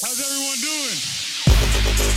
[0.00, 2.08] How's everyone doing?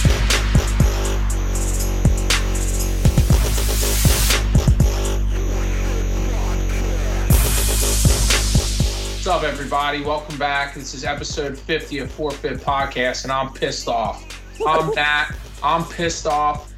[7.91, 10.01] What's up, everybody?
[10.01, 10.73] Welcome back.
[10.73, 14.41] This is episode 50 of Forfeit Podcast, and I'm pissed off.
[14.65, 15.35] I'm Matt.
[15.61, 16.73] I'm pissed off.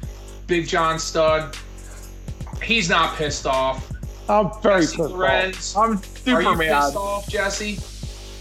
[0.46, 1.56] Big John Stud.
[2.62, 3.90] He's not pissed off.
[4.28, 5.76] I'm very Jesse pissed Lorenz.
[5.76, 6.26] off.
[6.26, 6.82] I'm Are you mad.
[6.84, 7.78] pissed off, Jesse?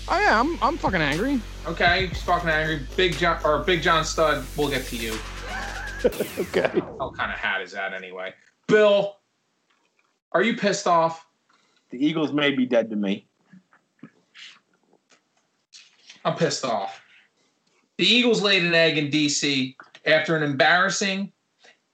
[0.10, 1.40] Oh I'm I'm fucking angry.
[1.66, 2.86] Okay, he's fucking angry.
[2.98, 4.46] Big John or Big John Stud.
[4.58, 5.18] We'll get to you.
[6.38, 6.68] Okay.
[6.98, 8.34] What kind of hat is that anyway?
[8.68, 9.20] Bill,
[10.34, 11.26] are you pissed off?
[11.92, 13.26] The Eagles may be dead to me.
[16.26, 17.02] I'm pissed off.
[17.98, 19.76] The Eagles laid an egg in DC
[20.06, 21.32] after an embarrassing,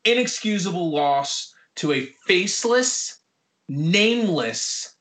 [0.05, 3.19] inexcusable loss to a faceless,
[3.67, 4.95] nameless,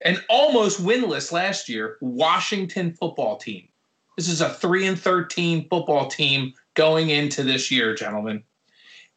[0.00, 3.68] and almost winless last year Washington football team.
[4.16, 8.42] This is a 3 and 13 football team going into this year, gentlemen.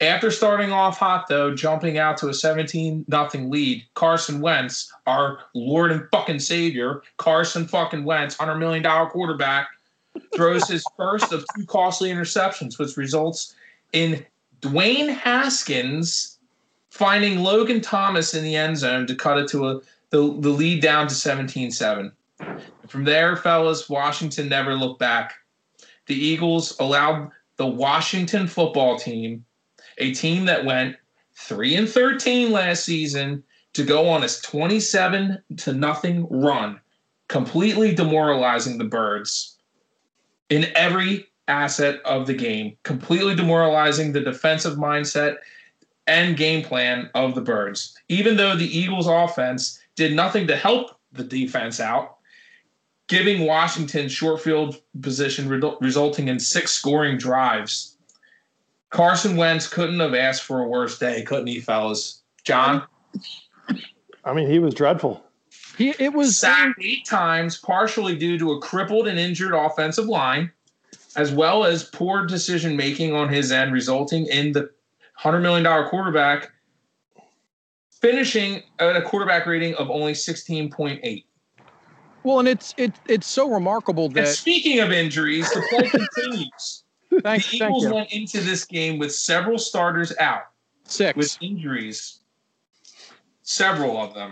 [0.02, 5.40] After starting off hot, though, jumping out to a 17 nothing lead, Carson Wentz, our
[5.54, 9.70] Lord and fucking Savior, Carson fucking Wentz, $100 million quarterback,
[10.36, 13.56] throws his first of two costly interceptions, which results
[13.94, 14.26] in
[14.62, 16.40] Dwayne Haskins
[16.90, 20.82] finding Logan Thomas in the end zone to cut it to a the, the lead
[20.82, 22.12] down to 17-7.
[22.88, 25.34] From there, fellas, Washington never looked back.
[26.08, 29.46] The Eagles allowed the Washington football team
[29.98, 30.98] a team that went
[31.36, 36.80] 3 and 13 last season to go on a 27 to nothing run,
[37.28, 39.58] completely demoralizing the Birds
[40.50, 45.38] in every asset of the game, completely demoralizing the defensive mindset
[46.08, 47.98] and game plan of the Birds.
[48.10, 52.15] Even though the Eagles offense did nothing to help the defense out,
[53.08, 57.96] giving Washington short field position re- resulting in six scoring drives
[58.90, 62.22] Carson Wentz couldn't have asked for a worse day, couldn't he, fellas?
[62.46, 62.84] John
[64.24, 65.24] I mean, he was dreadful.
[65.78, 70.52] He it was sacked eight times, partially due to a crippled and injured offensive line,
[71.16, 74.70] as well as poor decision making on his end, resulting in the
[75.16, 76.52] hundred million dollar quarterback
[78.02, 81.25] finishing at a quarterback rating of only sixteen point eight.
[82.26, 86.84] Well, and it's it it's so remarkable And that speaking of injuries, the play continues.
[87.12, 90.48] the Eagles went into this game with several starters out.
[90.86, 91.16] six.
[91.16, 92.22] with injuries.
[93.44, 94.32] Several of them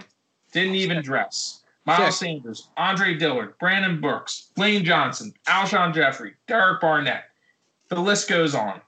[0.52, 1.62] didn't even dress.
[1.86, 2.16] Miles Six.
[2.18, 7.26] Sanders, Andre Dillard, Brandon Brooks, Lane Johnson, Alshon Jeffery, Derek Barnett.
[7.90, 8.82] The list goes on.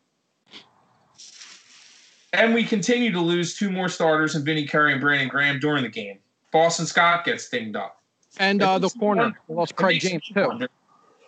[2.33, 5.83] And we continue to lose two more starters in Vinny Curry and Brandon Graham during
[5.83, 6.17] the game.
[6.51, 8.01] Boston Scott gets dinged up.
[8.37, 10.67] And uh, the It makes me corner lost Craig James too.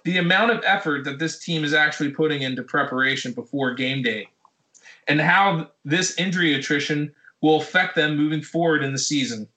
[0.03, 4.29] The amount of effort that this team is actually putting into preparation before game day
[5.07, 9.47] and how this injury attrition will affect them moving forward in the season.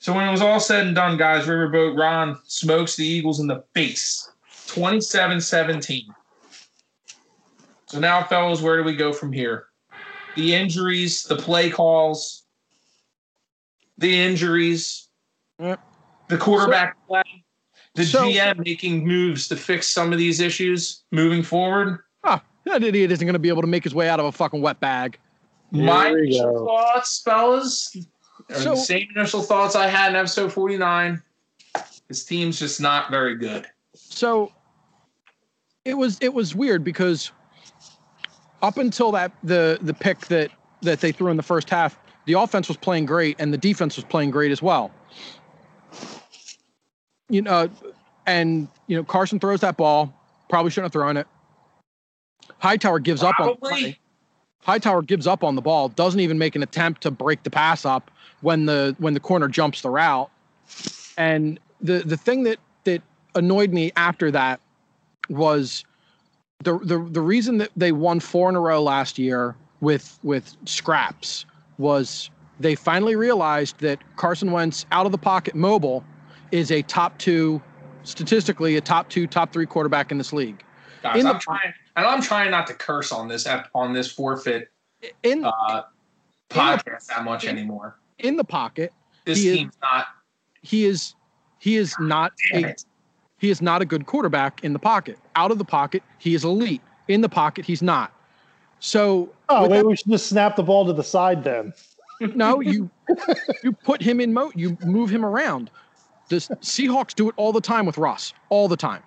[0.00, 3.46] So when it was all said and done, guys, Riverboat Ron smokes the Eagles in
[3.46, 4.30] the face.
[4.68, 6.04] 27-17.
[7.86, 9.66] So now, fellas, where do we go from here?
[10.36, 12.44] The injuries, the play calls,
[13.96, 15.08] the injuries,
[15.58, 15.80] Yep.
[16.28, 17.22] The quarterback play,
[17.94, 21.98] the So- GM making moves to fix some of these issues moving forward.
[22.24, 24.32] Ah, that idiot isn't going to be able to make his way out of a
[24.32, 25.18] fucking wet bag.
[25.70, 27.96] My we initial thoughts, fellas,
[28.50, 31.22] are So- the same initial thoughts I had in episode 49.
[32.08, 33.66] This team's just not very good.
[33.94, 34.52] So
[35.84, 37.30] it was it was weird because
[38.62, 40.50] up until that the the pick that
[40.82, 43.96] that they threw in the first half, the offense was playing great and the defense
[43.96, 44.90] was playing great as well.
[47.28, 47.68] You know,
[48.26, 50.12] and you know Carson throws that ball,
[50.48, 51.26] probably shouldn't have thrown it.
[52.58, 53.56] Hightower gives up on
[54.62, 57.84] Hightower gives up on the ball, doesn't even make an attempt to break the pass
[57.84, 60.30] up when the when the corner jumps the route.
[61.16, 63.02] And the the thing that that
[63.34, 64.60] annoyed me after that
[65.28, 65.84] was
[66.64, 70.56] the the the reason that they won four in a row last year with with
[70.64, 71.46] scraps
[71.78, 72.30] was
[72.60, 76.04] they finally realized that Carson Wentz out of the pocket mobile
[76.52, 77.60] is a top two
[78.04, 80.62] statistically a top two top three quarterback in this league.
[81.02, 81.72] Guys, in I'm trying.
[81.96, 84.68] I know I'm trying not to curse on this on this forfeit
[85.22, 85.82] In uh,
[86.50, 87.98] podcast that much anymore.
[88.18, 88.92] in the pocket,
[89.24, 90.06] This he is- not.
[90.62, 91.14] he is
[91.58, 92.84] he is not a it.
[93.38, 95.18] he is not a good quarterback in the pocket.
[95.36, 96.82] Out of the pocket, he is elite.
[97.08, 98.12] In the pocket, he's not.
[98.80, 101.72] So Oh, with maybe that- we should just snap the ball to the side then.
[102.34, 102.90] no, you
[103.62, 105.70] you put him in mo you move him around.
[106.28, 109.02] The Seahawks do it all the time with Russ, all the time.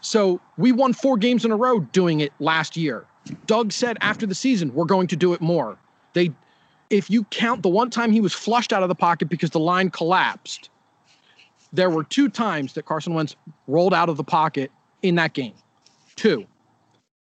[0.00, 3.04] So we won four games in a row doing it last year.
[3.46, 5.78] Doug said after the season, we're going to do it more.
[6.12, 6.32] They,
[6.90, 9.60] if you count the one time he was flushed out of the pocket because the
[9.60, 10.70] line collapsed,
[11.72, 13.36] there were two times that Carson Wentz
[13.66, 14.70] rolled out of the pocket
[15.02, 15.54] in that game.
[16.16, 16.46] Two.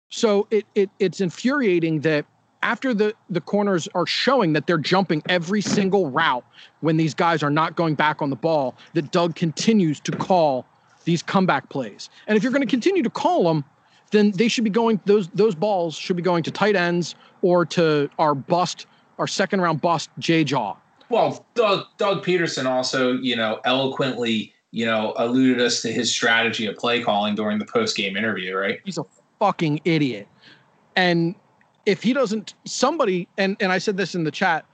[0.08, 2.26] So it, it it's infuriating that
[2.62, 6.44] after the the corners are showing that they're jumping every single route
[6.80, 10.66] when these guys are not going back on the ball, that Doug continues to call
[11.04, 12.08] these comeback plays.
[12.26, 13.64] And if you're going to continue to call them,
[14.10, 17.64] then they should be going those those balls should be going to tight ends or
[17.66, 18.86] to our bust,
[19.18, 20.76] our second round bust J Jaw.
[21.08, 26.66] Well, Doug, Doug Pederson also, you know, eloquently, you know, alluded us to his strategy
[26.66, 28.80] of play calling during the post game interview, right?
[28.82, 29.04] He's a
[29.38, 30.26] fucking idiot.
[30.96, 31.34] And
[31.86, 34.64] if he doesn't somebody and and I said this in the chat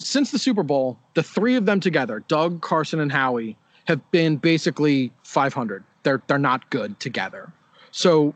[0.00, 4.36] since the Super Bowl, the three of them together, Doug, Carson and Howie have been
[4.36, 5.84] basically 500.
[6.02, 7.52] They're they're not good together.
[7.90, 8.34] So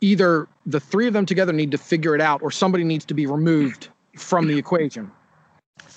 [0.00, 3.14] either the three of them together need to figure it out or somebody needs to
[3.14, 5.10] be removed from the equation.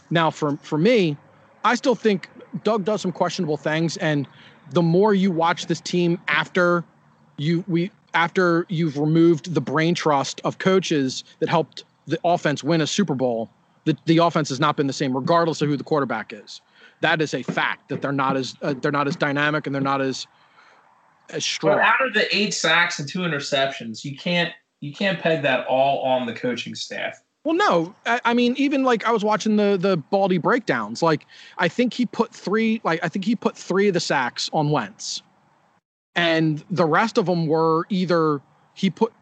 [0.10, 1.18] Now for for me,
[1.64, 2.30] I still think
[2.64, 4.28] Doug does some questionable things and
[4.72, 6.84] the more you watch this team after
[7.38, 12.82] you we after you've removed the brain trust of coaches that helped the offense win
[12.82, 13.50] a Super Bowl,
[13.84, 16.62] the, the offense has not been the same, regardless of who the quarterback is.
[17.02, 19.82] That is a fact that they're not as uh, they're not as dynamic and they're
[19.82, 20.26] not as
[21.30, 21.78] as strong.
[21.78, 25.68] But out of the eight sacks and two interceptions, you can't you can't peg that
[25.68, 27.22] all on the coaching staff.
[27.44, 31.04] Well, no, I, I, mean, even like I was watching the the Baldy breakdowns.
[31.04, 31.28] Like
[31.58, 34.72] I think he put three, like I think he put three of the sacks on
[34.72, 35.22] Wentz
[36.16, 38.42] and the rest of them were either
[38.74, 39.14] he put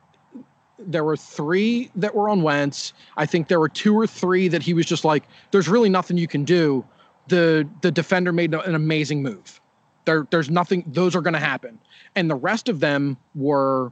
[0.79, 2.93] there were three that were on Wentz.
[3.15, 6.17] I think there were two or three that he was just like, "There's really nothing
[6.17, 6.85] you can do."
[7.27, 9.61] The the defender made an amazing move.
[10.05, 10.83] There there's nothing.
[10.87, 11.79] Those are going to happen,
[12.15, 13.91] and the rest of them were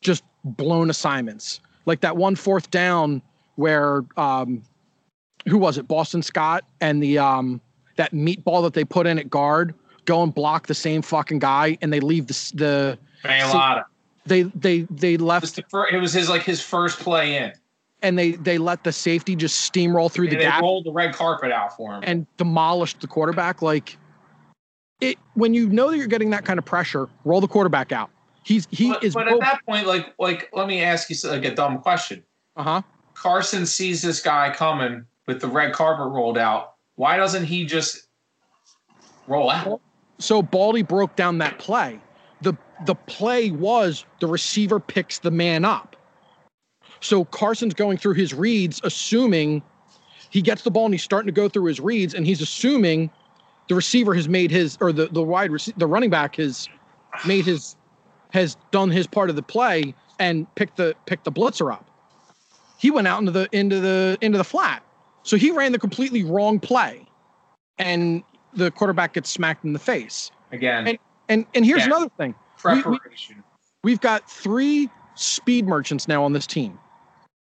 [0.00, 1.60] just blown assignments.
[1.86, 3.22] Like that one fourth down
[3.56, 4.62] where um,
[5.48, 5.86] who was it?
[5.86, 7.60] Boston Scott and the um
[7.96, 11.78] that meatball that they put in at guard go and block the same fucking guy,
[11.80, 12.98] and they leave the the.
[14.24, 15.58] They they they left.
[15.58, 17.52] It was his like his first play in,
[18.02, 20.62] and they they let the safety just steamroll through and the gap.
[20.62, 23.62] rolled the red carpet out for him and demolished the quarterback.
[23.62, 23.96] Like
[25.00, 28.10] it when you know that you're getting that kind of pressure, roll the quarterback out.
[28.44, 29.14] He's he but, is.
[29.14, 32.22] But at that point, like like let me ask you like a dumb question.
[32.56, 32.82] Uh huh.
[33.14, 36.74] Carson sees this guy coming with the red carpet rolled out.
[36.94, 38.08] Why doesn't he just
[39.26, 39.80] roll out?
[40.22, 42.00] So Baldy broke down that play.
[42.42, 42.54] The
[42.86, 45.96] the play was the receiver picks the man up.
[47.00, 49.62] So Carson's going through his reads, assuming
[50.30, 53.10] he gets the ball and he's starting to go through his reads, and he's assuming
[53.68, 56.68] the receiver has made his or the the wide rec- the running back has
[57.26, 57.76] made his
[58.30, 61.88] has done his part of the play and picked the picked the blitzer up.
[62.78, 64.84] He went out into the into the into the flat.
[65.24, 67.06] So he ran the completely wrong play.
[67.78, 68.22] And
[68.54, 70.30] the quarterback gets smacked in the face.
[70.50, 70.88] Again.
[70.88, 71.86] And and, and here's yeah.
[71.86, 72.34] another thing.
[72.58, 73.42] Preparation.
[73.84, 76.78] We, have got three speed merchants now on this team.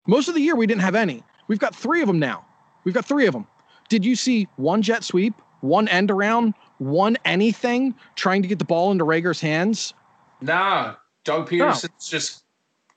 [0.06, 1.22] Most of the year we didn't have any.
[1.48, 2.44] We've got three of them now.
[2.84, 3.46] We've got three of them.
[3.88, 8.64] Did you see one jet sweep, one end around, one anything trying to get the
[8.64, 9.94] ball into Reagor's hands?
[10.40, 10.94] Nah.
[11.24, 12.18] Doug Pederson's no.
[12.18, 12.44] just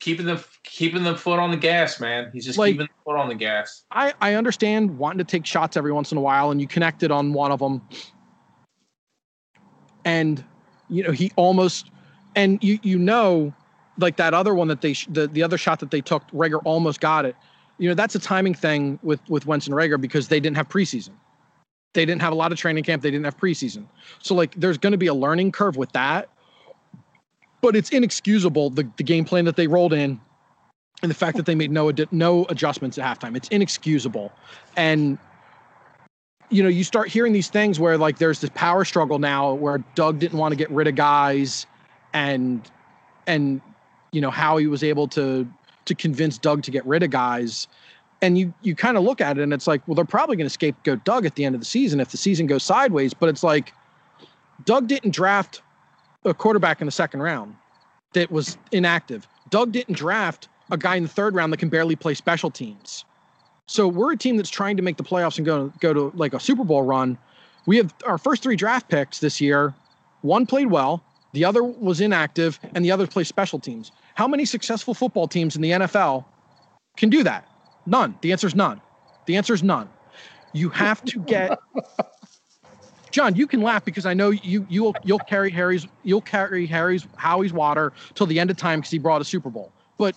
[0.02, 2.30] keeping the keeping the foot on the gas, man.
[2.34, 3.84] He's just like, keeping the foot on the gas.
[3.92, 7.12] I I understand wanting to take shots every once in a while, and you connected
[7.12, 7.82] on one of them,
[10.04, 10.44] and
[10.90, 11.90] you know he almost,
[12.36, 13.54] and you you know,
[13.98, 17.00] like that other one that they the the other shot that they took, Reagor almost
[17.00, 17.36] got it.
[17.78, 20.68] You know that's a timing thing with with Wentz and Reagor because they didn't have
[20.68, 21.12] preseason.
[21.94, 23.04] They didn't have a lot of training camp.
[23.04, 23.86] They didn't have preseason.
[24.20, 26.30] So like, there's going to be a learning curve with that
[27.62, 30.20] but it's inexcusable the, the game plan that they rolled in
[31.02, 33.36] and the fact that they made no no adjustments at halftime.
[33.36, 34.32] It's inexcusable.
[34.76, 35.18] And
[36.50, 39.78] you know, you start hearing these things where like there's this power struggle now where
[39.96, 41.66] Doug didn't want to get rid of guys
[42.14, 42.70] and
[43.26, 43.62] and
[44.12, 45.48] you know how he was able to
[45.86, 47.68] to convince Doug to get rid of guys.
[48.22, 50.46] And you you kind of look at it and it's like, well, they're probably going
[50.46, 53.14] to scapegoat Doug at the end of the season if the season goes sideways.
[53.14, 53.74] But it's like
[54.66, 55.62] Doug didn't draft
[56.26, 57.56] a quarterback in the second round
[58.14, 59.28] that was inactive.
[59.50, 63.06] Doug didn't draft a guy in the third round that can barely play special teams.
[63.68, 66.34] So we're a team that's trying to make the playoffs and go go to like
[66.34, 67.18] a Super Bowl run.
[67.66, 69.74] We have our first three draft picks this year.
[70.22, 73.92] One played well, the other was inactive, and the other played special teams.
[74.16, 76.26] How many successful football teams in the NFL
[76.98, 77.48] can do that?
[77.86, 78.16] None.
[78.22, 78.82] The answer is none.
[79.26, 79.90] The answer is none.
[80.54, 81.58] You have to get
[83.12, 87.06] John, you can laugh because I know you you'll you'll carry Harry's you'll carry Harry's
[87.18, 89.72] Howie's water till the end of time because he brought a Super Bowl.
[89.98, 90.16] But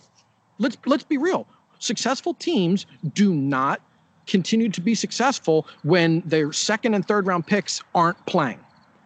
[0.58, 1.46] let's let's be real.
[1.80, 3.80] Successful teams do not
[4.26, 8.60] continue to be successful when their second and third round picks aren't playing.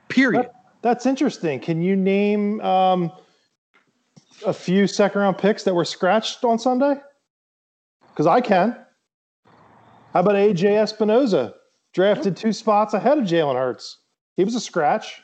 [0.08, 0.44] Period.
[0.44, 1.58] That- that's interesting.
[1.58, 3.10] Can you name um,
[4.46, 6.94] a few second round picks that were scratched on Sunday?
[8.10, 8.76] Because I can.
[10.12, 11.52] How about AJ Epenesa,
[11.92, 13.98] drafted two spots ahead of Jalen Hurts?
[14.36, 15.22] He was a scratch.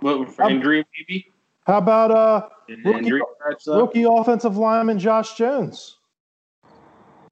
[0.00, 1.26] What for Um, injury maybe?
[1.66, 2.48] How about uh,
[2.84, 3.80] rookie- injury scratch, though?
[3.80, 5.96] rookie offensive lineman Josh Jones?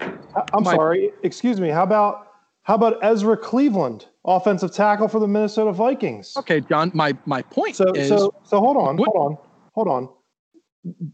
[0.00, 0.08] I-
[0.52, 0.76] I'm Mike.
[0.76, 1.68] sorry, excuse me.
[1.68, 2.28] How about
[2.62, 6.34] how about Ezra Cleveland, offensive tackle for the Minnesota Vikings?
[6.38, 6.90] Okay, John.
[6.94, 9.38] My my point So is so so hold on, What- hold on,
[9.74, 10.08] hold on.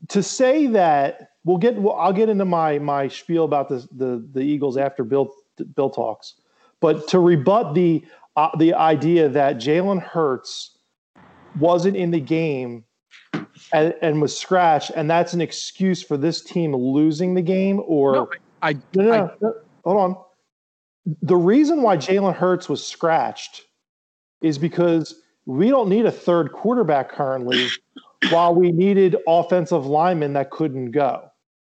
[0.08, 4.26] To say that we'll get well, I'll get into my my spiel about the the
[4.32, 5.30] the Eagles after Bill
[5.74, 6.34] Bill talks,
[6.80, 8.04] but to rebut the
[8.36, 10.76] uh, the idea that Jalen Hurts
[11.58, 12.84] wasn't in the game
[13.72, 18.12] and, and was scratched, and that's an excuse for this team losing the game, or
[18.12, 18.28] no,
[18.62, 20.16] I, no, no, I- no, no, hold on.
[21.22, 23.62] The reason why Jalen Hurts was scratched
[24.42, 25.14] is because
[25.46, 27.68] we don't need a third quarterback currently,
[28.30, 31.24] while we needed offensive linemen that couldn't go.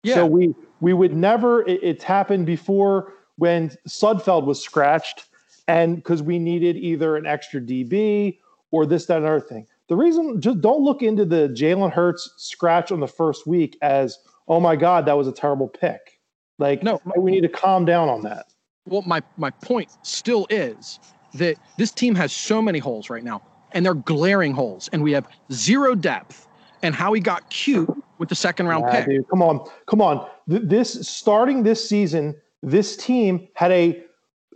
[0.02, 0.14] yeah.
[0.14, 1.62] So we we would never.
[1.66, 5.26] It, it's happened before when Sudfeld was scratched,
[5.68, 8.38] and because we needed either an extra DB
[8.70, 9.66] or this, that, and other thing.
[9.88, 14.18] The reason, just don't look into the Jalen Hurts scratch on the first week as,
[14.48, 16.20] oh my God, that was a terrible pick.
[16.58, 17.00] Like, No.
[17.16, 18.46] we need to calm down on that.
[18.86, 21.00] well, my my point still is
[21.34, 25.12] that this team has so many holes right now, and they're glaring holes, and we
[25.12, 26.46] have zero depth.
[26.82, 27.88] And Howie got cute
[28.18, 29.06] with the second round Nah, pick.
[29.06, 30.28] dude, come on, come on.
[30.48, 32.34] Th- This starting this season,
[32.64, 34.02] this team had a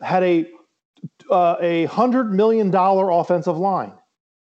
[0.02, 0.48] had a
[1.30, 3.92] uh, a hundred million dollar offensive line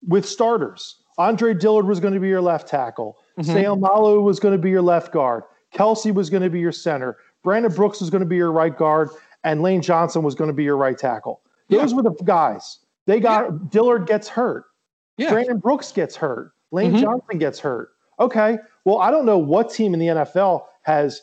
[0.07, 0.97] with starters.
[1.17, 3.17] Andre Dillard was going to be your left tackle.
[3.39, 3.79] Mhm.
[3.79, 5.43] Seumalo was going to be your left guard.
[5.73, 7.17] Kelce was going to be your center.
[7.43, 9.09] Brandon Brooks was going to be your right guard,
[9.43, 11.41] and Lane Johnson was going to be your right tackle.
[11.69, 12.79] Those were the guys.
[13.07, 14.65] They got Dillard gets hurt.
[15.17, 15.31] Yeah.
[15.31, 16.51] Brandon Brooks gets hurt.
[16.71, 17.01] Lane Mhm.
[17.01, 17.89] Johnson gets hurt.
[18.19, 18.57] Okay.
[18.83, 21.21] Well, I don't know what team in the NFL has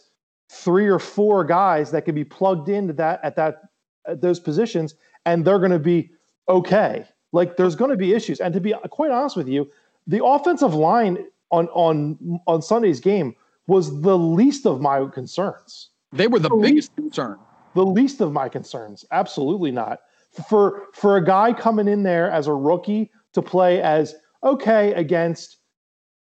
[0.53, 3.63] three or four guys that can be plugged into that at that
[4.07, 4.95] at those positions,
[5.25, 6.11] and they're going to be
[6.49, 7.07] okay.
[7.33, 8.41] Like there's going to be issues.
[8.41, 9.71] And to be quite honest with you,
[10.07, 13.35] the offensive line on on on Sunday's game
[13.67, 17.39] was the least of my concerns They were the Oh, biggest concern.
[17.75, 19.05] the least of my concerns.
[19.13, 20.01] Absolutely not.
[20.49, 25.59] For for a guy coming in there as a rookie to play as okay against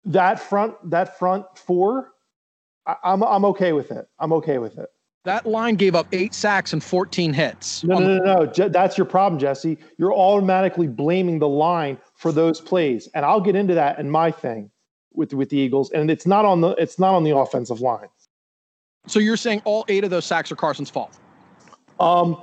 [0.04, 2.12] that front that front four,
[2.86, 4.08] I, I'm I'm okay with it.
[4.18, 4.88] I'm okay with it.
[5.24, 7.84] That line gave up eight sacks and 14 hits.
[7.84, 8.46] No, no, no, no.
[8.46, 9.78] Je- that's your problem, Jesse.
[9.96, 14.32] You're automatically blaming the line for those plays, and I'll get into that in my
[14.32, 14.70] thing
[15.12, 15.90] with with the Eagles.
[15.92, 18.08] And it's not on the it's not on the offensive line.
[19.06, 21.16] So you're saying all eight of those sacks are Carson's fault?
[22.00, 22.42] Um,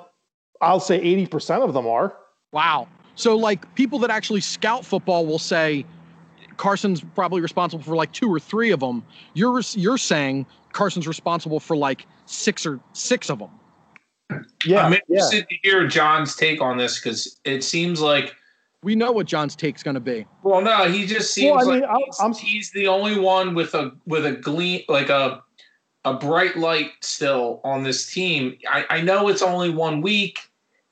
[0.61, 2.15] I'll say eighty percent of them are.
[2.53, 2.87] Wow.
[3.15, 5.85] So like people that actually scout football will say
[6.59, 9.01] Carson's probably responsible for like two or three of them.
[9.33, 13.49] You're you're saying Carson's responsible for like six or six of them.
[14.65, 14.99] Yeah, I'm yeah.
[15.09, 18.35] interested to hear John's take on this because it seems like,
[18.83, 20.25] We know what John's take's going to be.
[20.43, 23.17] well, no, he just seems Well, I mean, like I'm- he's, I'm- he's the only
[23.19, 25.41] one with a with a gleam, like a
[26.05, 28.57] a bright light still on this team.
[28.69, 30.39] I, I know it's only one week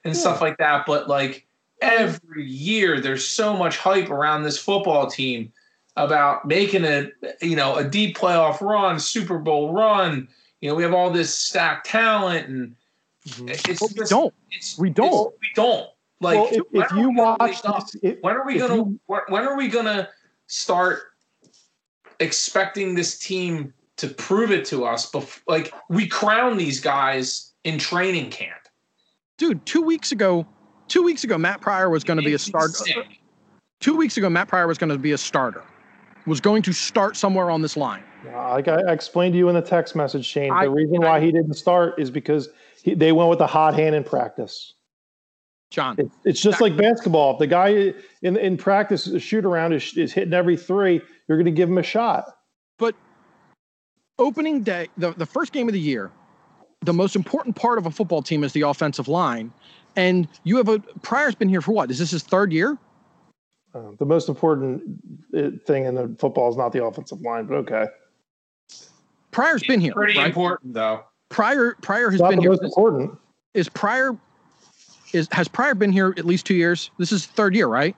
[0.05, 0.19] and Yeah.
[0.21, 1.45] stuff like that, but like
[1.81, 5.51] every year, there's so much hype around this football team
[5.95, 7.09] about making a
[7.41, 10.27] you know a deep playoff run, Super Bowl run.
[10.61, 12.75] You know, we have all this stacked talent, and
[13.27, 13.49] mm-hmm.
[13.49, 14.33] it's But we just- don't.
[14.51, 15.07] It's, We don't.
[15.07, 15.89] it's- we don't.
[16.19, 19.43] Like, well, if, if you watch wake this, if, when are we gonna you- when
[19.43, 20.09] are we gonna
[20.47, 21.01] start
[22.19, 25.11] expecting this team to prove it to us?
[25.11, 28.57] Bef- like we crown these guys in training camp.
[29.37, 30.47] Dude, two weeks ago,
[30.87, 32.73] two weeks ago, Matt Pryor was going to be a It's starter.
[33.79, 35.63] Two weeks ago, Matt Pryor was going to be a starter.
[36.25, 38.03] Was going to start somewhere on this line.
[38.25, 41.31] like I explained to you in the text message, Shane, I- the reason why he
[41.31, 42.49] didn't start is because
[42.83, 44.73] he, they went with the hot hand in practice.
[45.69, 47.33] John, It's, it's just like basketball.
[47.33, 51.37] If the guy in in practice a shoot around is, is hitting every three, you're
[51.37, 52.25] going to give him a shot.
[52.77, 52.95] but
[54.17, 56.09] opening day, the, the first game of the year,
[56.81, 59.51] the most important part of a football team is the offensive line.
[59.97, 61.91] And you have a Pryor's been here for what?
[61.91, 62.77] Is this his third year?
[63.73, 64.81] Uh, the most important
[65.35, 67.87] uh, thing in the football is not the offensive line, but okay,
[69.31, 69.93] Pryor's been here.
[69.93, 70.27] Pretty right?
[70.27, 71.03] important though.
[71.29, 72.51] Pryor Pryor has not been the here.
[72.51, 73.17] most important.
[73.55, 74.15] Is Pryor
[75.13, 76.91] is has Pryor been here at least two years?
[76.99, 77.95] This is third year, right?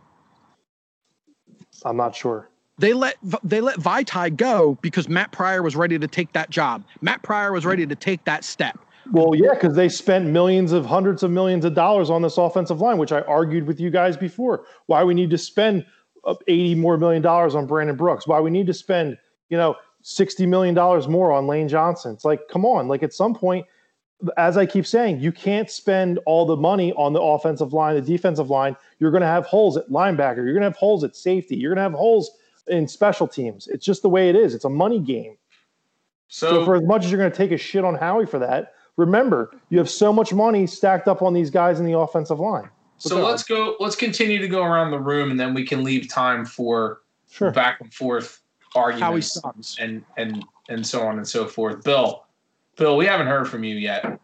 [1.84, 2.50] I'm not sure.
[2.77, 6.86] They let they let Vaitai go because Matt Pryor was ready to take that job.
[7.01, 8.79] Matt Pryor was ready to take that step.
[9.12, 12.80] Well, yeah, because they spent millions of hundreds of millions of dollars on this offensive
[12.82, 14.66] line, which I argued with you guys before.
[14.86, 15.86] Why we need to spend
[16.25, 18.28] uh, 80 more million dollars on Brandon Brooks?
[18.28, 19.18] Why we need to spend,
[19.50, 22.13] you know, 60 million dollars more on Lane Johnson?
[22.13, 23.66] It's like, come on, like at some point,
[24.38, 28.01] as I keep saying, you can't spend all the money on the offensive line, the
[28.01, 28.75] defensive line.
[29.00, 30.38] You're going to have holes at linebacker.
[30.38, 31.56] You're going to have holes at safety.
[31.56, 32.32] You're going to have holes
[32.68, 33.68] in special teams.
[33.68, 34.54] It's just the way it is.
[34.54, 35.38] It's a money game.
[36.28, 38.39] So, So, for as much as you're going to take a shit on Howie for
[38.39, 42.39] that, remember you have so much money stacked up on these guys in the offensive
[42.39, 42.70] line.
[42.98, 43.75] so let's go.
[43.79, 47.01] Let's continue to go around the room, and then we can leave time for.
[47.32, 47.51] Sure.
[47.51, 48.41] back and forth
[48.74, 49.77] Howie arguments sucks.
[49.79, 51.84] and and and so on and so forth.
[51.84, 52.25] Bill,
[52.75, 54.20] Bill, we haven't heard from you yet.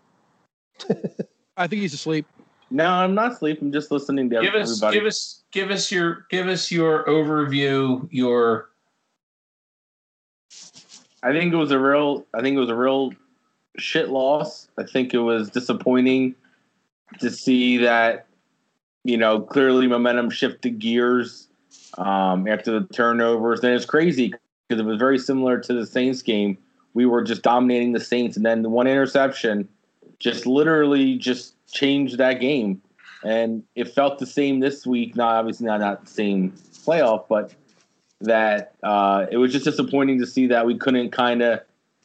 [1.57, 2.25] I think he's asleep.
[2.71, 3.61] No, I'm not asleep.
[3.61, 4.97] I'm just listening to Give us, everybody.
[4.97, 8.07] give us, give us your, give us your overview.
[8.11, 8.69] Your
[11.25, 12.25] I think it was a real.
[12.33, 13.11] I think it was a real
[13.77, 14.67] shit loss.
[14.77, 16.35] I think it was disappointing
[17.19, 18.27] to see that.
[19.03, 21.47] You know, clearly momentum shifted gears
[21.97, 23.59] um, after the turnovers.
[23.63, 24.33] And it's crazy
[24.67, 26.57] because it was very similar to the Saints game.
[26.93, 29.67] We were just dominating the Saints, and then the one interception
[30.19, 32.81] just literally just changed that game.
[33.23, 35.15] And it felt the same this week.
[35.15, 36.51] Not obviously not not the same
[36.85, 37.53] playoff, but
[38.21, 41.61] that uh, it was just disappointing to see that we couldn't kind of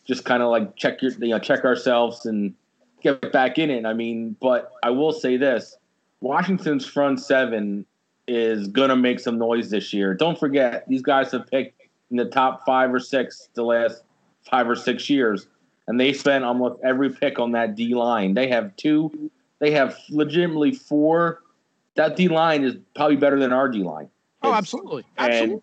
[0.06, 2.54] just kind of like check your you know check ourselves and
[3.02, 3.86] get back in it.
[3.86, 5.76] I mean, but I will say this:
[6.20, 7.86] Washington's front seven
[8.26, 10.14] is gonna make some noise this year.
[10.14, 11.80] Don't forget these guys have picked
[12.10, 14.02] in the top five or six the last
[14.48, 15.46] five or six years,
[15.86, 18.34] and they spent almost every pick on that D line.
[18.34, 19.30] They have two.
[19.58, 21.42] They have legitimately four.
[21.94, 24.08] That D line is probably better than our D line.
[24.42, 25.54] Oh, absolutely, absolutely.
[25.54, 25.62] and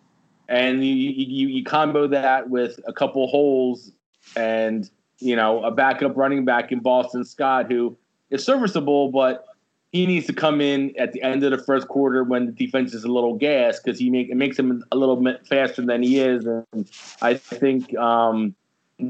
[0.49, 3.91] and you, you you combo that with a couple holes
[4.35, 7.97] and you know a backup running back in Boston Scott who
[8.29, 9.45] is serviceable, but
[9.91, 12.93] he needs to come in at the end of the first quarter when the defense
[12.93, 16.03] is a little gas because he make it makes him a little bit faster than
[16.03, 16.89] he is, and
[17.21, 18.53] I think um,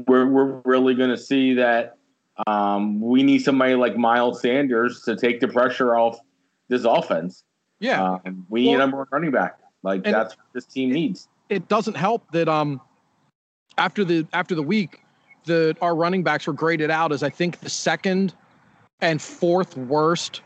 [0.06, 1.96] we're we're really going to see that.
[2.46, 6.20] Um, we need somebody like Miles Sanders to take the pressure off
[6.68, 7.42] this offense.
[7.80, 9.58] yeah, Um, we need a number one running back.
[9.82, 11.26] Like that's what this team needs.
[11.48, 12.80] it doesn't help that um
[13.76, 15.00] after the after the week
[15.48, 18.34] the our running backs were graded out as I think the second
[19.00, 20.42] and fourth worst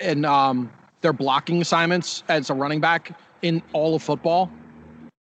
[0.00, 4.50] in um their blocking assignments as a running back in all of football.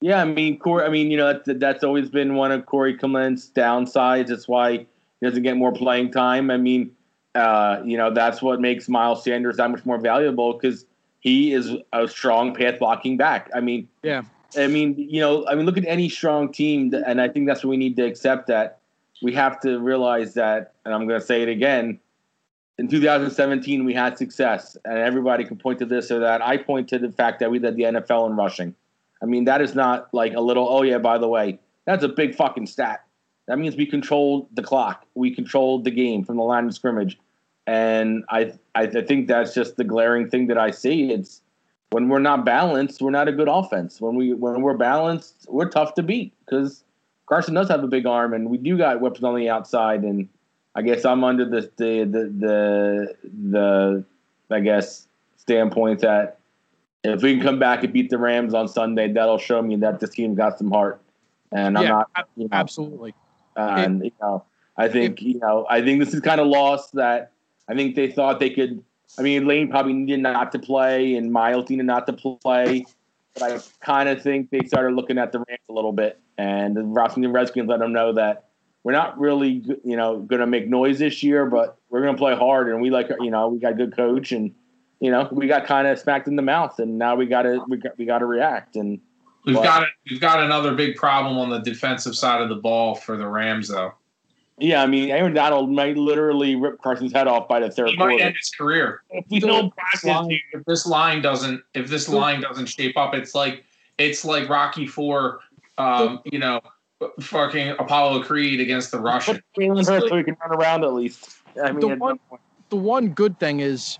[0.00, 0.84] Yeah, I mean, Corey.
[0.84, 4.28] I mean, you know, that's, that's always been one of Corey Clement's downsides.
[4.28, 4.86] That's why he
[5.22, 6.50] doesn't get more playing time.
[6.50, 6.90] I mean,
[7.34, 10.84] uh, you know, that's what makes Miles Sanders that much more valuable because
[11.20, 13.50] he is a strong path blocking back.
[13.54, 14.22] I mean, Yeah.
[14.56, 17.64] I mean, you know, I mean, look at any strong team, and I think that's
[17.64, 18.78] what we need to accept that
[19.22, 21.98] we have to realize that, and I'm going to say it again.
[22.78, 26.42] In 2017, we had success, and everybody can point to this or that.
[26.42, 28.74] I point to the fact that we led the NFL in rushing.
[29.22, 32.08] I mean, that is not like a little, oh, yeah, by the way, that's a
[32.08, 33.04] big fucking stat.
[33.48, 35.06] That means we controlled the clock.
[35.14, 37.18] We controlled the game from the line of scrimmage.
[37.66, 41.12] And I, I, I think that's just the glaring thing that I see.
[41.12, 41.40] It's
[41.90, 44.00] when we're not balanced, we're not a good offense.
[44.00, 46.84] When we when we're balanced, we're tough to beat because
[47.26, 50.02] Carson does have a big arm, and we do got weapons on the outside.
[50.02, 50.28] And
[50.74, 53.16] I guess I'm under the the the the,
[53.50, 54.04] the
[54.50, 56.38] I guess standpoint that
[57.02, 60.00] if we can come back and beat the Rams on Sunday, that'll show me that
[60.00, 61.00] this team got some heart.
[61.52, 63.14] And I'm Yeah, not, you know, Absolutely.
[63.56, 64.44] and you know,
[64.76, 67.32] I think you know, I think this is kind of lost that
[67.68, 68.82] I think they thought they could.
[69.18, 72.84] I mean, Lane probably needed not to play, and Miles needed not to play.
[73.34, 76.76] But I kind of think they started looking at the Rams a little bit, and
[76.76, 78.44] the Washington Redskins let them know that
[78.84, 82.18] we're not really, you know, going to make noise this year, but we're going to
[82.18, 84.54] play hard, and we like, you know, we got a good coach, and
[85.00, 87.62] you know, we got kind of smacked in the mouth, and now we got to
[87.68, 89.00] we got we got to react, and
[89.44, 92.94] we've Well- got we've got another big problem on the defensive side of the ball
[92.94, 93.92] for the Rams, though.
[94.58, 97.96] yeah, I mean, Aaron Donald might literally rip Carson's head off by the third He
[97.96, 98.24] might quarter.
[98.24, 99.02] end his career.
[99.10, 103.14] If we don't This line- if this line doesn't if this line doesn't shape up,
[103.14, 103.64] it's like
[103.98, 105.40] it's like Rocky Four,
[105.78, 106.60] um, you know,
[107.20, 109.36] fucking Apollo Creed against the Russian.
[109.54, 111.38] Put Jalen Hurts so he can run around at least.
[111.62, 113.98] I mean, The one- that The one good thing is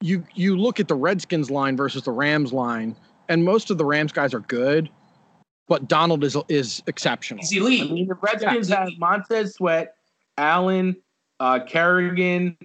[0.00, 2.94] you you look at the Redskins line versus the Rams line,
[3.28, 4.90] and most of the Rams guys are good,
[5.66, 7.42] but Donald is is exceptional.
[7.42, 8.80] He's I mean, the Redskins Yeah.
[8.80, 9.94] have Montez Sweat,
[10.36, 10.96] Allen,
[11.40, 12.56] uh, Kerrigan,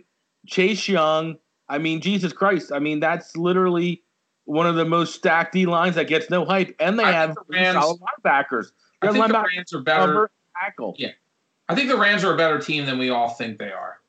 [0.46, 1.38] Chase Young,
[1.70, 2.72] I mean, Jesus Christ.
[2.72, 4.03] I mean, that's literally
[4.46, 7.30] one of the most stacked D lines that gets no hype, and they I have
[7.36, 8.72] think the Rams- solid linebackers.
[9.02, 10.32] I Their think the Rams are better.
[10.62, 10.96] tackle.
[10.98, 11.10] Yeah.
[11.70, 14.00] I think the Rams are a better team than we all think they are.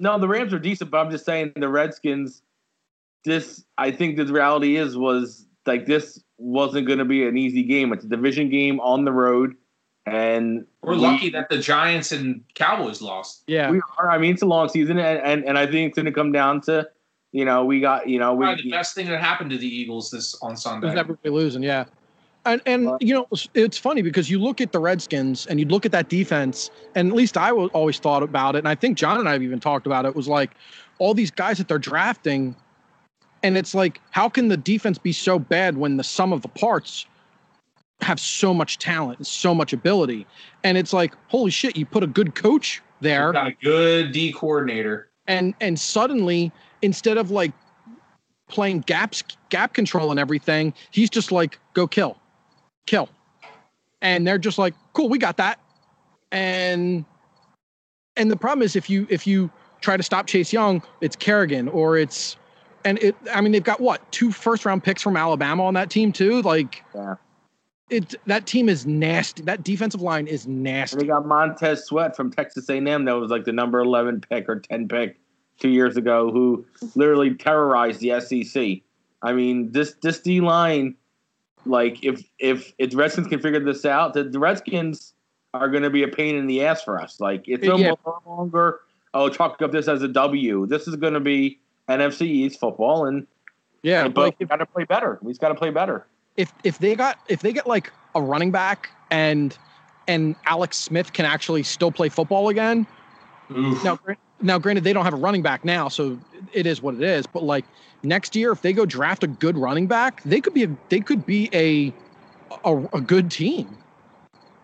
[0.00, 2.42] No, the Rams are decent, but I'm just saying the Redskins.
[3.24, 7.62] This, I think, the reality is was like this wasn't going to be an easy
[7.64, 7.92] game.
[7.92, 9.54] It's a division game on the road,
[10.06, 13.42] and We're we- lucky that the Giants and Cowboys lost.
[13.48, 13.70] Yeah.
[13.70, 14.10] We are.
[14.10, 16.30] I mean, it's a long season, and and, and I think it's going to come
[16.32, 16.88] down to,
[17.38, 18.44] you know, we got, you know, we.
[18.46, 20.88] Probably the best thing that happened to the Eagles this on Sunday.
[20.88, 21.84] There's everybody losing, yeah.
[22.44, 25.66] And and you know it's- it's funny because you look at the Redskins and you
[25.66, 28.74] look at that defense, and at least I wa- always thought about it, and I
[28.74, 30.16] think John and I have even talked about it.
[30.16, 30.50] Was like
[30.98, 32.56] all these guys that they're drafting,
[33.44, 36.48] and it's like how can the defense be so bad when the sum of the
[36.48, 37.06] parts
[38.00, 40.26] have so much talent and so much ability?
[40.64, 44.10] And it's like holy shit, you put a good coach there We've got a good
[44.12, 45.10] D coordinator.
[45.28, 46.50] and and suddenly
[46.82, 47.52] instead of like
[48.48, 52.18] playing gaps gap control and everything he's just like go kill.
[52.86, 53.08] Kill.
[54.00, 55.60] And they're just like cool we got that.
[56.32, 57.04] And
[58.16, 61.68] and the problem is if you if you try to stop chase young it's kerrigan
[61.68, 62.36] or it's
[62.84, 65.88] and it i mean they've got what two first round picks from alabama on that
[65.90, 66.42] team too?
[66.42, 67.14] Like Yeah.
[67.90, 69.42] it that team is nasty.
[69.42, 73.30] That defensive line is And nasty they got Montez Sweat from Texas A&M that was
[73.30, 75.18] like the number 11 pick or 10 pick
[75.58, 78.78] two years ago who literally terrorized the SEC.
[79.22, 80.94] I mean, this this D line,
[81.66, 85.14] like if if if the Redskins can figure this out, the, the Redskins
[85.54, 87.20] are going to be a pain in the ass for us.
[87.20, 87.94] Like it's no Yeah.
[88.06, 88.80] more longer.
[89.14, 90.66] Oh, chalk up this as a W.
[90.66, 93.26] This is going to be NFC East football, and
[93.82, 95.18] yeah but like we got to play better.
[95.22, 96.06] We've got to play better.
[96.36, 99.56] if if they got if they get like a running back and
[100.06, 102.86] and Alex Smith can actually still play football again.
[103.56, 103.82] Oof.
[103.82, 103.98] Now,
[104.40, 106.18] now, granted, they don't have a running back now, so
[106.52, 107.26] it is what it is.
[107.26, 107.64] But like
[108.02, 111.00] next year, if they go draft a good running back, they could be a they
[111.00, 111.92] could be a
[112.64, 113.76] a, a good team.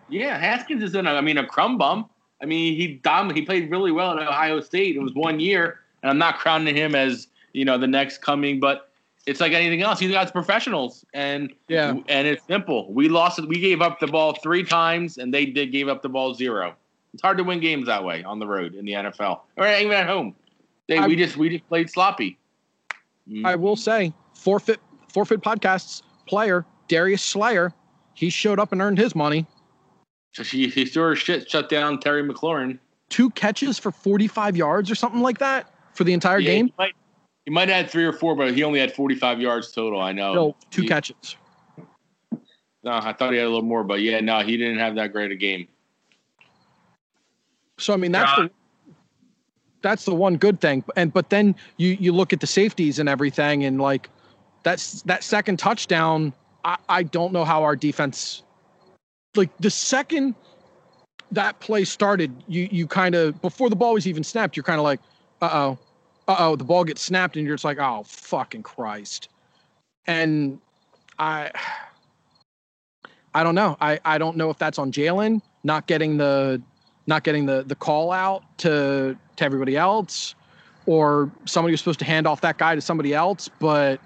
[0.09, 1.07] Yeah, Haskins is in.
[1.07, 2.09] A, I mean, a crumb bum.
[2.41, 4.95] I mean, he dom- He played really well at Ohio State.
[4.95, 8.59] It was one year, and I'm not crowning him as you know the next coming,
[8.59, 8.91] but
[9.25, 9.99] it's like anything else.
[9.99, 11.95] These guys are professionals, and Yeah.
[12.07, 12.93] and it's simple.
[12.93, 13.39] We lost.
[13.39, 13.47] it.
[13.47, 16.75] We gave up the ball three times, and they did gave up the ball zero.
[17.15, 19.93] It's hard to win games that way on the road in the NFL or even
[19.93, 20.35] at home.
[20.89, 22.37] They, I- we just we just played sloppy.
[23.29, 23.45] Mm.
[23.45, 27.71] I will say, forfeit forfeit podcasts player Darius Slayer,
[28.15, 29.45] he showed up and earned his money.
[30.33, 32.79] so she he sure as shit shut down Terry McLaurin.
[33.07, 36.65] Two catches for 45 yards or something like that for the entire Yeah, game.
[36.67, 36.95] He might,
[37.45, 40.01] he might have had three or four, but he only had 45 yards total.
[40.01, 40.33] I know.
[40.33, 41.37] No, two He- catches.
[42.83, 45.11] No, I thought he had a little more, but yeah, no, he didn't have that
[45.13, 45.67] great a game.
[47.77, 48.45] So I mean that's John.
[48.45, 48.51] the
[49.81, 50.83] that's the one good thing.
[50.95, 54.09] And but then you you look at the safeties and everything, and like
[54.63, 56.33] that's that second touchdown.
[56.63, 58.43] I, I don't know how our defense
[59.35, 60.35] like the second
[61.31, 64.79] that play started, you you kind of before the ball was even snapped, you're kind
[64.79, 64.99] of like,
[65.41, 65.77] uh oh,
[66.27, 69.29] uh oh, the ball gets snapped, and you're just like, oh fucking Christ.
[70.07, 70.59] And
[71.19, 71.51] I
[73.33, 73.75] I don't know.
[73.81, 76.61] I, I don't know if that's on Jalen not getting the
[77.07, 80.35] not getting the the call out to to everybody else,
[80.85, 83.49] or somebody was supposed to hand off that guy to somebody else.
[83.59, 83.99] But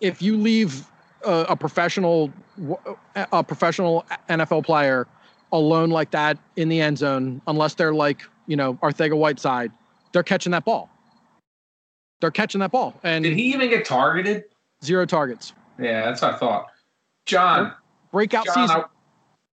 [0.00, 0.86] if you leave
[1.24, 2.32] a, a professional
[3.32, 5.06] a professional NFL player
[5.52, 9.70] alone like that in the end zone, unless they're like you know Arcega-Whiteside,
[10.12, 10.90] they're catching that ball.
[12.20, 14.44] They're catching that ball and Did he even get targeted?
[14.82, 15.52] zero targets.
[15.78, 16.66] Yeah, that's what I thought.
[17.26, 17.72] John,
[18.12, 18.82] Breakout John, season.
[18.82, 18.84] I,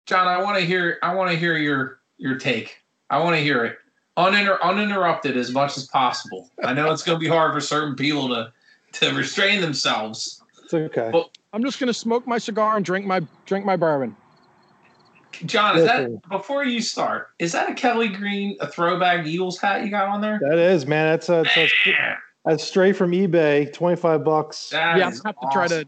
[0.05, 0.99] John, I want to hear.
[1.01, 2.79] I want to hear your your take.
[3.09, 3.77] I want to hear it
[4.17, 6.49] uninter, uninterrupted as much as possible.
[6.63, 8.51] I know it's going to be hard for certain people to
[8.93, 10.41] to restrain themselves.
[10.63, 11.09] It's okay.
[11.11, 14.15] Well, I'm just gonna smoke my cigar and drink my drink my bourbon.
[15.45, 17.29] John, is that before you start?
[17.39, 20.39] Is that a Kelly Green, a throwback Eagles hat you got on there?
[20.47, 21.07] that is, man.
[21.07, 23.73] That's a, that's, a, Man, that's straight from eBay.
[23.73, 24.69] Twenty five bucks.
[24.69, 25.87] that yeah, I'm is gonna have to try to.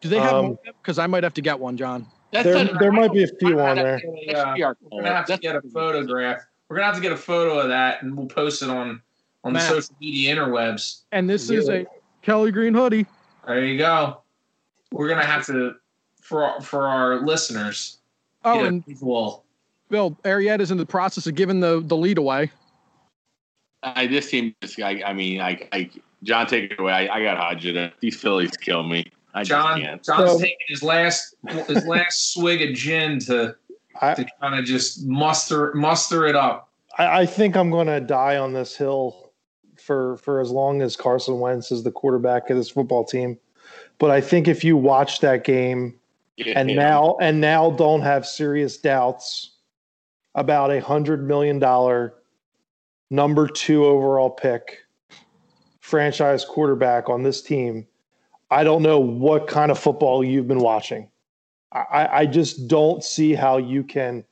[0.00, 0.58] Do they have Um.
[0.64, 2.06] Because I might have to get one, John.
[2.34, 4.00] That's There, a- there might be a few on there.
[4.34, 4.54] Uh,
[4.90, 6.40] We're gonna have to get a photograph.
[6.68, 9.00] We're gonna have to get a photo of that, and we'll post it on
[9.44, 11.02] on the social media interwebs.
[11.12, 11.86] And this is a
[12.22, 13.06] Kelly Green hoodie.
[13.46, 14.22] There you go.
[14.90, 15.76] We're gonna have to
[16.20, 17.98] for our- for our listeners.
[18.44, 19.44] Oh, get a and visual.
[19.88, 22.50] Bill Arietta's in the process of giving the the lead away.
[23.84, 24.56] I this team.
[24.60, 25.02] This guy.
[25.06, 25.88] I mean, I, I
[26.24, 26.92] John, take it away.
[26.92, 27.92] I, I got Hodgett.
[28.00, 29.04] These Phillies kill me.
[29.34, 30.02] I just John can't.
[30.02, 31.34] John's So- taking his last
[31.66, 33.54] his last swig of gin to
[34.00, 36.68] I, to kind of just muster muster it up.
[36.98, 39.32] I, I think I'm going to die on this hill
[39.76, 43.38] for for as long as Carson Wentz is the quarterback of this football team.
[43.98, 45.98] But I think if you watch that game
[46.56, 46.76] and Yeah.
[46.76, 49.50] now and now don't have serious doubts
[50.36, 52.14] about a hundred million dollar
[53.10, 54.78] number two overall pick
[55.80, 57.86] franchise quarterback on this team,
[58.54, 61.08] I don't know what kind of football you've been watching.
[61.72, 64.24] I, I- just don't see how you can.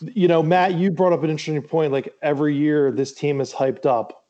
[0.00, 1.92] You know, Matt, you brought up an interesting point.
[1.92, 4.24] Like every year, this team is hyped up.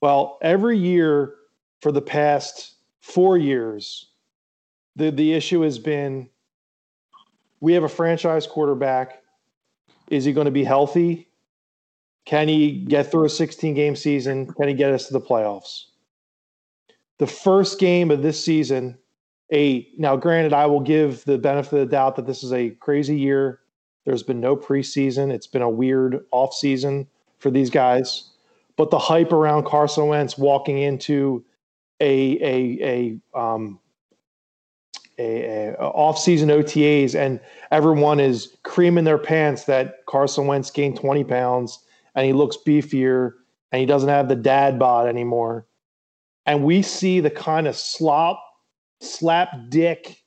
[0.00, 1.34] Well, every year
[1.80, 4.10] for the past four years,
[4.94, 6.28] the the issue has been
[7.58, 9.20] we have a franchise quarterback.
[10.08, 11.28] Is he going to be healthy?
[12.24, 14.46] Can he get through a 16 game season?
[14.46, 15.86] Can he get us to the playoffs?
[17.18, 18.98] The first game of this season,
[19.52, 22.70] a now granted, I will give the benefit of the doubt that this is a
[22.70, 23.60] crazy year.
[24.04, 25.30] There's been no preseason.
[25.30, 27.06] It's been a weird off season
[27.38, 28.30] for these guys.
[28.76, 31.44] But the hype around Carson Wentz walking into
[32.00, 33.78] a a a um
[35.18, 41.24] a, a off-season OTAs and everyone is creaming their pants that Carson Wentz gained 20
[41.24, 41.78] pounds
[42.14, 43.32] and he looks beefier
[43.70, 45.66] and he doesn't have the dad bod anymore.
[46.46, 48.42] And we see the kind of slop,
[49.00, 50.22] slap dick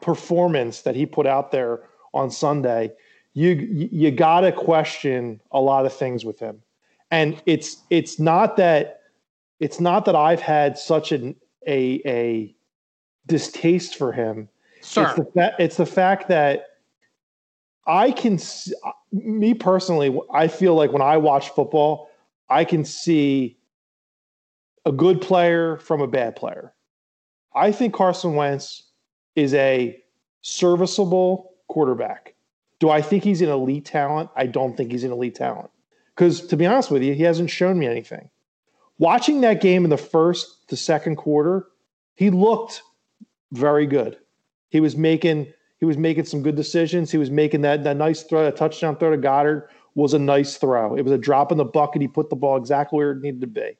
[0.00, 2.92] performance that he put out there on Sunday.
[3.34, 6.62] You you got to question a lot of things with him.
[7.10, 9.00] And it's it's not that
[9.60, 12.54] it's not that I've had such an a a
[13.26, 14.48] distaste for him.
[14.82, 16.66] Sir, It's the, fa- it's the fact that
[17.86, 18.72] I can, s-
[19.12, 22.08] me personally, I feel like when I watch football,
[22.48, 23.58] I can see
[24.84, 26.72] a good player from a bad player.
[27.54, 28.84] I think Carson Wentz
[29.36, 30.00] is a
[30.42, 32.34] serviceable quarterback.
[32.78, 34.30] Do I think he's an elite talent?
[34.36, 35.70] I don't think he's an elite talent.
[36.14, 38.30] Because to be honest with you, he hasn't shown me anything.
[38.98, 41.66] Watching that game in the first to second quarter,
[42.14, 42.82] he looked
[43.52, 44.18] very good.
[44.68, 47.10] He was making he was making some good decisions.
[47.10, 50.58] He was making that that nice throw, that touchdown throw to Goedert was a nice
[50.58, 50.94] throw.
[50.94, 52.02] It was a drop in the bucket.
[52.02, 53.78] He put the ball exactly where it needed to be.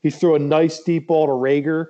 [0.00, 1.86] He threw a nice deep ball to Reagor.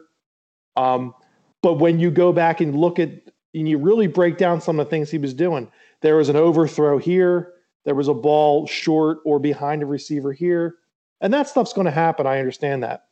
[0.77, 1.15] Um,
[1.63, 3.11] but when you go back and look at
[3.53, 5.71] and you really break down some of the things he was doing,
[6.03, 7.55] there was an overthrow here.
[7.85, 10.77] There was a ball short or behind a receiver here.
[11.21, 12.27] And that stuff's going to happen.
[12.27, 13.07] I understand that.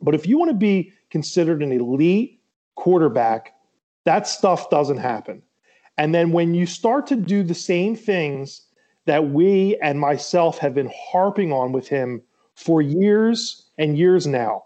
[0.00, 2.40] But if you want to be considered an elite
[2.74, 3.54] quarterback,
[4.04, 5.42] that stuff doesn't happen.
[5.98, 8.62] And then when you start to do the same things
[9.06, 12.22] that we and myself have been harping on with him
[12.60, 14.64] for years and years now,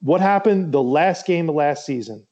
[0.00, 2.26] what happened the last game of last season?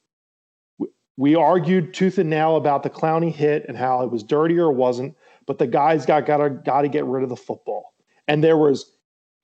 [1.16, 4.70] We- argued tooth and nail about the Clowney hit and how it was dirty or
[4.70, 7.94] wasn't, but the guys got got to got to get rid of the football.
[8.28, 8.92] And there was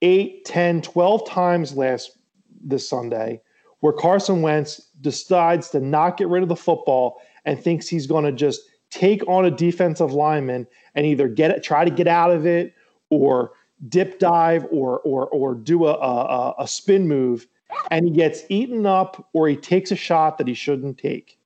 [0.03, 2.19] 8, 10, 12 times last
[2.63, 3.41] this Sunday
[3.81, 8.25] where Carson Wentz decides to not get rid of the football and thinks he's going
[8.25, 12.31] to just take on a defensive lineman and either get it, try to get out
[12.31, 12.75] of it,
[13.11, 13.53] or
[13.89, 17.47] dip dive, or or or do a, a a spin move,
[17.91, 21.39] and he gets eaten up, or he takes a shot that he shouldn't take,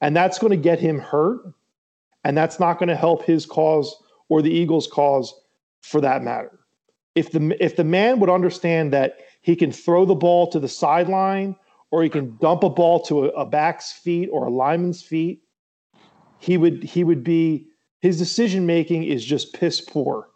[0.00, 1.40] and that's going to get him hurt,
[2.24, 3.94] and that's not going to help his cause
[4.28, 5.34] or the Eagles' cause,
[5.80, 6.58] for that matter.
[7.14, 10.68] If the if the man would understand that he can throw the ball to the
[10.68, 11.56] sideline
[11.90, 15.42] or he can dump a ball to a, a back's feet or a lineman's feet,
[16.38, 17.66] he would he would be
[18.00, 20.28] his decision making is just piss poor.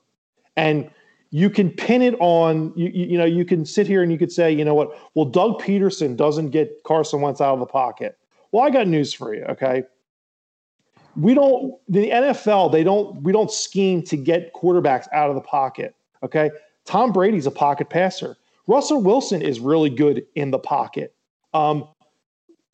[0.56, 0.90] And
[1.32, 4.30] you can pin it on you, you know you can sit here and you could
[4.30, 8.16] say you know what well Doug Pederson doesn't get Carson Wentz out of the pocket.
[8.52, 9.42] Well, I got news for you.
[9.44, 9.82] Okay,
[11.16, 15.40] we don't the NFL they don't we don't scheme to get quarterbacks out of the
[15.40, 15.96] pocket.
[16.22, 16.50] Okay,
[16.84, 18.36] Tom Brady's a pocket passer.
[18.68, 21.14] Russell Wilson is really good in the pocket.
[21.52, 21.88] Um,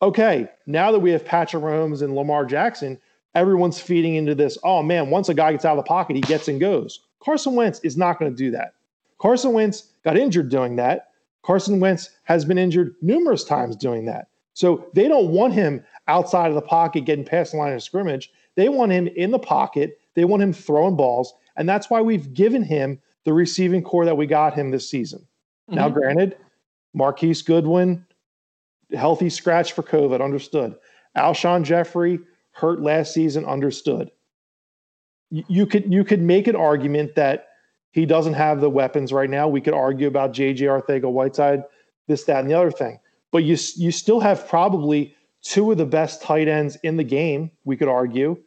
[0.01, 2.99] okay, now that we have Patrick Mahomes and Lamar Jackson,
[3.35, 4.57] everyone's feeding into this.
[4.65, 6.99] Oh man, once a guy gets out of the pocket, he gets and goes.
[7.19, 8.73] Carson Wentz is not going to do that.
[9.19, 11.11] Carson Wentz got injured doing that.
[11.43, 14.27] Carson Wentz has been injured numerous times doing that.
[14.53, 18.31] So they don't want him outside of the pocket getting past the line of scrimmage.
[18.55, 19.99] They want him in the pocket.
[20.15, 21.33] They want him throwing balls.
[21.55, 25.25] And that's why we've given him the receiving core that we got him this season.
[25.67, 25.93] Now, Mhm.
[25.93, 26.37] granted,
[26.93, 28.05] Marquise Goodwin,
[28.93, 30.75] healthy scratch for COVID, understood.
[31.15, 32.19] Alshon Jeffery,
[32.51, 34.11] hurt last season, understood.
[35.31, 37.47] You, you could you could make an argument that
[37.91, 39.47] he doesn't have the weapons right now.
[39.47, 41.63] We could argue about JJ Arcega-Whiteside,
[42.07, 42.99] this, that, and the other thing.
[43.31, 47.51] But you you still have probably two of the best tight ends in the game.
[47.63, 48.37] We could argue.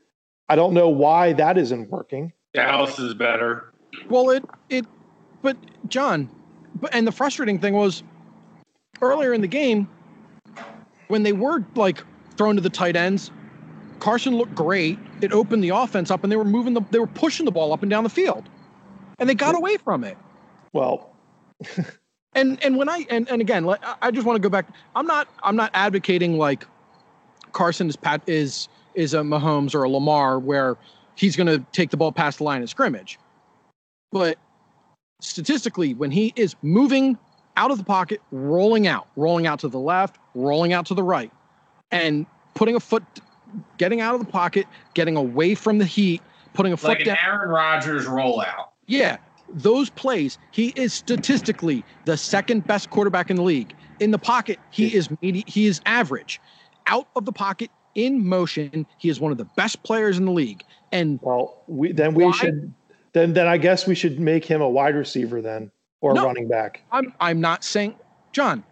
[0.48, 2.32] I don't know why that isn't working.
[2.52, 3.72] Dallas is better.
[4.08, 4.86] Well, it it,
[5.42, 5.56] but
[5.88, 6.28] John,
[6.80, 8.02] but and the frustrating thing was
[9.00, 9.88] earlier in the game
[11.08, 12.02] when they were like
[12.36, 13.30] thrown to the tight ends,
[13.98, 14.98] Carson looked great.
[15.22, 17.72] It opened the offense up, and they were moving the they were pushing the ball
[17.72, 18.48] up and down the field,
[19.18, 20.18] and they got away from it.
[20.72, 21.10] Well,
[22.34, 24.66] And and when I and, and again, like, I- I just want to go back.
[24.96, 26.66] I'm not I'm not advocating like
[27.52, 30.76] Carson is Pat is is a Mahomes or a Lamar where
[31.14, 33.18] he's going to take the ball past the line of scrimmage.
[34.10, 34.38] But
[35.20, 37.18] statistically, when he is moving
[37.56, 41.02] out of the pocket, rolling out, rolling out to the left, rolling out to the
[41.02, 41.30] right,
[41.90, 43.02] and putting a foot,
[43.78, 46.22] getting out of the pocket, getting away from the heat,
[46.54, 47.18] putting a foot Like an down.
[47.24, 48.68] Aaron Rodgers rollout.
[48.86, 49.16] Yeah,
[49.54, 53.74] those plays, he is statistically the second best quarterback in the league.
[54.00, 56.40] In the pocket, he is medi- he is average.
[56.86, 60.32] Out of the pocket, in motion, he is one of the best players in the
[60.32, 60.62] league.
[60.90, 62.32] And well, we then we Why?
[62.32, 62.72] should
[63.12, 66.24] then then I guess we should make him a wide receiver then or No.
[66.26, 66.82] running back.
[66.90, 67.94] I'm I'm not saying,
[68.32, 68.64] John,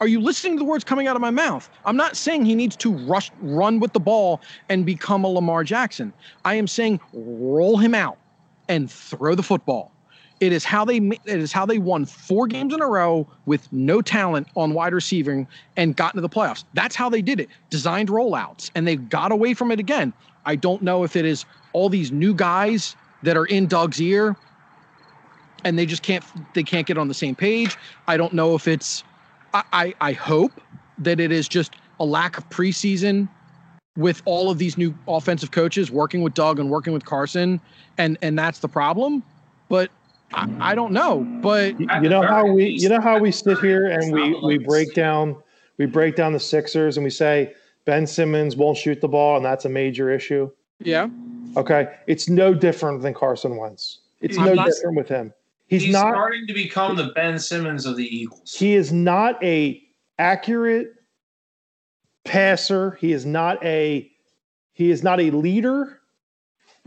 [0.00, 1.68] are you listening to the words coming out of my mouth?
[1.84, 5.64] I'm not saying he needs to rush run with the ball and become a Lamar
[5.64, 6.12] Jackson.
[6.44, 8.18] I am saying roll him out
[8.68, 9.92] and throw the football.
[10.40, 13.72] It is how they it is how they won four games in a row with
[13.72, 16.64] no talent on wide receiving and got into the playoffs.
[16.74, 17.48] That's how they did it.
[17.70, 20.12] Designed rollouts and they got away from it again.
[20.44, 24.36] I don't know if it is all these new guys that are in Doug's ear
[25.64, 27.76] and they just can't they can't get on the same page.
[28.06, 29.04] I don't know if it's
[29.54, 30.60] I, I, I hope
[30.98, 33.28] that it is just a lack of preseason
[33.96, 37.60] with all of these new offensive coaches working with Doug and working with Carson,
[37.96, 39.22] and and that's the problem.
[39.68, 39.90] But
[40.34, 41.20] I, I don't know.
[41.40, 44.58] But You, you know how we you know how we sit here and we we
[44.58, 45.36] break down
[45.78, 49.44] we break down the Sixers and we say Ben Simmons won't shoot the ball and
[49.46, 50.50] that's a major issue.
[50.80, 51.08] yeah,
[51.56, 54.00] Okay, it's no different than Carson Wentz.
[54.20, 55.32] It's I'm no not- different with him.
[55.66, 56.12] He's, He's, not.
[56.12, 58.54] starting to become the Ben Simmons of the Eagles.
[58.54, 59.82] He is not a
[60.18, 60.94] accurate
[62.24, 62.92] passer.
[63.00, 64.10] He is not a
[64.72, 66.00] he is not a leader.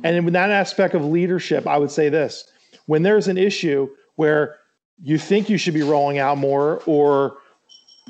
[0.04, 2.52] And in that aspect of leadership, I would say this:
[2.86, 4.58] when there's an issue where
[5.02, 7.38] you think you should be rolling out more, or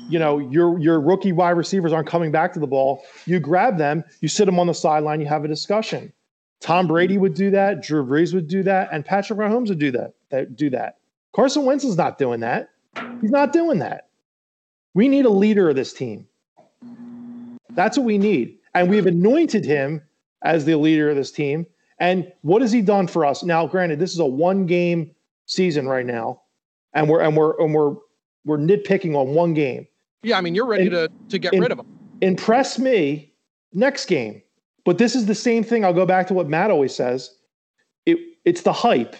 [0.08, 3.78] you know your your rookie wide receivers aren't coming back to the ball, you grab
[3.78, 6.12] them, you sit them on the sideline, you have a discussion.
[6.60, 9.92] Tom Brady would do that, Drew Brees would do that, and Patrick Mahomes would do
[9.92, 10.14] that.
[10.30, 10.98] That do that.
[11.34, 12.70] Carson Wentz is not doing that.
[13.20, 14.08] He's not doing that.
[14.94, 16.26] We need a leader of this team.
[17.70, 18.58] That's what we need.
[18.74, 20.02] And we've anointed him
[20.42, 21.66] as the leader of this team.
[22.00, 23.42] And what has he done for us?
[23.42, 25.10] Now, granted, this is a one game
[25.46, 26.42] season right now.
[26.94, 27.94] And we're and we're and we're
[28.44, 29.86] we're nitpicking on one game.
[30.22, 30.38] yeah.
[30.38, 31.86] I mean, you're ready And- to to get and- rid of him.
[32.20, 33.32] Impress me
[33.72, 34.42] next game.
[34.84, 35.84] But this is the same thing.
[35.84, 37.36] I'll go back to what Matt always says.
[38.06, 39.14] It it's the hype.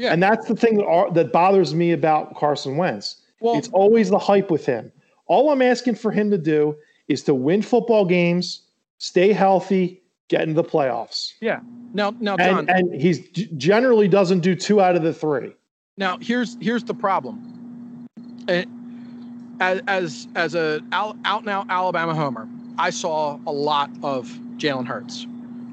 [0.00, 0.12] Yeah.
[0.12, 3.16] And that's the thing that, are, that bothers me about Carson Wentz.
[3.40, 4.90] Well, It's always the hype with him.
[5.26, 6.74] All I'm asking for him to do
[7.08, 8.62] is to win football games,
[8.98, 11.32] stay healthy, get into the playoffs.
[11.40, 11.60] yeah.
[11.92, 12.68] Now, now, John.
[12.68, 15.52] And and he's generally doesn't do two out of the three.
[15.96, 18.06] Now here's here's the problem.
[18.48, 24.86] As as as a out out now Alabama homer, I saw a lot of Jalen
[24.86, 25.26] Hurts.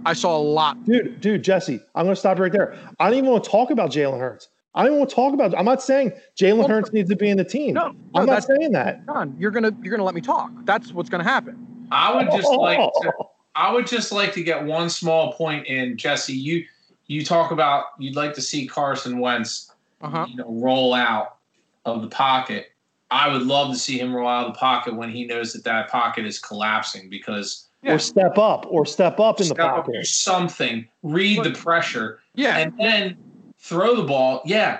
[0.07, 0.83] I saw a lot.
[0.85, 2.77] Dude, dude, Jesse, I'm going to stop right there.
[2.99, 4.47] I don't even want to talk about Jalen Hurts.
[4.73, 5.57] I don't even want to talk about.
[5.57, 7.73] I'm not saying Jalen Well, Hurts needs to be in the team.
[7.73, 9.05] No, no, I'm not saying that.
[9.05, 9.35] John.
[9.39, 10.51] You're gonna you're gonna let me talk.
[10.65, 11.87] That's what's gonna happen.
[11.91, 12.57] I would just Oh.
[12.59, 13.11] like to,
[13.55, 16.33] I would just like to get one small point in, Jesse.
[16.33, 16.63] You
[17.07, 20.25] you talk about you'd like to see Carson Wentz Uh huh.
[20.29, 21.37] you know, roll out
[21.85, 22.67] of the pocket.
[23.09, 25.63] I would love to see him roll out of the pocket when he knows that
[25.63, 27.95] that pocket is collapsing because Yeah.
[27.95, 30.05] Or step up, or step up in the step up, pocket.
[30.05, 32.57] something, read the pressure, Yeah.
[32.57, 33.17] and then
[33.57, 34.41] throw the ball.
[34.45, 34.79] Yeah,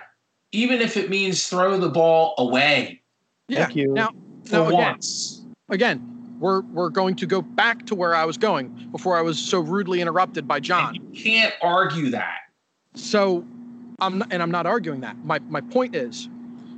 [0.51, 3.01] even if it means throw the ball away
[3.47, 3.65] yeah.
[3.65, 3.93] Thank you.
[3.93, 4.09] Now,
[4.51, 5.45] now again, once.
[5.69, 9.39] again, we're we're going to go back to where I was going before I was
[9.39, 10.95] so rudely interrupted by John.
[10.95, 12.39] And you can't argue that.
[12.93, 13.45] So,
[13.99, 15.17] I'm not, and I'm not arguing that.
[15.23, 16.27] My my point is,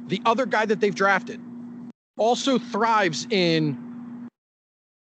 [0.08, 1.42] the other guy that they've drafted
[2.18, 3.86] also thrives in.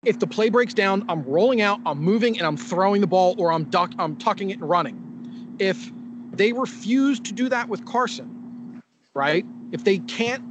[0.05, 3.35] If the play breaks down, I'm rolling out, I'm moving, and I'm throwing the ball,
[3.37, 5.55] or I'm duck, I'm tucking it and running.
[5.59, 5.91] If
[6.31, 8.81] they refuse to do that with Carson,
[9.13, 9.45] right?
[9.73, 10.43] If they can't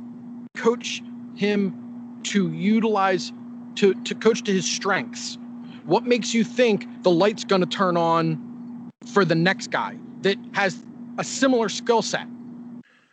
[0.54, 1.02] coach
[1.34, 3.32] him to utilize,
[3.76, 5.38] to to coach to his strengths,
[5.84, 10.36] what makes you think the light's going to turn on for the next guy that
[10.52, 10.84] has
[11.16, 12.26] a similar skill set?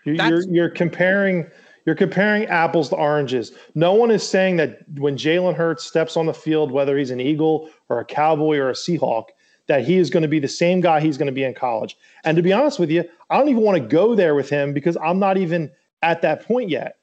[0.04, 1.46] You- You're you're comparing
[1.86, 3.52] you're comparing apples to oranges.
[3.76, 7.20] No one is saying that when Jalen Hurts steps on the field, whether he's an
[7.20, 9.26] Eagle or a Cowboy or a Seahawk,
[9.68, 11.98] that he is going to be the same guy he's going to be in college.
[12.24, 14.74] And to be honest with you, I don't even want to go there with him
[14.74, 15.72] because I'm not even
[16.02, 16.98] at that point yet.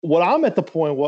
[0.00, 0.98] What I'm at the point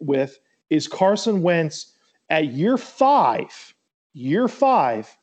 [0.00, 0.38] with
[0.70, 1.92] is Carson Wentz
[2.30, 3.74] at year five,
[4.14, 5.16] year five,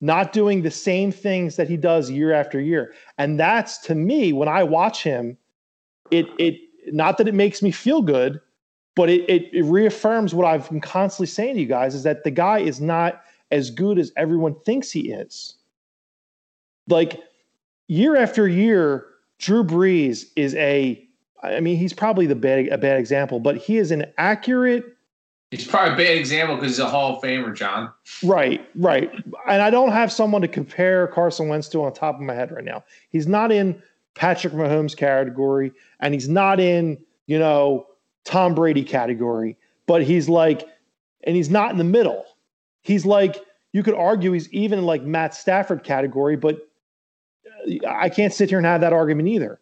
[0.00, 2.94] not doing the same things that he does year after year.
[3.18, 5.36] And that's to me, when I watch him,
[6.10, 8.40] it it not that it makes me feel good,
[8.96, 12.24] but it, it, it reaffirms what I've been constantly saying to you guys is that
[12.24, 15.56] the guy is not as good as everyone thinks he is.
[16.88, 17.20] Like
[17.88, 19.06] year after year,
[19.38, 21.06] Drew Brees is a
[21.42, 24.84] I mean, he's probably the bad a bad example, but he is an accurate
[25.50, 27.92] He's probably a bad example because he's a Hall of Famer, John.
[28.22, 29.12] Right, right.
[29.48, 32.52] And I don't have someone to compare Carson Wentz to on top of my head
[32.52, 32.84] right now.
[33.08, 33.82] He's not in
[34.14, 37.86] Patrick Mahomes category, and he's not in, you know,
[38.24, 39.56] Tom Brady category,
[39.86, 40.66] but he's like,
[41.24, 42.24] and he's not in the middle.
[42.82, 43.36] He's like,
[43.72, 46.68] you could argue he's even like Matt Stafford category, but
[47.68, 49.60] uh, I can't sit here and have that argument either.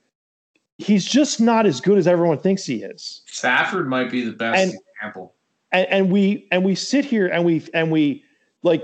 [0.78, 3.22] He's just not as good as everyone thinks he is.
[3.26, 5.34] Stafford might be the best And- example.
[5.72, 8.24] and, and we and we sit here and we and we
[8.62, 8.82] like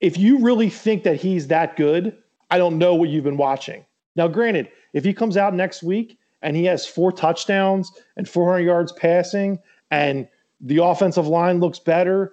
[0.00, 2.16] if you really think that he's that good
[2.50, 3.84] i don't know what you've been watching
[4.18, 8.60] now granted if he comes out next week and he has four touchdowns and 400
[8.60, 9.58] yards passing
[9.90, 10.28] and
[10.60, 12.32] the offensive line looks better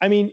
[0.00, 0.32] i mean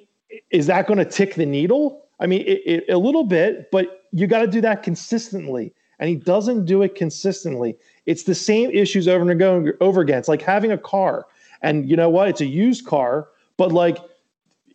[0.52, 2.06] is that going to tick the needle?
[2.20, 6.10] I mean it, it, a little bit but you got to do that consistently and
[6.10, 7.76] he doesn't do it consistently.
[8.06, 10.20] It's the same issues over and over over again.
[10.20, 11.26] It's like having a car
[11.62, 12.28] and you know what?
[12.30, 13.98] It's a used car, but like,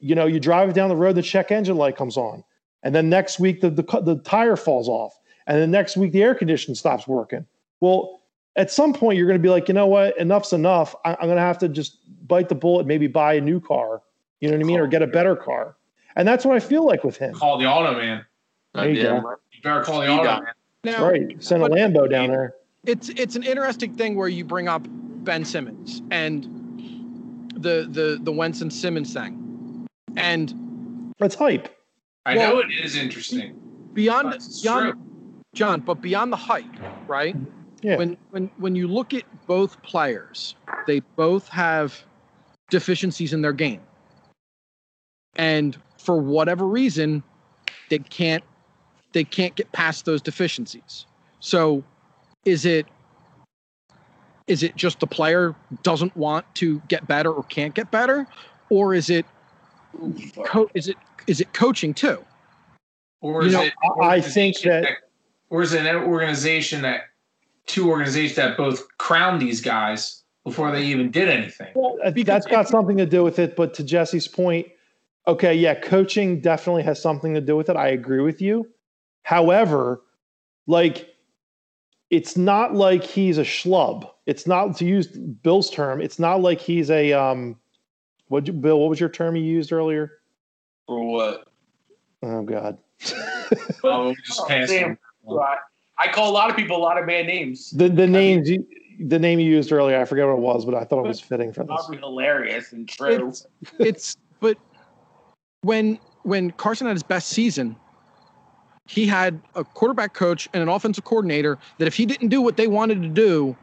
[0.01, 2.43] you know, you drive it down the road, the check engine light comes on,
[2.83, 6.23] and then next week the the, the tire falls off, and then next week the
[6.23, 7.47] air conditioning stops working.
[7.81, 8.21] Well,
[8.57, 10.17] at some point you're going to be like, you know what?
[10.19, 10.95] Enough's enough.
[11.05, 14.03] I, I'm going to have to just bite the bullet, maybe buy a new car.
[14.41, 15.77] You know what I mean, or get a better car.
[16.17, 17.33] And that's what I feel like with him.
[17.35, 18.25] Call the auto man.
[18.75, 19.37] There you Yeah, go.
[19.53, 20.53] You better call the auto man.
[20.85, 22.55] Now, Right, send a Lambo down there.
[22.85, 24.85] it's it's an interesting thing where you bring up
[25.25, 26.45] Ben Simmons and
[27.55, 29.87] the the the Wentz and Simmons thing,
[30.17, 31.69] and That's hype.
[32.27, 33.55] I Well- know it is interesting.
[33.95, 35.03] beyond beyond true.
[35.55, 36.65] John, but beyond the hype,
[37.07, 37.37] right?
[37.83, 37.97] Yeah.
[37.97, 40.55] When when when you look at both players,
[40.87, 42.03] they both have
[42.71, 43.81] deficiencies in their game.
[45.37, 47.23] And for whatever reason,
[47.91, 48.45] they can't
[49.13, 51.07] they can't get past those deficiencies.
[51.41, 51.85] So
[52.47, 52.87] is it
[54.47, 58.27] is it just the player doesn't want to get better or can't get better
[58.71, 59.27] or is it
[60.45, 60.97] co- is it
[61.27, 62.25] is it coaching too?
[63.21, 63.73] Or You is know, it?
[63.83, 63.87] I-
[64.17, 64.99] I think organization that-
[65.53, 67.03] or is it an organization that
[67.67, 71.69] two organizations that both crowned these guys before they even did anything?
[71.75, 73.55] Because That's got something to do with it.
[73.55, 74.67] But to Jesse's point,
[75.27, 77.77] okay, yeah, coaching definitely has something to do with it.
[77.77, 78.67] I agree with you.
[79.25, 80.01] However,
[80.67, 81.11] like,
[82.09, 84.09] it's not like he's a schlub.
[84.25, 86.01] It's not to use Bill's term.
[86.01, 87.57] It's not like he's a um.
[88.29, 88.81] What Bill?
[88.81, 90.13] What was your term you used earlier?
[90.87, 91.45] For what?
[92.23, 92.79] Oh God.
[93.85, 94.89] Oh, we just Oh, passed damn.
[94.91, 94.99] them.
[95.25, 95.59] Right.
[95.99, 97.71] I call a lot of people a lot of bad names.
[97.71, 98.67] The the names you,
[98.99, 101.21] the name you used earlier, I forget what it was, but I thought it was
[101.21, 101.89] fitting for this.
[101.93, 103.29] Hilarious and true.
[103.29, 103.47] It's
[103.79, 104.59] it's but
[105.63, 107.77] when when Carson had his best season,
[108.87, 112.57] he had a quarterback coach and an offensive coordinator that if he didn't do what
[112.57, 113.57] they wanted to do,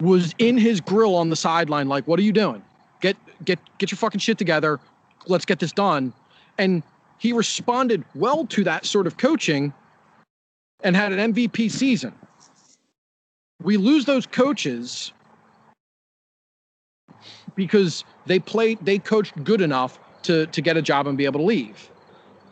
[0.00, 2.62] was in his grill on the sideline, like, what are you doing?
[3.00, 4.80] Get get get your fucking shit together.
[5.26, 6.12] Let's get this done.
[6.58, 6.82] And
[7.18, 9.72] he responded well to that sort of coaching
[10.82, 12.12] and had an MVP season.
[13.62, 15.12] We lose those coaches
[17.54, 21.40] because they played they coached good enough to to get a job and be able
[21.40, 21.90] to leave.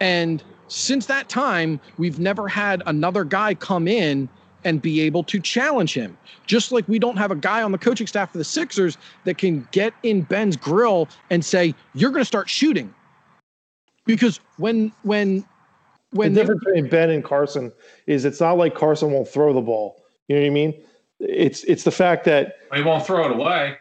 [0.00, 4.28] And since that time, we've never had another guy come in
[4.64, 6.16] and be able to challenge him.
[6.46, 9.36] Just like we don't have a guy on the coaching staff for the Sixers that
[9.36, 12.92] can get in Ben's grill and say, "You're going to start shooting."
[14.06, 15.44] Because when when
[16.14, 17.72] when the they- difference between Ben and Carson
[18.06, 20.02] is it's not like Carson won't throw the ball.
[20.28, 20.74] You know what I mean?
[21.20, 23.76] It's it's the fact that he won't throw it away.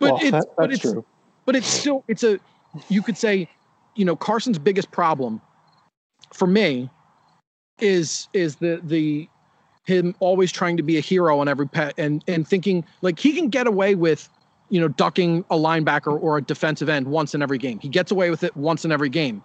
[0.00, 1.04] but well, it's that- but it's true.
[1.46, 2.38] but it's still it's a
[2.88, 3.48] you could say
[3.94, 5.40] you know carson's biggest problem
[6.32, 6.90] for me
[7.80, 9.28] is is the the
[9.86, 13.32] him always trying to be a hero on every pet and and thinking like he
[13.32, 14.28] can get away with
[14.70, 18.10] you know ducking a linebacker or a defensive end once in every game he gets
[18.10, 19.42] away with it once in every game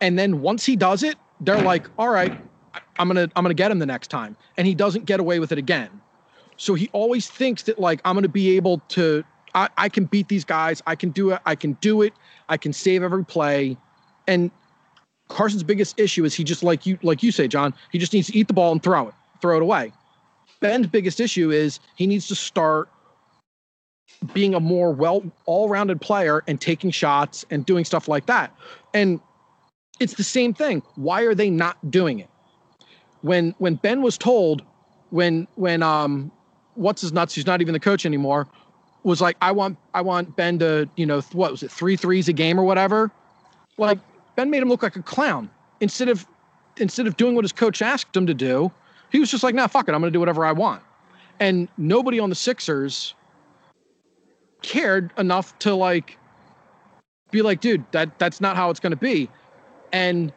[0.00, 2.38] and then once he does it they're like all right
[2.98, 5.52] i'm gonna i'm gonna get him the next time and he doesn't get away with
[5.52, 5.88] it again
[6.56, 9.24] so he always thinks that like i'm gonna be able to
[9.54, 10.82] I, I can beat these guys.
[10.86, 11.40] I can do it.
[11.46, 12.12] I can do it.
[12.48, 13.76] I can save every play.
[14.26, 14.50] And
[15.28, 17.74] Carson's biggest issue is he just like you like you say, John.
[17.90, 19.92] He just needs to eat the ball and throw it, throw it away.
[20.60, 22.88] Ben's biggest issue is he needs to start
[24.34, 28.54] being a more well all-rounded player and taking shots and doing stuff like that.
[28.92, 29.20] And
[30.00, 30.82] it's the same thing.
[30.96, 32.30] Why are they not doing it?
[33.20, 34.62] When when Ben was told
[35.10, 36.32] when when um
[36.74, 38.48] what's his nuts, who's not even the coach anymore,
[39.02, 41.96] was like, I want I want Ben to, you know, th- what was it, three
[41.96, 43.10] threes a game or whatever.
[43.76, 43.98] Like
[44.36, 45.50] Ben made him look like a clown.
[45.80, 46.26] Instead of
[46.78, 48.72] instead of doing what his coach asked him to do,
[49.12, 50.82] he was just like, nah, fuck it, I'm gonna do whatever I want.
[51.40, 53.14] And nobody on the Sixers
[54.62, 56.16] cared enough to like
[57.30, 59.28] be like, dude, that that's not how it's gonna be.
[59.92, 60.32] And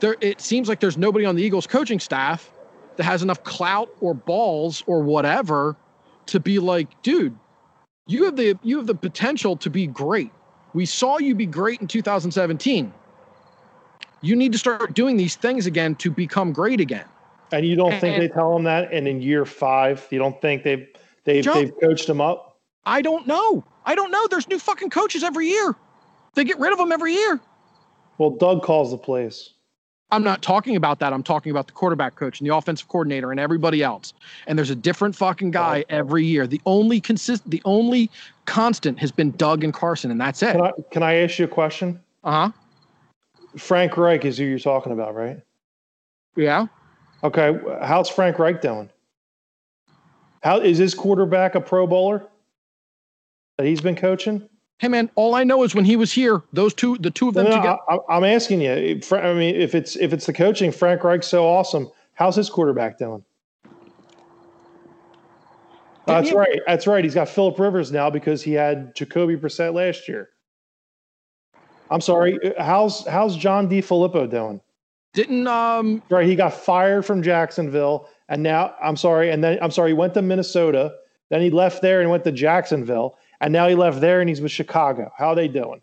[0.00, 2.50] there it seems like there's nobody on the Eagles coaching staff
[2.96, 5.76] that has enough clout or balls or whatever
[6.26, 7.36] to be like, dude,
[8.06, 10.30] you have the you have the potential to be great.
[10.74, 12.92] We saw you be great in 2017.
[14.20, 17.04] You need to start doing these things again to become great again.
[17.52, 18.92] And you don't think they tell them that?
[18.92, 20.86] And in year five, you don't think they've
[21.24, 22.58] they've Joe- they've coached them up?
[22.84, 23.64] I don't know.
[23.84, 24.26] I don't know.
[24.28, 25.74] There's new fucking coaches every year.
[26.34, 27.40] They get rid of them every year.
[28.18, 29.50] Well, Doug calls the plays.
[30.10, 31.12] I'm not talking about that.
[31.12, 34.14] I'm talking about the quarterback coach and the offensive coordinator and everybody else.
[34.46, 36.46] And there's a different fucking guy every year.
[36.46, 38.10] The only consist the only
[38.46, 40.52] constant has been Doug and Carson, and that's it.
[40.52, 42.00] Can I can I ask you a question?
[42.24, 42.50] Uh-huh.
[43.58, 45.40] Frank Reich is who you're talking about, right?
[46.36, 46.66] Yeah.
[47.22, 48.88] Okay, how's Frank Reich doing?
[50.42, 52.24] How is his quarterback a Pro Bowler
[53.56, 54.48] that he's been coaching?
[54.78, 57.34] Hey man, all I know is when he was here, those two, the two of
[57.34, 57.78] them No, together.
[57.88, 59.00] I, I'm asking you.
[59.12, 61.90] I mean, if it's if it's the coaching, Frank Reich's so awesome.
[62.14, 63.24] How's his quarterback doing?
[66.06, 66.60] That's right.
[66.66, 67.04] That's right.
[67.04, 70.30] He's got Philip Rivers now because he had Jacoby Brissett last year.
[71.90, 72.38] I'm sorry.
[72.58, 74.60] How's how's John DeFilippo doing?
[75.12, 79.70] Didn't um Right, he got fired from Jacksonville, and now I'm sorry, and then I'm
[79.70, 80.94] sorry, he went to Minnesota.
[81.30, 84.40] Then he left there and went to Jacksonville, and now he left there and he's
[84.40, 85.12] with Chicago.
[85.16, 85.80] How are they doing?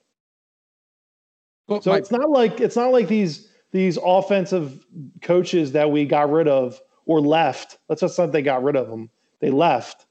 [1.68, 4.86] well, So my- it's not like it's not like these these offensive
[5.22, 7.78] coaches that we got rid of or left.
[7.90, 9.10] Let's just say they got rid of them.
[9.40, 10.06] They left.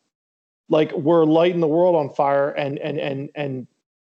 [0.69, 3.67] Like we're lighting the world on fire and and and and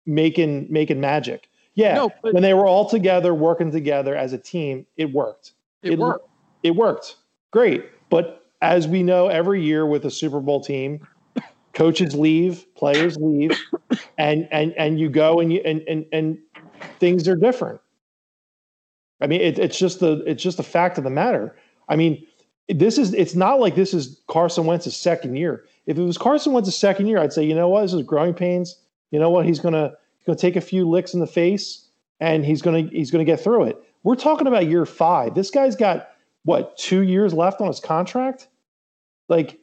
[0.06, 1.50] making making magic.
[1.76, 5.54] Yeah, No, but- when they were all together working together as a team, it worked.
[5.84, 6.28] it, it- worked.
[6.64, 7.16] It worked.
[7.52, 7.86] Great.
[8.10, 11.08] But as we know every year with a Super Bowl team,
[11.74, 13.60] coaches leave, players leave,
[14.18, 16.38] and and and you go and you and and, and
[17.00, 17.82] things are different.
[19.22, 21.56] I mean, it, it's just the it's just a fact of the matter.
[21.88, 22.26] I mean,
[22.68, 25.66] this is it's not like this is Carson Wentz's second year.
[25.86, 28.34] If it was Carson Wentz's second year, I'd say, you know what, this is growing
[28.34, 28.76] pains.
[29.12, 31.88] You know what, he's gonna he's gonna take a few licks in the face
[32.20, 33.84] and he's gonna he's gonna get through it.
[34.04, 35.36] We're talking about year five.
[35.36, 36.10] This guy's got
[36.44, 38.48] what two years left on his contract.
[39.28, 39.60] Like,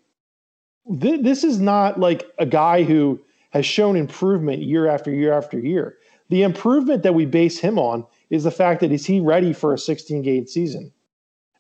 [1.01, 3.20] th- this is not like a guy who
[3.51, 5.97] has shown improvement year after year after year.
[6.28, 9.72] The improvement that we base him on is the fact that is he ready for
[9.72, 10.93] a 16 game season?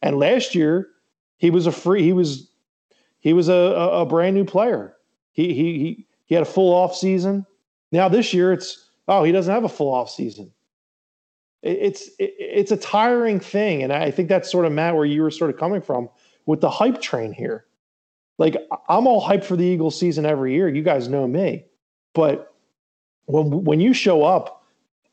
[0.02, 0.88] And last year,
[1.38, 2.50] he was a free he was
[3.20, 4.94] he was a, a, a brand new player.
[5.32, 7.46] He he he he had a full off season.
[7.92, 10.52] Now this year it's oh he doesn't have a full off season.
[11.62, 15.04] It- It's it, it's a tiring thing, and I think that's sort of Matt where
[15.04, 16.08] you were sort of coming from
[16.46, 17.64] with the hype train here.
[18.38, 18.56] Like
[18.88, 20.68] I'm all hyped for the Eagles season every year.
[20.68, 21.64] You guys know me,
[22.14, 22.54] but
[23.26, 24.64] when when you show up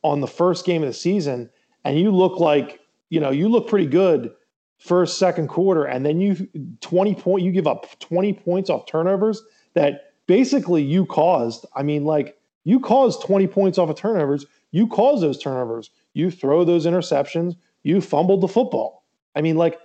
[0.03, 1.49] on the first game of the season
[1.85, 4.31] and you look like you know you look pretty good
[4.77, 6.47] first second quarter and then you
[6.81, 9.41] 20 point you give up 20 points off turnovers
[9.75, 14.45] that basically you caused i mean like you caused 20 points off of turnovers.
[14.71, 15.89] You caused those turnovers.
[16.13, 17.55] You throw those interceptions.
[17.83, 19.03] You fumbled the football.
[19.35, 19.79] I mean like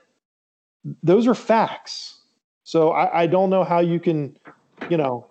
[1.02, 2.17] those are facts
[2.68, 4.36] so i, I don't know how you can
[4.90, 5.26] you know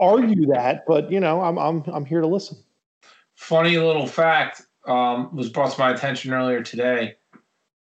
[0.00, 2.58] argue that but you know i'm i'm, I'm here to listen
[3.38, 7.14] Funny little fact um, was brought to my attention earlier today.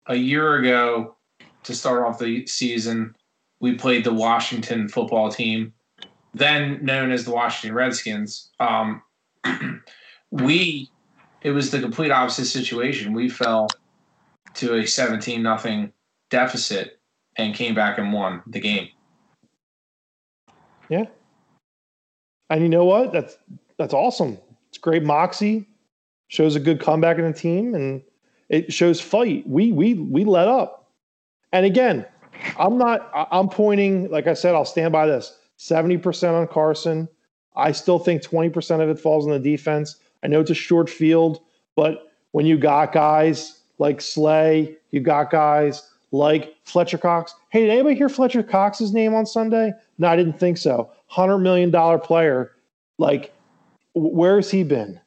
[0.07, 1.17] A year ago,
[1.65, 3.15] to start off the season,
[3.61, 5.75] we played the Washington football team,
[6.33, 8.51] then known as the Washington Redskins.
[8.61, 9.03] Um,
[10.31, 10.91] we,
[11.43, 13.13] it was the complete opposite situation.
[13.13, 13.69] We fell
[14.55, 15.93] to a 17 nothing
[16.31, 16.99] deficit
[17.37, 18.89] and came back and won the game.
[20.89, 21.05] Yeah.
[22.51, 23.13] And you know what?
[23.13, 23.37] That's
[23.79, 24.39] that's awesome.
[24.69, 25.69] It's great moxie.
[26.29, 28.03] Shows a good comeback in the team, and
[28.49, 29.47] it shows fight.
[29.49, 30.91] We we we let up.
[31.53, 32.07] And again,
[32.59, 33.11] I'm not.
[33.31, 34.11] I'm pointing.
[34.11, 35.37] Like I said, I'll stand by this.
[35.57, 37.09] Seventy percent on Carson.
[37.57, 39.97] I still think twenty percent of it falls on the defense.
[40.23, 41.41] I know it's a short field,
[41.77, 47.35] but when you got guys like Slay, you got guys like Fletcher Cox.
[47.49, 49.73] Hey, did anybody hear Fletcher Cox's name on Sunday?
[49.99, 50.93] No, I didn't think so.
[51.07, 52.53] Hundred million dollar player.
[52.99, 53.33] Like,
[53.95, 55.01] wh- where's he been?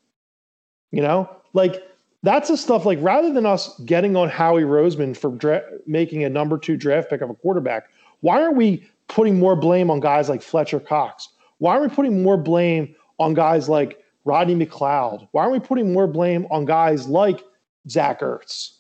[0.91, 1.83] You know, like
[2.23, 2.85] that's the stuff.
[2.85, 7.09] Like, rather than us getting on Howie Roseman for dra- making a number two draft
[7.09, 7.87] pick of a quarterback,
[8.21, 11.29] why aren't we putting more blame on guys like Fletcher Cox?
[11.59, 15.27] Why aren't we putting more blame on guys like Rodney McLeod?
[15.31, 17.43] Why aren't we putting more blame on guys like
[17.87, 18.74] Zach Ertz?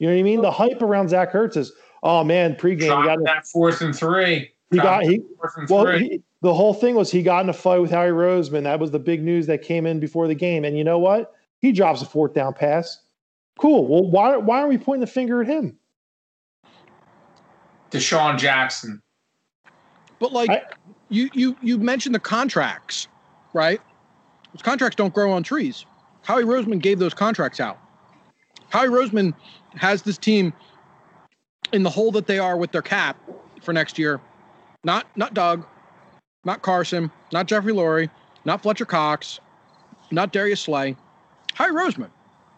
[0.00, 0.40] You know what I mean?
[0.40, 1.72] The hype around Zach Ertz is,
[2.02, 4.50] oh man, pregame he got Dropped that fourth and three.
[4.72, 5.98] he got he that fourth and well three.
[6.08, 8.62] he, the whole thing was he got in a fight with Howie Roseman.
[8.62, 10.64] That was the big news that came in before the game.
[10.64, 11.34] And you know what?
[11.60, 12.98] He drops a fourth down pass.
[13.58, 13.86] Cool.
[13.86, 15.76] Well, why why are we pointing the finger at him?
[17.90, 19.02] DeSean Jackson.
[20.18, 20.62] But like I-
[21.10, 23.06] you you you mentioned the contracts,
[23.52, 23.80] right?
[24.54, 25.84] Those contracts don't grow on trees.
[26.22, 27.78] Howie Roseman gave those contracts out.
[28.70, 29.34] Howie Roseman
[29.76, 30.52] has this team
[31.72, 33.16] in the hole that they are with their cap
[33.62, 34.20] for next year.
[34.84, 35.66] Not not Doug,
[36.44, 38.10] not Carson, not Jeffrey Lurie,
[38.44, 39.40] not Fletcher Cox,
[40.10, 40.96] not Darius Slay.
[41.54, 42.10] Howie Roseman.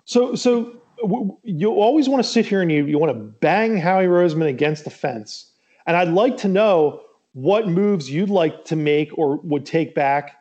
[0.04, 3.76] So so w- you always want to sit here and you you want to bang
[3.76, 5.50] Howie Roseman against the fence.
[5.86, 7.02] And I'd like to know
[7.32, 10.36] what moves you'd like to make or would take back.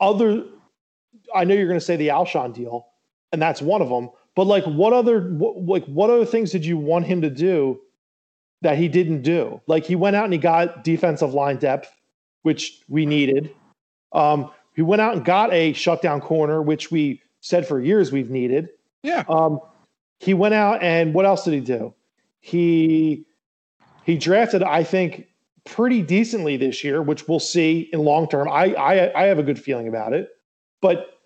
[0.00, 0.44] Other,
[1.34, 2.86] I know you're going to say the Alshon deal,
[3.32, 4.10] and that's one of them.
[4.38, 7.80] But like, what other what, like what other things did you want him to do
[8.62, 9.60] that he didn't do?
[9.66, 11.92] Like he went out and he got defensive line depth,
[12.42, 13.52] which we needed.
[14.12, 18.30] Um, he went out and got a shutdown corner, which we said for years we've
[18.30, 18.68] needed.
[19.02, 19.24] Yeah.
[19.28, 19.58] Um,
[20.20, 21.92] he went out and what else did he do?
[22.38, 23.26] He
[24.04, 25.26] he drafted, I think,
[25.64, 28.48] pretty decently this year, which we'll see in long term.
[28.48, 30.28] I I I have a good feeling about it,
[30.80, 31.17] but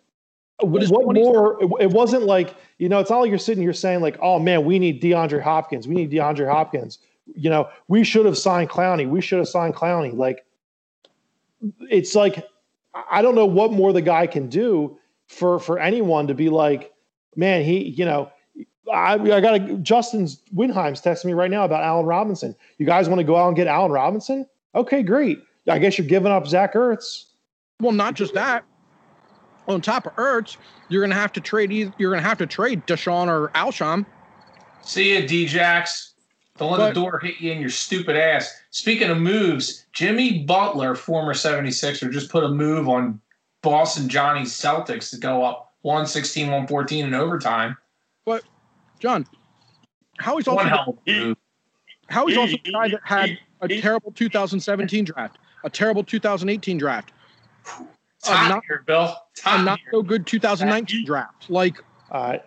[0.63, 1.63] Uh, what is what more?
[1.63, 2.99] It, it wasn't like you know.
[3.01, 5.89] It's not like you're sitting here saying like, "Oh man, we need DeAndre Hopkins.
[5.89, 6.99] We need DeAndre Hopkins."
[7.35, 9.09] You know, we should have signed Clowney.
[9.09, 10.15] We should have signed Clowney.
[10.15, 10.45] Like,
[11.91, 12.47] it's like
[13.11, 14.99] I don't know what more the guy can do
[15.29, 16.93] for for anyone to be like,
[17.37, 18.31] man, he, you know,
[18.93, 22.55] I, I got to Justin's Winheim's texting me right now about Allen Robinson.
[22.79, 24.47] You guys want to go out and get Allen Robinson?
[24.75, 25.43] Okay, great.
[25.69, 27.27] I guess you're giving up Zach Ertz.
[27.81, 28.65] Well, not just that.
[29.73, 30.57] On top of Ertz,
[30.89, 31.73] you're gonna have to trade.
[31.73, 34.05] Either, you're gonna have to trade DeSean or Alshon.
[34.83, 36.11] See ya, Djax.
[36.59, 38.53] Don't let But- the door hit you in your stupid ass.
[38.71, 43.21] Speaking of moves, Jimmy Butler, former 76er, just put a move on
[43.63, 47.77] Boston Johnny's Celtics to go up 116, 114 in overtime.
[48.25, 48.45] But,
[49.01, 49.27] John,
[50.19, 51.37] Howie's also One of a move.
[52.15, 57.13] Also the guy that had a terrible 2017 draft, a terrible 2018 draft,
[58.23, 59.17] It's I'm not- here, Bill.
[59.33, 59.89] It's a not here.
[59.93, 61.51] so good 2019 draft.
[61.51, 62.39] Like Uh,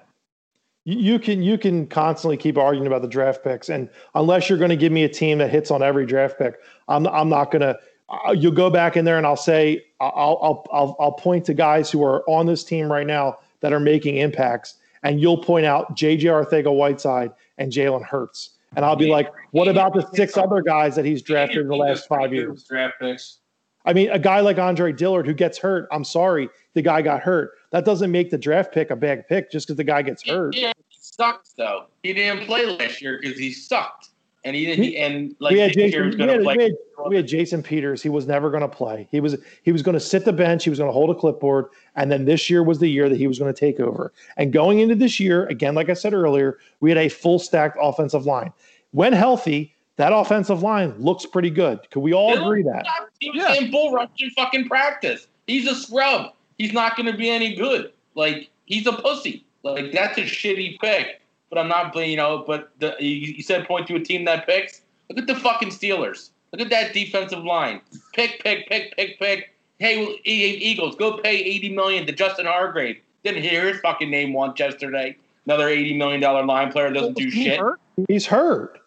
[0.86, 4.58] you, you can you can constantly keep arguing about the draft picks, and unless you're
[4.58, 6.56] going to give me a team that hits on every draft pick,
[6.88, 7.78] I'm I'm not going to.
[8.08, 11.54] Uh, you'll go back in there, and I'll say I'll, I'll I'll I'll point to
[11.54, 15.66] guys who are on this team right now that are making impacts, and you'll point
[15.66, 16.28] out J.J.
[16.28, 21.04] Arcega-Whiteside and Jalen Hurts, and I'll be like, what about the six other guys that
[21.06, 22.64] he's drafted in the last five years?
[22.64, 23.40] Draft picks.
[23.86, 25.88] I mean, a guy like Andre Dillard who gets hurt.
[25.92, 27.52] I'm sorry, the guy got hurt.
[27.72, 30.56] That doesn't make the draft pick a bad pick just because the guy gets hurt.
[30.56, 31.86] Yeah, he sucks though.
[32.04, 34.10] He didn't play last year because he sucked,
[34.44, 34.84] and he didn't.
[34.84, 36.18] He, and like we had Jason.
[36.18, 36.72] We had, we, had,
[37.08, 38.02] we had Jason Peters.
[38.02, 39.08] He was never going to play.
[39.12, 40.64] He was he was going to sit the bench.
[40.64, 41.68] He was going to hold a clipboard.
[41.96, 44.14] And then this year was the year that he was going to take over.
[44.38, 47.78] And going into this year, again, like I said earlier, we had a full stacked
[47.80, 48.52] offensive line.
[48.92, 51.80] When healthy, that offensive line looks pretty good.
[51.92, 52.86] Could we all Bill, agree that?
[53.20, 53.54] He was Yeah.
[53.54, 55.28] in bull rush in fucking practice.
[55.48, 56.34] He's a scrub.
[56.58, 57.92] He's not going to be any good.
[58.16, 59.46] Like he's a pussy.
[59.64, 61.22] Like that's a shitty pick.
[61.50, 62.44] But I'm not, you know.
[62.46, 64.82] But the, you, you said point to a team that picks.
[65.10, 66.30] Look at the fucking Steelers.
[66.52, 67.82] Look at that defensive line.
[68.14, 69.52] Pick, pick, pick, pick, pick.
[69.78, 72.98] Hey, Eagles, go pay eighty million to Justin Hargrave.
[73.24, 75.16] Didn't hear his fucking name once yesterday.
[75.46, 77.60] Another eighty million dollar line player doesn't do shit.
[77.60, 77.80] hurt?
[78.08, 78.80] He's hurt.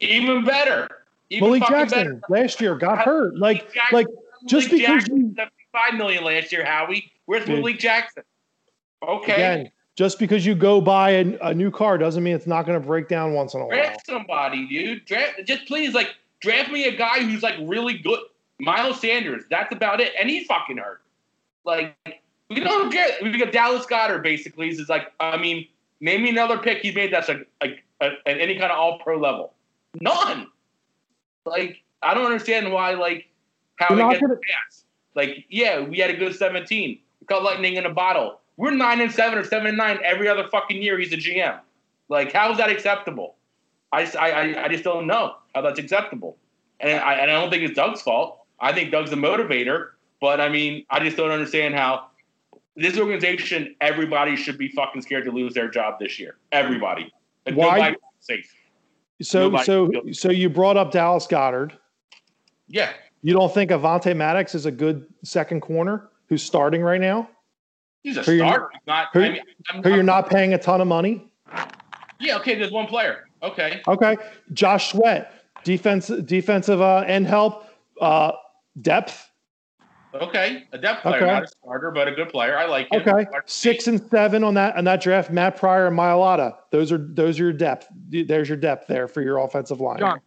[0.00, 0.88] Even better.
[1.30, 2.20] Even Malik Jackson better.
[2.28, 3.36] last year got hurt.
[3.36, 4.06] Like Jackson- like
[4.46, 7.10] just Malik because Jackson, you 75 million last year, Howie.
[7.26, 7.58] Where's Dude.
[7.58, 8.22] Malik Jackson?
[9.06, 9.32] Okay.
[9.32, 12.80] again, just because you go buy a, a new car doesn't mean it's not going
[12.80, 13.76] to break down once in a while.
[13.76, 15.04] Draft somebody, dude.
[15.04, 18.20] Draft just please like draft me a guy who's like really good.
[18.58, 20.12] Miles Sanders, that's about it.
[20.18, 21.02] And he's fucking hurt.
[21.64, 21.96] Like
[22.48, 24.68] we don't get we got Dallas Goedert basically.
[24.68, 25.66] is like I mean,
[26.00, 29.18] name me another pick he made that's like like at any kind of all pro
[29.18, 29.52] level.
[30.00, 30.46] None.
[31.44, 33.28] Like I don't understand why like
[33.76, 34.84] how You're he gets gonna- the pass.
[35.14, 36.98] Like yeah, we had a good 17.
[37.20, 38.40] We caught lightning in a bottle.
[38.56, 40.98] We're nine and seven or seven and nine every other fucking year.
[40.98, 41.58] He's a GM.
[42.08, 43.36] Like how is that acceptable?
[43.92, 46.36] I, just- I, I, just don't know how that's acceptable.
[46.80, 48.40] And I, and I don't think it's Doug's fault.
[48.60, 49.90] I think Doug's the motivator.
[50.20, 52.08] But I mean, I just don't understand how
[52.74, 56.36] this organization, everybody should be fucking scared to lose their job this year.
[56.52, 57.12] Everybody.
[57.46, 58.52] Like, Why- safe.
[59.22, 61.72] So Nobody so feels- so you brought up Dallas Goedert.
[62.68, 62.90] Yeah.
[63.22, 67.28] You don't think Avonte Maddox is a good second corner who's starting right now?
[68.02, 68.70] He's a Who you're starter.
[68.86, 69.08] Not.
[69.12, 71.26] who- I mean, I'm, Who you're I'm- not paying a ton of money?
[72.20, 72.36] Yeah.
[72.36, 72.54] Okay.
[72.56, 73.24] There's one player.
[73.42, 73.80] Okay.
[73.88, 74.16] Okay.
[74.52, 75.32] Josh Sweat,
[75.64, 77.66] defense defensive uh, end help,
[78.00, 78.32] uh,
[78.82, 79.25] depth.
[80.22, 80.64] Okay.
[80.72, 81.26] A depth player, Okay.
[81.26, 82.56] not a starter, but a good player.
[82.58, 83.00] I like him.
[83.06, 83.26] Okay.
[83.46, 85.30] Six and seven on that on that draft.
[85.30, 86.54] Matt Pryor and Mailata.
[86.70, 87.86] Those are those are your depth.
[88.08, 89.98] There's your depth there for your offensive line.
[89.98, 90.20] John.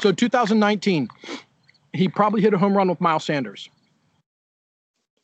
[0.00, 1.08] So 2019,
[1.92, 3.68] he probably hit a home run with Miles Sanders.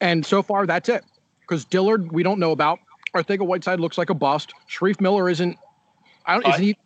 [0.01, 1.05] And so far, that's it.
[1.41, 2.79] Because Dillard, we don't know about.
[3.15, 4.53] Arcega Whiteside looks like a bust.
[4.69, 5.57] Shareef Miller isn't.
[6.27, 6.47] I don't.
[6.47, 6.77] Uh, Isn't he?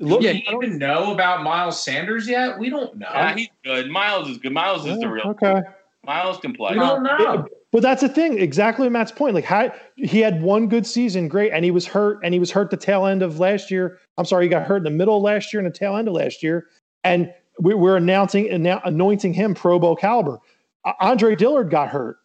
[0.00, 2.58] Look, Yeah, Do you even know about Miles Sanders yet?
[2.58, 3.08] We don't know.
[3.12, 3.90] Yeah, he's good.
[3.90, 4.52] Miles is good.
[4.52, 5.24] Miles is the real.
[5.28, 5.62] okay.
[6.04, 6.72] Miles can play.
[6.72, 7.46] we don't know.
[7.70, 9.34] But that's the thing, exactly Matt's point.
[9.34, 12.50] Like, how, he had one good season, great, and he was hurt, and he was
[12.50, 13.98] hurt the tail end of last year.
[14.16, 16.08] I'm sorry, he got hurt in the middle of last year and the tail end
[16.08, 16.66] of last year,
[17.04, 20.38] and we, we're announcing annou- anointing him Pro Bowl caliber.
[20.84, 22.16] Uh, Andre Dillard got hurt.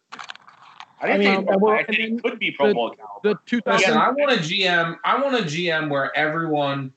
[1.02, 2.90] I didn't I mean, think, and we're- I think he could be Pro the- Bowl
[2.94, 3.20] caliber.
[3.34, 3.80] The 2000.
[3.80, 4.96] Listen, I want a GM.
[5.04, 6.90] I want a GM where everyone,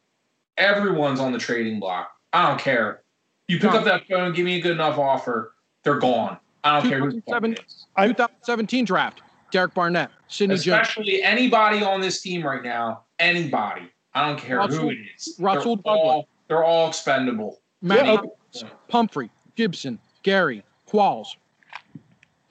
[0.57, 2.11] everyone's on the trading block.
[2.31, 3.01] I don't care.
[3.49, 3.79] You pick No.
[3.79, 5.53] up that phone, give me a good enough offer,
[5.83, 6.37] they're gone.
[6.67, 9.21] I don't care who's 2017 draft.
[9.51, 13.03] Derek Barnett, Sidney Jones, Especially anybody on this team right now.
[13.19, 13.89] Anybody.
[14.13, 15.35] I don't care Russell- who it is.
[15.39, 17.61] Russell they're all, they're all expendable.
[17.81, 18.21] Matty Yeah,
[18.53, 21.27] Ice, Pumphrey, Gibson, Gary, Qualls.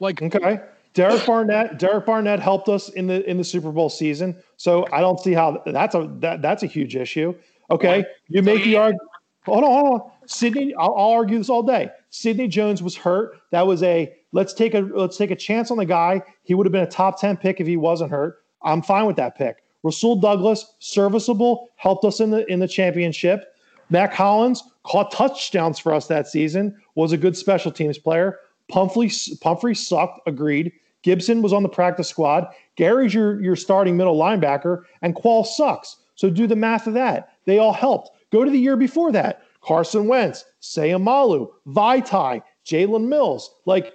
[0.00, 0.60] Like Okay.
[0.94, 1.78] Derek Barnett.
[1.78, 5.34] Derek Barnett helped us in the in the Super Bowl season, so I don't see
[5.34, 7.34] how that's a that, that's a huge issue.
[7.70, 9.02] Okay, you make the argument.
[9.44, 10.10] Hold on, hold on.
[10.26, 11.90] Sidney, I'll, I'll argue this all day.
[12.16, 13.38] Sidney Jones was hurt.
[13.50, 16.22] That was a let's take a let's take a chance on the guy.
[16.44, 18.42] He would have been a top ten pick if he wasn't hurt.
[18.62, 19.62] I'm fine with that pick.
[19.82, 23.54] Rasul Douglas, serviceable, helped us in the in the championship.
[23.90, 26.74] Mack Hollins caught touchdowns for us that season.
[26.94, 28.38] Was a good special teams player.
[28.68, 29.12] Pumphrey
[29.42, 30.20] Pumphrey sucked.
[30.26, 30.72] Agreed.
[31.02, 32.46] Gibson was on the practice squad.
[32.76, 35.96] Gary's your your starting middle linebacker, and Qual sucks.
[36.14, 37.36] So do the math of that.
[37.44, 38.10] They all helped.
[38.32, 39.42] Go to the year before that.
[39.66, 43.50] Carson Wentz, Seumalo, Vaitai, Jalen Mills.
[43.66, 43.92] Like,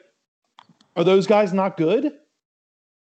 [0.95, 2.11] are those guys not good?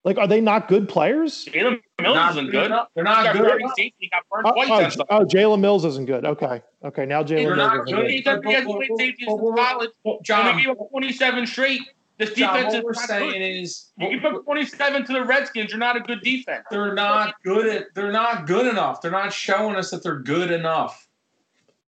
[0.02, 1.44] Like, are they not good players?
[1.46, 2.80] Jalen Mills Not isn't good good.
[2.94, 3.74] They're He not got good burned enough.
[3.76, 6.24] He got burned Oh, oh, oh, Jalen Mills isn't good.
[6.24, 6.62] Okay.
[6.84, 7.04] Okay.
[7.04, 7.96] Now Jalen Mills isn't good.
[7.96, 8.10] good.
[8.10, 9.90] He got he has played safeties in college.
[10.06, 11.82] And John, they gave up 27 straight.
[12.16, 13.42] This defense John, defense what is we're saying good.
[13.42, 16.64] is You give up 27 to the Redskins, you're not a good defense.
[16.70, 19.02] they're not good at they're not good enough.
[19.02, 21.08] They're not showing us that they're good enough.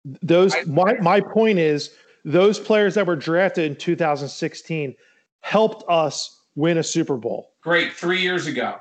[0.06, 1.92] Those I- my my point is
[2.26, 4.96] those players that were drafted in 2016
[5.42, 7.52] helped us win a Super Bowl.
[7.62, 8.76] Great, three years ago.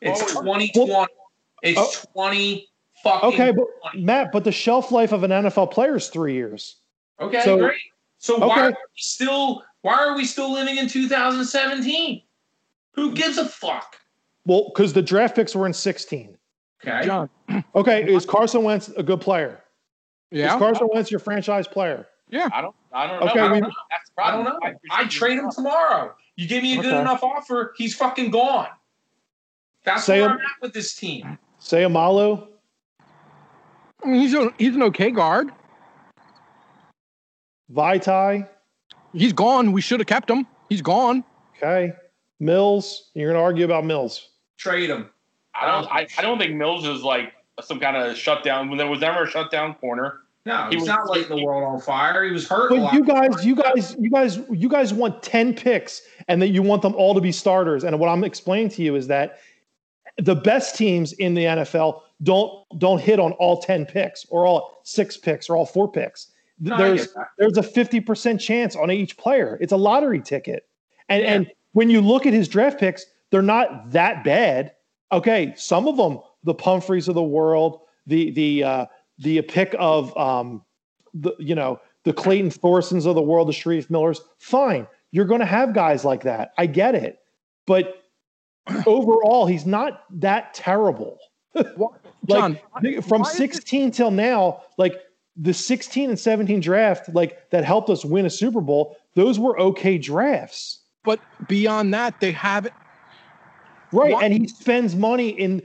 [0.00, 1.06] It's Oh, 2020.
[1.62, 1.90] It's Oh.
[2.12, 2.68] 20
[3.02, 4.02] fucking Okay, but 20.
[4.04, 6.76] Matt, but the shelf life of an NFL player is three years.
[7.20, 7.80] Okay, So- great.
[8.18, 12.22] So why are we still why are we still living in 2017?
[12.92, 13.98] Who gives a fuck?
[14.46, 16.36] Well, because the draft picks were in 16.
[16.84, 17.04] Okay.
[17.06, 17.30] John.
[17.74, 19.62] Okay, is Carson Wentz a good player?
[20.30, 20.54] Yeah.
[20.54, 22.06] Is Carson Wentz your franchise player?
[22.28, 22.48] Yeah.
[22.52, 22.74] I don't.
[22.92, 23.26] I don't know.
[23.30, 23.70] Okay, I don't we- know.
[23.90, 24.58] That's the I don't know.
[24.90, 26.14] I trade him tomorrow.
[26.36, 27.00] You give me a good Okay.
[27.00, 28.68] enough offer, he's fucking gone.
[29.84, 31.38] That's Say where him- I'm at with this team.
[31.60, 32.48] Seumalo,
[34.02, 35.50] I mean, he's a, he's an okay guard.
[37.72, 38.48] Vaitai.
[39.12, 39.72] He's gone.
[39.72, 40.46] We should have kept him.
[40.68, 41.24] He's gone.
[41.56, 41.92] okay,
[42.40, 43.10] Mills.
[43.14, 44.28] You're going to argue about Mills.
[44.58, 45.08] Trade him.
[45.54, 45.90] I don't.
[45.90, 47.32] I, I don't think Mills is like
[47.62, 48.68] some kind of shutdown.
[48.68, 50.20] When there was never a shutdown corner.
[50.44, 52.22] No, He he's was- not lighting the world on fire.
[52.24, 52.70] He was hurt.
[52.70, 52.94] a But lot.
[52.94, 56.82] you guys, you guys, you guys, you guys want 10 picks and that you want
[56.82, 57.82] them all to be starters.
[57.82, 59.40] And what I'm explaining to you is that
[60.18, 64.78] the best teams in the NFL don't don't hit on all 10 picks or all
[64.84, 66.28] six picks or all four picks.
[66.60, 69.58] No, There's get there's a 50% chance on each player.
[69.60, 70.66] It's a lottery ticket.
[71.08, 71.32] And Yeah.
[71.34, 74.72] and when you look at his draft picks, they're not that bad.
[75.12, 78.86] Okay, some of them, the Pumphreys of the world, the the uh,
[79.18, 80.62] the pick of um,
[81.12, 84.20] the you know the Clayton Thorsons of the world, the Shareef Millers.
[84.38, 86.52] Fine, you're going to have guys like that.
[86.56, 87.18] I get it,
[87.66, 88.02] but
[88.86, 91.18] overall, he's not that terrible.
[92.28, 95.00] John, Like, from why is it- 16 till now, like
[95.36, 98.96] the 16 and 17 draft, like that helped us win a Super Bowl.
[99.14, 100.80] Those were okay drafts.
[101.04, 102.74] but beyond that, they haven't.
[103.92, 105.62] Right, Why- and he spends money in,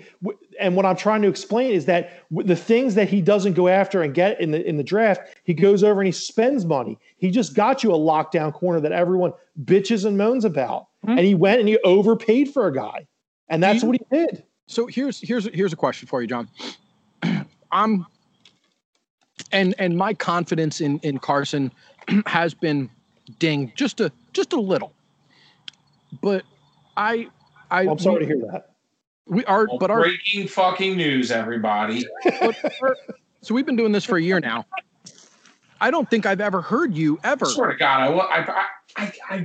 [0.61, 4.01] and what I'm trying to explain is that the things that he doesn't go after
[4.03, 6.97] and get in the in the draft, he goes over and he spends money.
[7.17, 9.33] He just got you a lockdown corner that everyone
[9.65, 11.17] bitches and moans about, Mhm.
[11.17, 13.07] and he went and he overpaid for a guy,
[13.49, 14.43] and that's you- what he did.
[14.67, 16.47] So here's here's here's a question for you, John.
[17.71, 18.05] I'm
[19.51, 21.71] and and my confidence in in Carson
[22.25, 22.89] has been
[23.39, 24.93] dinged just a just a little.
[26.21, 26.43] But
[26.95, 27.27] I
[27.69, 28.70] I I'm sorry to hear that.
[29.31, 32.05] We are Well, but our breaking fucking news, everybody.
[33.41, 34.65] so we've been doing this for a year now.
[35.79, 37.45] I don't think I've ever heard you ever.
[37.45, 38.65] I swear to God, I, wa- I, I,
[38.97, 39.35] I, I,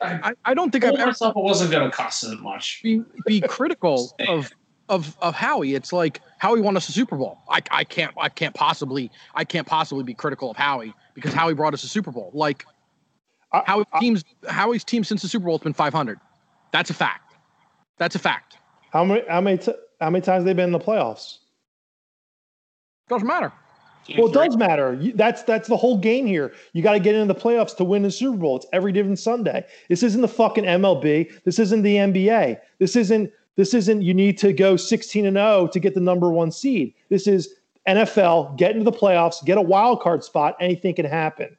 [0.00, 2.36] I I, I don't think I've told ever myself I wasn't going to cuss as
[2.40, 2.80] much.
[2.82, 4.50] be be critical of
[4.88, 5.74] of of Howie.
[5.74, 7.38] It's like Howie won us a Super Bowl.
[7.48, 11.54] I, I can't I can't possibly I can't possibly be critical of Howie because Howie
[11.54, 12.30] brought us a Super Bowl.
[12.34, 12.66] Like
[13.52, 16.18] I- Howie I- teams Howie's team since the Super Bowl has been 500.
[16.72, 17.34] That's a fact.
[17.98, 18.58] That's a fact.
[18.94, 21.38] How many how many t- how many times they've been in the playoffs?
[23.08, 23.52] Doesn't matter.
[24.16, 24.96] Well, it does matter.
[25.14, 26.54] That's that's the whole game here.
[26.74, 28.56] You got to get into the playoffs to win the Super Bowl.
[28.56, 29.64] It's every different Sunday.
[29.88, 31.42] This isn't the fucking MLB.
[31.42, 32.58] This isn't the NBA.
[32.78, 36.30] This isn't this isn't you need to go 16 and 0 to get the number
[36.30, 36.94] 1 seed.
[37.08, 37.54] This is
[37.88, 41.56] NFL, get into the playoffs, get a wild card spot, anything can happen.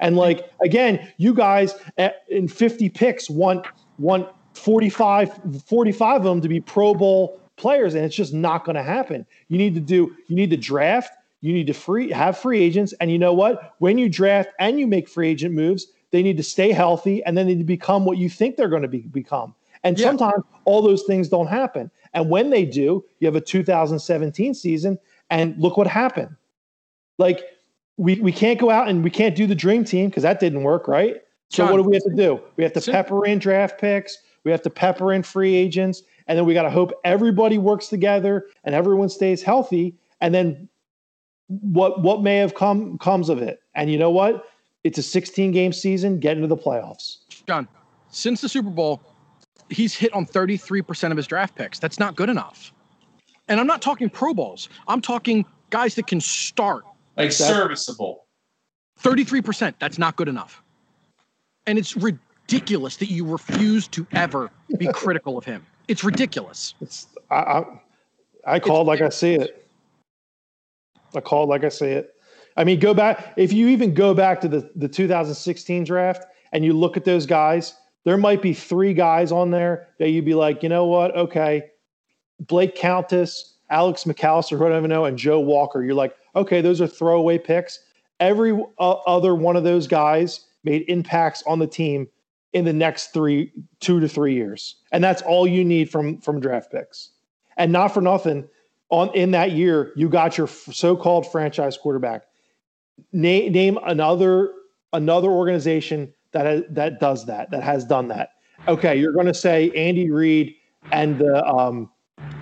[0.00, 3.66] And like again, you guys at, in 50 picks want
[3.98, 4.28] want
[4.58, 8.82] 45 45 of them to be Pro Bowl players and it's just not going to
[8.82, 9.26] happen.
[9.48, 12.92] You need to do you need to draft you need to free have free agents,
[13.00, 13.74] and you know what?
[13.78, 17.36] When you draft and you make free agent moves, they need to stay healthy, and
[17.38, 19.54] then they need to become what you think they're going to be become.
[19.84, 20.06] And Yeah.
[20.06, 21.90] sometimes all those things don't happen.
[22.12, 24.98] And when they do, you have a 2017 season,
[25.30, 26.34] and look what happened.
[27.18, 27.44] Like
[27.96, 30.64] we we can't go out and we can't do the dream team because that didn't
[30.64, 31.16] work, right?
[31.50, 32.40] So John, what do we have to do?
[32.56, 34.18] We have to pepper in draft picks.
[34.48, 37.88] We have to pepper in free agents, and then we got to hope everybody works
[37.88, 39.94] together and everyone stays healthy.
[40.22, 40.70] And then
[41.48, 43.60] what what may have come comes of it.
[43.74, 44.46] And you know what?
[44.84, 46.18] It's a 16 game season.
[46.18, 47.18] Get into the playoffs.
[47.46, 47.68] John,
[48.08, 49.02] since the Super Bowl,
[49.68, 51.78] he's hit on 33% of his draft picks.
[51.78, 52.72] That's not good enough.
[53.48, 54.70] And I'm not talking Pro Bowls.
[54.86, 56.84] I'm talking guys that can start
[57.18, 58.24] Like serviceable.
[59.02, 59.74] 33%.
[59.78, 60.62] That's not good enough.
[61.66, 65.64] And it's ridiculous that you refuse to ever be critical of him.
[65.86, 66.74] It's ridiculous.
[66.80, 67.64] It's I I,
[68.46, 69.68] I called like I see it.
[71.14, 72.14] I called like I see it.
[72.56, 76.64] I mean, go back if you even go back to the the 2016 draft and
[76.64, 77.74] you look at those guys,
[78.04, 81.14] there might be three guys on there that you'd be like, you know what?
[81.16, 81.70] Okay,
[82.40, 85.82] Blake Countess, Alex McCalister, who I don't even know, and Joe Walker.
[85.82, 87.80] You're like, okay, those are throwaway picks.
[88.20, 92.08] Every uh, other one of those guys made impacts on the team
[92.52, 96.40] in the next three, two to three years, and that's all you need from from
[96.40, 97.10] draft picks.
[97.56, 98.48] And not for nothing,
[98.90, 102.22] on in that year, you got your so-called franchise quarterback.
[103.12, 104.52] Name name another
[104.92, 108.30] another organization that has, that does that that has done that.
[108.66, 110.54] Okay, you're going to say Andy Reid
[110.92, 111.90] and the um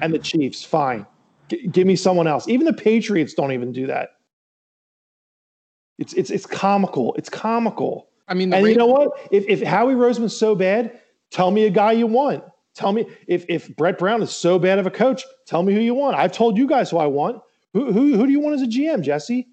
[0.01, 0.65] and the Chiefs.
[0.65, 1.07] Fine,
[1.49, 2.49] G- give me someone else.
[2.49, 4.11] Even the Patriots don't even do that.
[5.99, 7.15] It's it's it's comical.
[7.15, 8.09] It's comical.
[8.29, 9.11] I mean, the And you know what?
[9.31, 11.01] If if Howie Roseman's so bad,
[11.31, 12.45] tell me a guy you want.
[12.74, 15.81] Tell me if if Brett Brown is so bad of a coach, tell me who
[15.81, 16.16] you want.
[16.16, 17.41] I've told you guys who I want.
[17.72, 19.49] Who who who do you want as a GM, Jesse?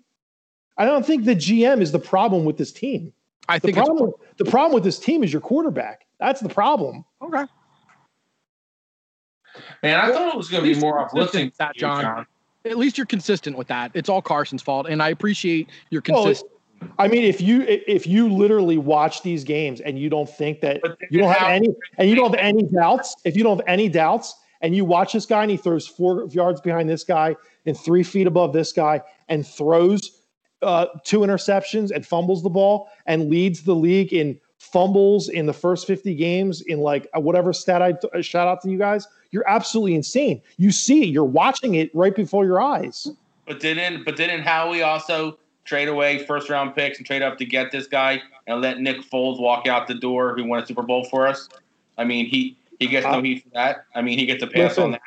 [0.78, 3.14] I don't think the GM is the problem with this team.
[3.48, 6.06] I The think it's problem the problem with this team is your quarterback.
[6.20, 7.06] That's the problem.
[7.22, 7.46] okay.
[9.84, 11.52] Man, I thought it was going to be more uplifting.
[11.60, 12.26] That, for you, John.
[12.66, 13.92] At least you're consistent with that.
[13.94, 16.53] It's all Carson's fault, and I appreciate your oh, Well, consistency.
[16.98, 20.82] I mean, if you if you literally watch these games and you don't think that
[21.10, 23.90] you don't have any and you don't have any doubts, if you don't have any
[23.90, 27.78] doubts, and you watch this guy and he throws four yards behind this guy and
[27.78, 30.22] three feet above this guy and throws
[30.62, 35.54] uh, two interceptions and fumbles the ball and leads the league in fumbles in the
[35.54, 39.06] first 50 games in like uh, whatever stat I uh, shout out to you guys,
[39.32, 40.42] you're absolutely insane.
[40.58, 43.10] You see you're watching it right before your eyes.
[43.46, 47.46] But didn't but didn't Howie also trade away first round picks and trade up to
[47.46, 50.82] get this guy and let Nick Foles walk out the door who won a Super
[50.84, 51.48] Bowl for us?
[51.98, 53.86] I mean, he he gets no Uh, heat for that.
[53.96, 54.84] I mean, he gets a pass listen.
[54.86, 55.02] on that.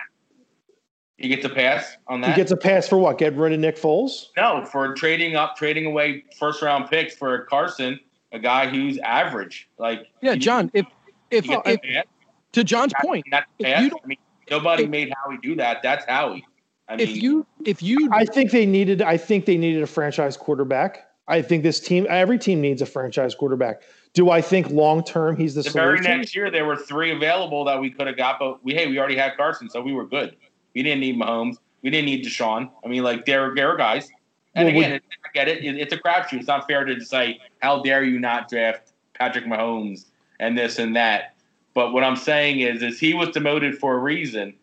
[1.18, 2.30] He gets a pass on that.
[2.30, 3.18] He gets a pass for what?
[3.18, 4.26] Getting rid of Nick Foles?
[4.36, 7.98] no, for trading up, trading away first round picks for Carson,
[8.32, 9.68] a guy who's average.
[9.78, 10.70] Like yeah, he- John.
[10.74, 10.86] If
[11.30, 12.04] if, he if
[12.52, 13.82] to John's point, Not if pass.
[13.82, 14.18] you don't- I mean,
[14.50, 15.82] nobody if- made Howie do that.
[15.82, 16.46] That's Howie.
[16.88, 19.02] I mean, if you if you I think they needed.
[19.02, 21.06] I think they needed a franchise quarterback.
[21.28, 23.82] I think this team, every team needs a franchise quarterback.
[24.12, 27.64] Do I think long term he's the, the very next year there were three available
[27.64, 30.06] that we could have got, but we hey, we already had Carson, so we were
[30.06, 30.36] good.
[30.74, 31.56] We didn't need Mahomes.
[31.82, 32.70] We didn't need Deshaun.
[32.84, 34.08] I mean, like there, there are guys.
[34.54, 35.64] And Well, again, it, I get it.
[35.64, 35.76] it.
[35.76, 36.38] It's a crapshoot.
[36.38, 40.06] It's not fair to say, "How dare you not draft Patrick Mahomes
[40.38, 41.34] and this and that."
[41.74, 44.54] But what I'm saying is, is he was demoted for a reason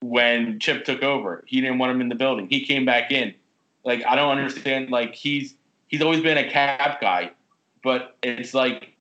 [0.00, 1.44] when Chip took over.
[1.46, 2.48] He didn't want him in the building.
[2.48, 3.34] He came back in.
[3.84, 4.90] Like I don't understand.
[4.90, 5.54] Like he's
[5.88, 7.32] he's always been a cap guy,
[7.82, 8.94] but it's like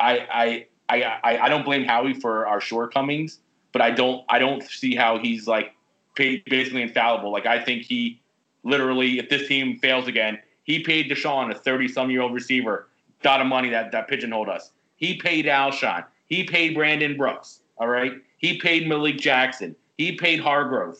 [0.00, 3.38] I I I I, don't blame Howie for our shortcomings,
[3.72, 5.72] but I don't I don't see how he's like
[6.14, 7.32] basically infallible.
[7.32, 8.20] Like I think he
[8.66, 12.88] literally, if this team fails again, he paid DeSean, a 30 some year old receiver,
[13.24, 14.72] a lot of money that, that pigeonholed us.
[14.96, 16.04] He paid Alshon.
[16.26, 17.60] He paid Brandon Brooks.
[17.78, 18.12] All right.
[18.38, 19.76] He paid Malik Jackson.
[19.96, 20.96] He paid Hargrave.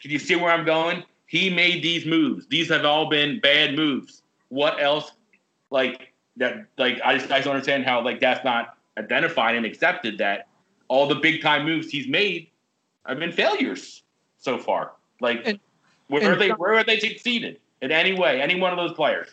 [0.00, 1.04] Can you see where I'm going?
[1.26, 2.46] He made these moves.
[2.46, 4.22] These have all been bad moves.
[4.48, 5.12] What else?
[5.70, 6.64] Like that?
[6.78, 10.48] Like I just I don't understand how like that's not identified and accepted that
[10.88, 12.48] all the big time moves he's made
[13.06, 14.02] have been failures
[14.38, 14.92] so far.
[15.20, 15.60] Like And-
[16.08, 16.48] where are they?
[16.50, 18.40] Where are they succeeded in any way?
[18.40, 19.28] Any one of those players?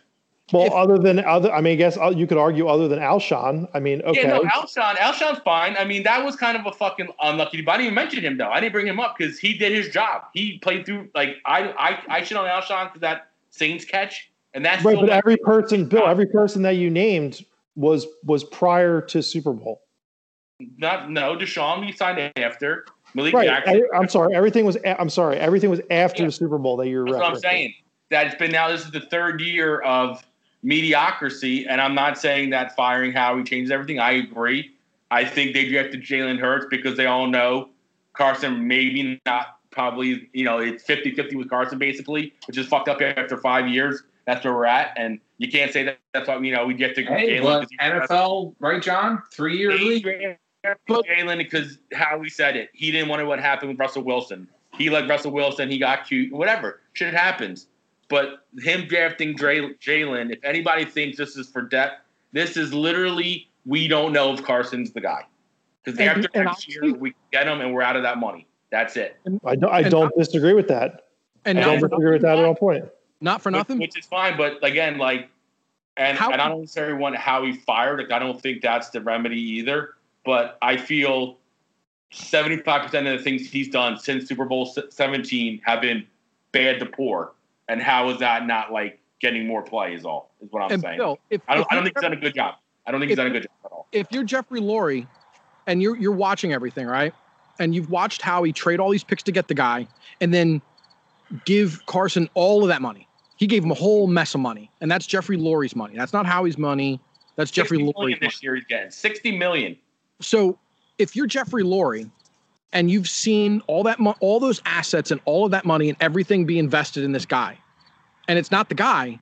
[0.51, 2.99] Well, If- other than other, I mean, I guess uh, you could argue other than
[2.99, 3.67] Alshon.
[3.73, 4.95] I mean, okay, Yeah, no, Alshon.
[4.97, 5.75] Alshon's fine.
[5.77, 7.61] I mean, that was kind of a fucking unlucky.
[7.61, 8.49] But I didn't even mention him though.
[8.51, 10.23] I didn't bring him up because he did his job.
[10.33, 11.09] He played through.
[11.15, 14.95] Like I, I, I should on Alshon because that Saints catch, and that's right.
[14.99, 17.43] But every person, Bill, every person that you named
[17.75, 19.81] was was prior to Super Bowl.
[20.77, 21.83] not no DeSean.
[21.85, 22.85] He signed after
[23.15, 23.47] Malik Right.
[23.47, 23.83] Jackson.
[23.95, 24.35] I, am sorry.
[24.35, 24.77] Everything was.
[24.85, 25.37] I'm sorry.
[25.37, 26.27] Everything was after Yeah.
[26.27, 27.73] the Super Bowl that you're That's what I'm saying.
[28.11, 28.67] That it's been now.
[28.69, 30.23] This is the third year of
[30.65, 33.99] mediocrity, and I'm not saying that firing Howie changes everything.
[33.99, 34.71] I agree.
[35.11, 37.69] I think they drafted Jalen Hurts because they all know
[38.13, 43.01] Carson maybe not probably you know it's 50-50 with Carson basically, which is fucked up
[43.01, 44.03] after five years.
[44.25, 45.99] That's where we're at, and you can't say that.
[46.13, 49.21] That's why you know we get to Hey, Jalen NFL, right, John?
[49.31, 50.37] Three year he league.
[50.89, 52.71] Jalen because how he said it.
[52.73, 54.47] He didn't want to what happened with Russell Wilson.
[54.73, 55.69] He liked Russell Wilson.
[55.69, 56.33] He got cute.
[56.33, 56.81] Whatever.
[56.93, 57.67] Shit happens.
[58.07, 62.01] But him drafting Jalen, if anybody thinks this is for depth,
[62.33, 65.23] this is literally we don't know if Carson's the guy.
[65.83, 68.47] Because after and next year, we get him and we're out of that money.
[68.71, 69.17] That's it.
[69.45, 69.71] I don't.
[69.71, 71.05] I don't disagree with that.
[71.45, 72.55] And I don't for, disagree with that at all.
[72.55, 72.85] Point.
[73.21, 73.79] not for nothing.
[73.79, 74.35] Which, is fine.
[74.35, 75.29] But again, like,
[75.95, 77.99] and, How- and I don't necessarily want how he fired.
[77.99, 79.91] Like, I don't think that's the remedy either.
[80.25, 81.37] But I feel
[82.11, 86.05] 75% of the things he's done since Super Bowl 17 have been
[86.51, 87.33] bad to poor.
[87.67, 89.93] And how is that not like getting more play?
[89.93, 90.97] Is all is what I'm and saying.
[90.97, 91.61] Bill, if, I don't.
[91.61, 92.55] if I don't think he's done a good job.
[92.85, 93.87] I don't think he's done a good job at all.
[93.91, 95.07] if you're Jeffrey Lurie
[95.67, 97.13] and you're you're watching everything, right?
[97.59, 99.87] And you've watched how he trade all these picks to get the guy
[100.21, 100.61] and then
[101.45, 103.07] give Carson all of that money.
[103.37, 104.69] He gave him a whole mess of money.
[104.81, 105.95] And that's Jeffrey Lurie's money.
[105.95, 106.99] That's not Howie's money.
[107.35, 108.27] That's Jeffrey 60 Lurie's million money.
[108.27, 109.77] this year he's getting 60 million.
[110.21, 110.57] So
[110.97, 112.09] if you're Jeffrey Lurie
[112.75, 115.97] and you've seen all that mo- all those assets and all of that money and
[116.01, 117.57] everything be invested in this guy,
[118.27, 119.17] and it's not the guy,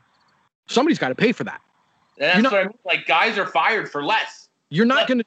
[0.67, 1.61] somebody's got to pay for that.
[2.17, 2.77] And that's You're not- what I mean.
[2.83, 4.49] Like guys are fired for less.
[4.69, 5.25] You're not But- going to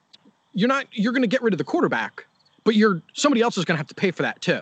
[0.53, 2.27] you're not you're going to get rid of the quarterback,
[2.65, 4.61] but you're somebody else is going to have to pay for that too.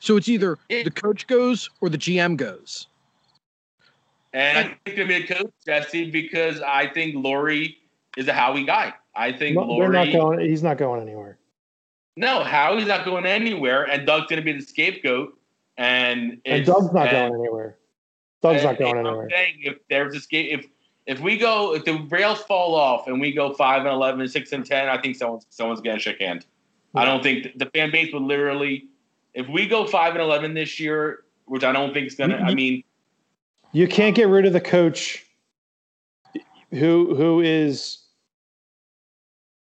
[0.00, 0.82] So it's either Yeah.
[0.84, 2.86] the coach goes or the GM goes.
[4.34, 7.76] And I think they're going to coach Jesse because I think Lurie
[8.18, 8.92] is a Howie guy.
[9.16, 10.12] I think No, they're Lurie.
[10.12, 10.40] not going.
[10.40, 11.37] He's not going anywhere.
[12.18, 15.38] No, Howie's not going anywhere, and Doug's going to be the scapegoat.
[15.76, 17.76] And And Doug's not and- going anywhere.
[18.42, 19.28] Doug's not and going I'm anywhere.
[19.30, 20.66] saying if there's a scape, if
[21.06, 24.52] if we go, if the rails fall off and we go five and 11, 6
[24.52, 26.44] and ten, I think someone's someone's going to shake hand.
[26.94, 28.86] I don't think the fan base would literally.
[29.34, 32.38] If we go five and eleven this year, which I don't think is going to.
[32.38, 32.82] I mean,
[33.72, 35.24] You can't get rid of the coach
[36.72, 37.98] who who is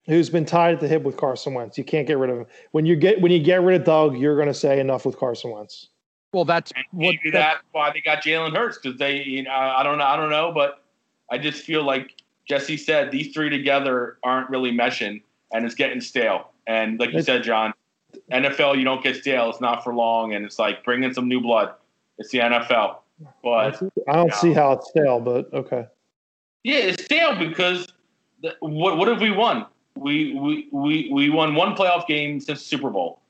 [0.07, 1.79] who's been tied at the hip with Carson Wentz.
[1.79, 2.47] You can't get rid of him.
[2.73, 5.19] When you get when you get rid of Doug, you're going to say enough with
[5.19, 5.89] Carson Wentz.
[6.33, 9.85] Well, that's what maybe that, why they got Jalen Hurts because they, you know, I
[9.85, 10.83] don't know, I don't know, but
[11.31, 16.01] I just feel like Jesse said these three together aren't really meshing, and it's getting
[16.01, 16.51] stale.
[16.67, 17.73] And like you said, John,
[18.33, 19.49] NFL you don't get stale.
[19.49, 21.73] It's not for long, and it's like bring in some new blood.
[22.19, 22.97] It's the NFL,
[23.43, 24.37] but I don't no.
[24.37, 25.87] see how it's stale, but okay.
[26.65, 27.93] yeah, it's stale because
[28.43, 29.67] the, what what have we won?
[29.97, 33.21] We we we we won one playoff game since the Super Bowl.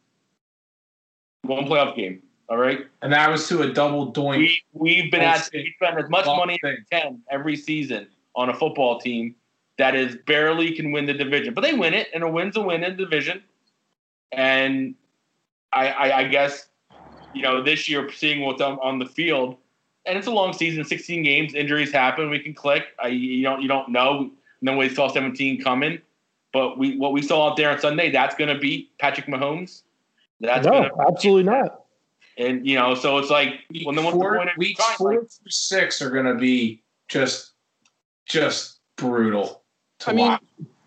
[1.42, 2.22] One playoff game.
[2.48, 2.86] All right.
[3.02, 4.38] And that was to a double doink.
[4.38, 6.72] We we've been at we spend as much Long money thing.
[6.72, 9.34] as we can every season on a football team
[9.78, 12.60] that is barely can win the division, but they win it, and a win's a
[12.60, 13.42] win in the division.
[14.32, 14.94] And
[15.72, 16.68] I, I, I guess
[17.34, 19.56] you know this year seeing what's on, on the field,
[20.06, 22.84] and it's a long season, 16 games, injuries happen, we can click.
[23.02, 24.30] I, you don't you don't know.
[24.60, 26.00] Nobody saw 17 coming,
[26.54, 29.82] but we what we saw out there on Sunday, that's going to beat Patrick Mahomes.
[30.40, 31.82] That's no, gonna, absolutely not.
[32.38, 34.84] And you know, so it's like Week when the what's four, the point of weeks
[34.84, 37.52] trying, four like, through six are going to be just,
[38.26, 39.62] just brutal.
[40.00, 40.42] To I mean, watch.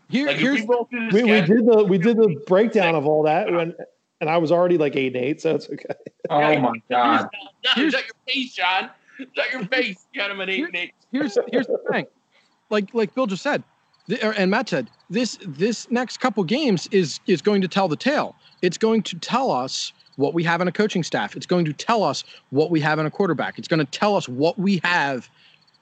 [0.10, 3.06] Here, like here's we roll through We, we did the we did the breakdown of
[3.06, 3.76] all that when
[4.22, 5.86] and I was already like eight and eight, so it's okay.
[6.30, 7.28] oh my god!
[7.76, 8.90] No, is that your face, John?
[9.20, 10.06] Is that your face?
[10.14, 10.94] You got him at eight and eight.
[11.12, 12.08] here's here's the thing,
[12.70, 13.77] like like Bill just said, th- or-
[14.24, 17.96] Er, and Matt said, this this next couple games is is going to tell the
[17.96, 18.36] tale.
[18.62, 21.36] It's going to tell us what we have in a coaching staff.
[21.36, 23.60] It's going to tell us what we have in a quarterback.
[23.60, 25.30] It's going to tell us what we have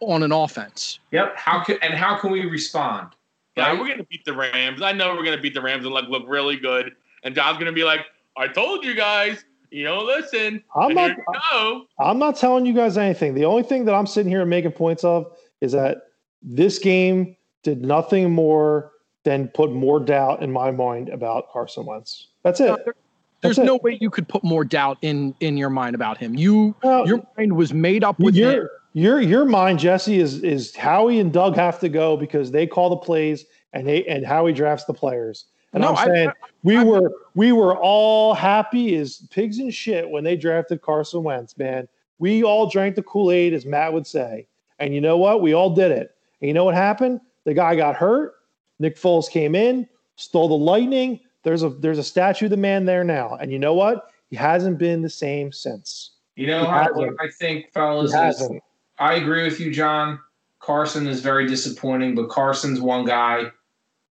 [0.01, 0.99] on an offense.
[1.11, 1.37] Yep.
[1.37, 3.09] How can and how can we respond?
[3.55, 3.79] Yeah, Right?
[3.79, 4.81] we're gonna beat the Rams.
[4.81, 6.91] I know we're gonna beat the Rams and like look really good.
[7.23, 8.01] And John's gonna be like,
[8.35, 11.85] "I told you guys, you know, listen." I'm not- here you go.
[11.97, 13.33] I'm not telling you guys anything.
[13.33, 15.99] The only thing that I'm sitting here and making points of is that
[16.41, 18.91] this game did nothing more
[19.23, 22.27] than put more doubt in my mind about Carson Wentz.
[22.43, 22.67] That's it.
[22.67, 22.95] No, there-
[23.41, 23.71] There's That's it.
[23.71, 26.33] no way you could put more doubt in in your mind about him.
[26.35, 28.51] You Well, your mind was made up with him.
[28.53, 32.65] your your your mind, Jesse, is is Howie and Doug have to go because they
[32.65, 35.45] call the plays and they and Howie drafts the players.
[35.73, 36.29] And No, I'm I- saying
[36.63, 41.21] we I- were we were all happy as pigs in shit when they drafted Carson
[41.23, 41.87] Wentz, man.
[42.19, 44.47] We all drank the Kool-Aid, as Matt would say.
[44.79, 45.41] And you know what?
[45.41, 46.11] We all did it.
[46.41, 47.19] And you know what happened?
[47.45, 48.33] The guy got hurt.
[48.79, 49.87] Nick Foles came in,
[50.17, 51.19] stole the lightning.
[51.43, 53.37] There's a there's a statue of the man there now.
[53.39, 54.11] And you know what?
[54.29, 56.11] He hasn't been the same since.
[56.35, 56.89] You know how,
[57.19, 58.09] I think, fellas.
[58.09, 58.61] Is, hasn't.
[58.99, 60.19] I agree with you, John.
[60.59, 63.51] Carson is very disappointing, but Carson's one guy.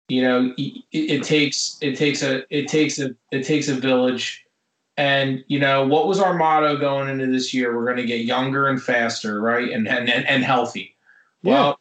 [0.07, 4.45] You know, it, it takes it takes a it takes a it takes a village.
[4.95, 7.75] And you know what was our motto going into this year?
[7.75, 9.69] We're going to get younger and faster, right?
[9.69, 10.95] And and and, healthy.
[11.43, 11.53] Yeah.
[11.53, 11.79] Well,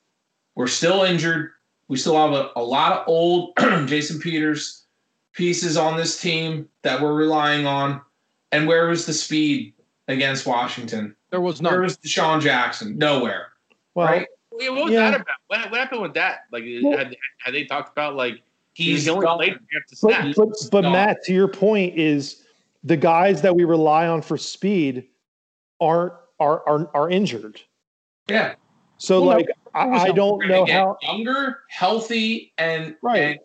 [0.56, 1.52] we're still injured.
[1.88, 3.52] We still have a, a lot of old
[3.86, 4.84] Jason Peters
[5.32, 8.00] pieces on this team that we're relying on.
[8.50, 9.74] And where was the speed
[10.08, 11.14] against Washington?
[11.30, 11.72] There was none.
[11.72, 12.96] Where was DeSean Jackson?
[12.98, 13.48] Nowhere.
[13.94, 14.26] Well, right?
[14.52, 15.10] Wait, what was Yeah.
[15.10, 15.36] that about?
[15.48, 16.40] What, what happened with that?
[16.50, 18.42] Like, Well- had, had they talked about like
[18.72, 19.38] He's he only gone.
[19.38, 20.34] played against the But, snap?
[20.36, 20.90] but, but.
[20.90, 22.42] Matt, to your point, is
[22.84, 25.06] the guys that we rely on for speed
[25.80, 27.60] aren't are are, are injured.
[28.28, 28.54] Yeah.
[28.98, 30.96] So Well, no, like I, I don't know get how.
[31.02, 33.22] younger, healthy, and Right.
[33.22, 33.38] and-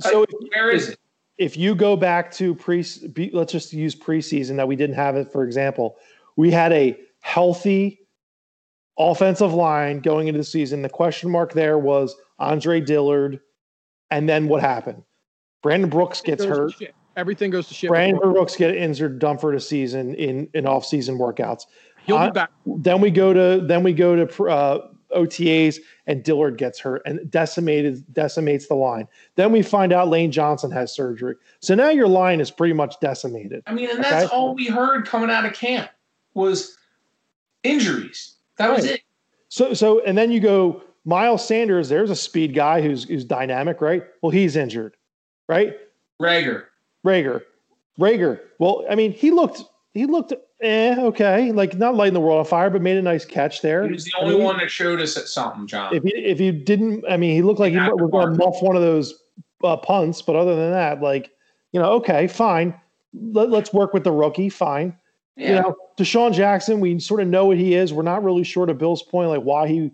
[0.00, 0.98] So if, where is it?
[1.38, 5.16] if you go back to pre, be- let's just use preseason that we didn't have
[5.16, 5.30] it.
[5.30, 5.96] For example,
[6.36, 8.00] we had a healthy
[8.98, 10.82] offensive line going into the season.
[10.82, 13.40] The question mark there was Andre Dillard,
[14.10, 15.02] and then what happened?
[15.62, 16.72] Brandon Brooks gets hurt.
[17.16, 17.88] Everything goes to shit.
[17.88, 21.66] Brandon Brooks get injured, done for the season in in off season workouts.
[22.06, 22.50] He'll be back.
[22.66, 27.30] Then we go to then we go to uh, OTAs and Dillard gets hurt and
[27.30, 29.06] decimated decimates the line.
[29.36, 31.36] Then we find out Lane Johnson has surgery.
[31.60, 33.62] So now your line is pretty much decimated.
[33.66, 34.34] I mean, and that's Okay.
[34.34, 35.90] all we heard coming out of camp
[36.34, 36.76] was
[37.62, 38.34] injuries.
[38.56, 39.02] That was it.
[39.48, 41.88] So so and then you go Miles Sanders.
[41.88, 44.04] There's a speed guy who's who's dynamic, right?
[44.22, 44.96] Well, he's injured,
[45.48, 45.76] right?
[46.20, 46.64] Reagor.
[47.04, 47.42] Reagor,
[47.98, 48.40] Reagor.
[48.60, 50.32] Well, I mean, he looked he looked
[50.62, 53.84] eh okay, like not lighting the world on fire, but made a nice catch there.
[53.86, 55.94] He was the I only mean, one that showed us at something, John.
[55.94, 58.38] If you if you didn't, I mean, he looked like he Yeah, was going to
[58.38, 58.54] Mark.
[58.54, 59.22] muff one of those
[59.64, 61.30] uh, punts, but other than that, like
[61.72, 62.74] you know, okay, fine.
[63.14, 64.96] Let, us work with the rookie, fine.
[65.36, 65.48] yeah.
[65.48, 67.92] You know, DeSean Jackson, we sort of know what he is.
[67.92, 69.90] We're not really sure to Bill's point, like why he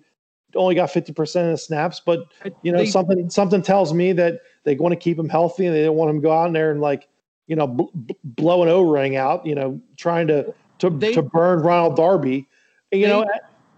[0.54, 2.20] only got fifty percent of the snaps, but
[2.62, 5.74] you know, They- something something tells me that they want to keep him healthy and
[5.74, 7.08] they don't want him to go out there and like
[7.48, 11.12] you know bl- bl- blow an O ring out, you know, trying to to They-
[11.14, 12.46] to burn Ronald Darby.
[12.92, 13.26] You They- know,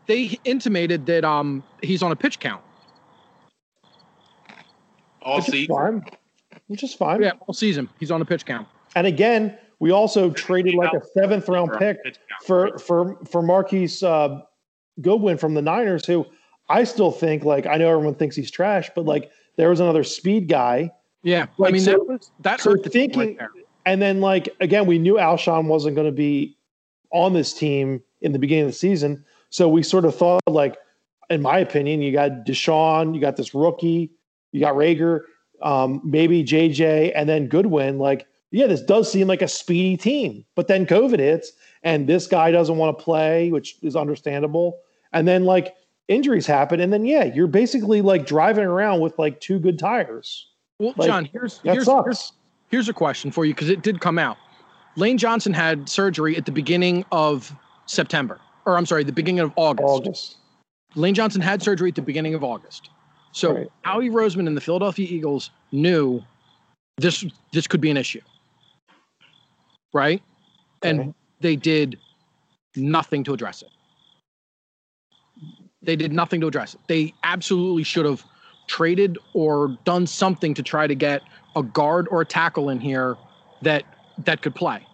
[0.07, 2.63] They intimated that um he's on a pitch count.
[5.23, 5.75] all which is season.
[5.75, 6.05] fine.
[6.67, 7.23] Which is fine.
[7.23, 8.67] Yeah, all season he's on a pitch count.
[8.97, 11.99] And again, we also traded like a seventh round pick
[12.45, 14.41] for for for Marquise uh,
[15.01, 16.27] Goodwin from the Niners, who
[16.69, 20.05] I still think like I know everyone thinks he's trash, but like there was another
[20.05, 20.91] speed guy,
[21.23, 23.51] Yeah, I mean so- that was that so hurt thinking- right there.
[23.86, 26.57] And then like again we knew Alshon wasn't going to be
[27.12, 30.78] on this team in the beginning of the season, so we sort of thought like,
[31.28, 34.11] in my opinion, you got DeSean, you got this rookie,
[34.52, 35.23] you got Reagor,
[35.62, 37.98] um, maybe JJ, and then Goodwin.
[37.98, 41.52] Like, yeah, this does seem like a speedy team, but then COVID hits,
[41.82, 44.78] and this guy doesn't want to play, which is understandable.
[45.12, 45.74] And then like
[46.09, 50.48] injuries happen, and then yeah, you're basically like driving around with like two good tires.
[50.78, 52.32] Well, like, John, here's here's, here's
[52.71, 54.39] here's a question for you because it did come out.
[54.97, 57.55] Lane Johnson had surgery at the beginning of
[57.87, 59.87] September, or I'm sorry, the beginning of August.
[59.87, 60.37] August.
[60.95, 62.91] Lane Johnson had surgery at the beginning of August.
[63.33, 63.73] So Right.
[63.83, 66.23] Howie Roseman and the Philadelphia Eagles knew
[66.97, 68.21] this this could be an issue.
[69.93, 70.23] Right?
[70.83, 70.91] Okay.
[70.91, 71.99] And they did
[72.77, 73.69] nothing to address it.
[75.83, 76.81] They did nothing to address it.
[76.89, 78.25] They absolutely should have
[78.67, 81.23] traded or done something to try to get
[81.57, 83.17] a guard or a tackle in here
[83.63, 83.85] that
[84.25, 84.87] that could play.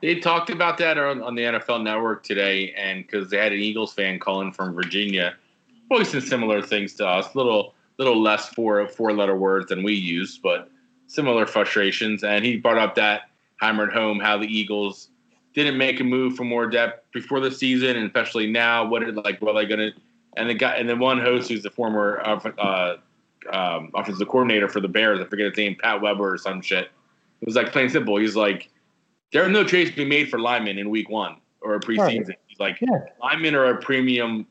[0.00, 3.58] They talked about that on, on the NFL Network today, and because they had an
[3.58, 5.34] Eagles fan calling from Virginia,
[5.88, 10.38] voicing similar things to us, little little less four four letter words than we use,
[10.38, 10.70] but
[11.06, 12.24] similar frustrations.
[12.24, 15.10] And he brought up that hammered home how the Eagles
[15.54, 18.84] didn't make a move for more depth before the season, and especially now.
[18.84, 19.90] What did like what are they gonna?
[20.36, 22.96] And the guy and then one host who's the former uh,
[23.52, 26.90] um, offensive coordinator for the Bears, I forget his name, Pat Weber or some shit.
[27.40, 28.16] It was like plain simple.
[28.16, 28.70] He's like,
[29.32, 32.28] there are no trades to be made for linemen in week one or a preseason.
[32.28, 32.38] Right.
[32.46, 33.06] He's like, yeah.
[33.20, 34.46] linemen are a premium,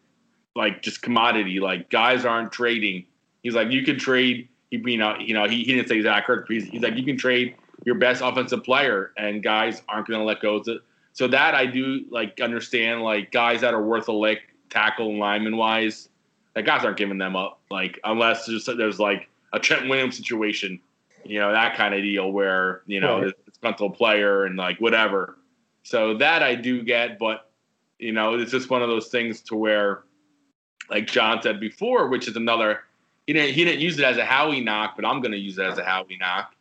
[0.56, 1.60] like just commodity.
[1.60, 3.06] Like guys aren't trading.
[3.41, 4.49] He's like, you can trade.
[4.70, 6.52] He, you know, you know, he, he didn't say exact correct.
[6.52, 7.56] He's, he's like, you can trade
[7.86, 10.82] your best offensive player, and guys aren't going to let go of it.
[11.11, 13.02] So that I do like understand.
[13.03, 14.40] Like guys that are worth a lick,
[14.70, 16.10] tackle lineman wise,
[16.56, 17.60] like guys aren't giving them up.
[17.70, 20.80] Like unless there's, there's like a Trent Williams situation,
[21.24, 23.34] you know, that kind of deal where you know right.
[23.48, 25.38] it's mental player and like whatever.
[25.84, 27.50] So that I do get, but
[28.00, 30.04] you know, it's just one of those things to where,
[30.90, 32.82] like John said before, which is another.
[33.28, 35.58] He didn't he didn't use it as a Howie knock, but I'm going to use
[35.58, 36.56] it as a Howie knock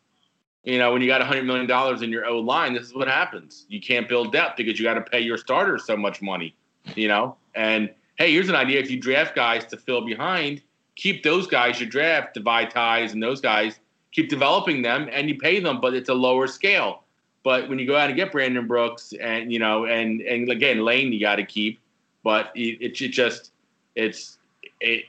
[0.64, 3.66] you know, when you got $100 million in your O line, this is what happens.
[3.68, 6.54] You can't build depth because you got to pay your starters so much money,
[6.94, 7.36] you know?
[7.54, 8.80] And hey, here's an idea.
[8.80, 10.62] If you draft guys to fill behind,
[10.96, 13.78] keep those guys you draft, divide ties and those guys,
[14.12, 17.04] keep developing them and you pay them, but it's a lower scale.
[17.42, 20.84] But when you go out and get Brandon Brooks and, you know, and, and again,
[20.84, 21.80] Lane, you got to keep,
[22.22, 23.50] but it, it, it just,
[23.96, 24.38] it's,
[24.80, 25.04] it,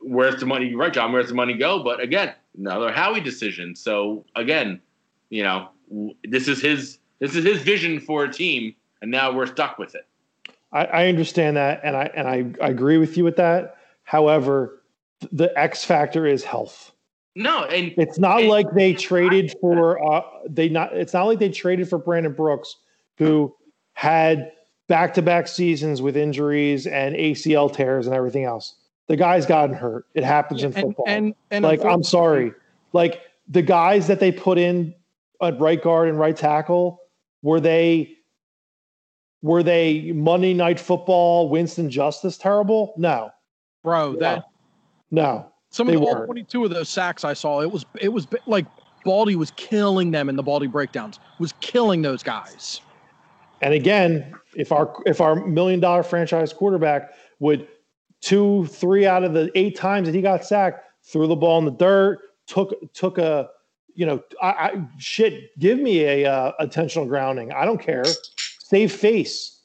[0.00, 0.74] where's the money?
[0.74, 1.82] Right, John, where's the money go?
[1.82, 3.76] But again, another Howie decision.
[3.76, 4.80] So again,
[5.30, 5.68] you know,
[6.24, 9.94] this is his this is his vision for a team, and now we're stuck with
[9.94, 10.06] it.
[10.76, 13.76] I, I understand that, and I and I, I agree with you with that.
[14.04, 14.82] However,
[15.32, 16.92] the X factor is health.
[17.34, 20.94] No, and it's not and, like they traded for uh, they not.
[20.94, 22.76] It's not like they traded for Brandon Brooks,
[23.16, 23.54] who
[23.94, 24.52] had
[24.86, 28.74] back to back seasons with injuries and ACL tears and everything else.
[29.08, 30.06] The guy's gotten hurt.
[30.14, 31.04] It happens in football.
[31.06, 32.52] And, and, and like I'm sorry,
[32.92, 34.94] like the guys that they put in
[35.40, 37.00] at right guard and right tackle
[37.42, 38.15] were they
[39.42, 42.94] were they Monday Night Football Winston Justice terrible?
[42.96, 43.30] No,
[43.82, 44.12] bro.
[44.12, 44.18] No.
[44.18, 44.44] That
[45.10, 45.52] no.
[45.70, 48.66] Some of the all 22 of those sacks I saw, it was it was like
[49.04, 51.20] Baldy was killing them in the Baldy breakdowns.
[51.38, 52.80] Was killing those guys.
[53.62, 57.68] And again, if our if our million dollar franchise quarterback would
[58.20, 61.64] two three out of the eight times that he got sacked threw the ball in
[61.64, 63.50] the dirt, took took a
[63.96, 67.50] you know, I, I shit, give me a uh, intentional grounding.
[67.50, 68.04] I don't care.
[68.68, 69.60] Save face,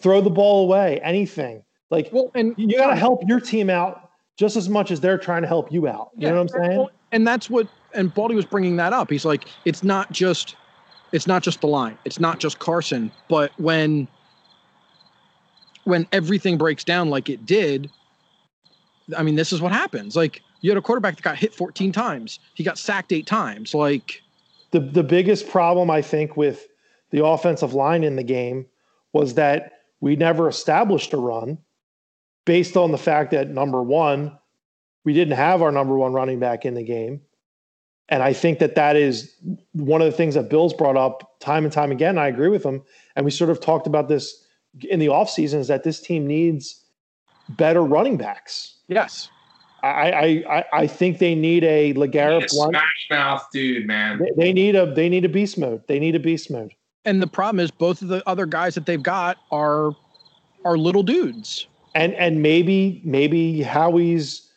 [0.00, 1.62] throw the ball away, anything.
[1.90, 4.08] Like, well, and you got to help your team out
[4.38, 6.08] just as much as they're trying to help you out.
[6.16, 6.86] You yeah, know what I'm saying?
[7.12, 7.68] And that's what.
[7.92, 9.10] And Baldy was bringing that up.
[9.10, 10.56] He's like, it's not just,
[11.12, 11.98] it's not just the line.
[12.06, 13.12] It's not just Carson.
[13.28, 14.08] But when,
[15.84, 17.90] when everything breaks down like it did,
[19.14, 20.16] I mean, this is what happens.
[20.16, 22.38] Like you had a quarterback that got hit 14 times.
[22.54, 23.74] He got sacked eight times.
[23.74, 24.22] Like
[24.70, 26.66] the the biggest problem I think with
[27.10, 28.66] the offensive line in the game
[29.12, 31.58] was that we never established a run
[32.44, 34.38] based on the fact that number one,
[35.04, 37.20] we didn't have our number one running back in the game.
[38.08, 39.34] And I think that that is
[39.72, 42.18] one of the things that Bill's brought up time and time again.
[42.18, 42.82] I agree with him.
[43.16, 44.46] And we sort of talked about this
[44.82, 46.84] in the offseason is that this team needs
[47.50, 48.78] better running backs.
[48.88, 49.28] Yes.
[49.82, 52.74] I, I, I think they need a LeGarrette Blunt.
[52.74, 54.18] Smash mouth dude, man.
[54.18, 55.82] They, they, need a they need a beast mode.
[55.86, 56.72] They need a beast mode.
[57.06, 59.92] And the problem is both of the other guys that they've got are
[60.64, 61.66] are little dudes.
[61.94, 64.50] And and maybe maybe Howie's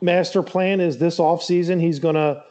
[0.00, 2.44] master plan is this offseason he's gonna,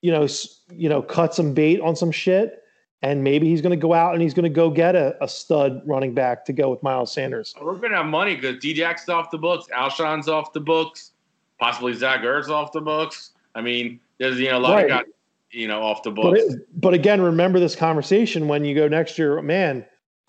[0.00, 0.26] you know,
[0.72, 2.62] you know, cut some bait on some shit.
[3.02, 5.28] And maybe he's going to go out and he's going to go get a, a
[5.28, 7.54] stud running back to go with Miles Sanders.
[7.60, 11.12] We're going to have money because Djax's off the books, Alshon's off the books
[11.58, 13.32] possibly Zach Ertz off the books.
[13.54, 14.84] I mean, there's you know a lot right.
[14.84, 15.04] of guys
[15.50, 16.42] you know off the books.
[16.46, 19.84] But, it, but again, remember this conversation when you go next year, man.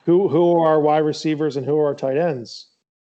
[0.06, 2.68] Who who are our wide receivers and who are our tight ends?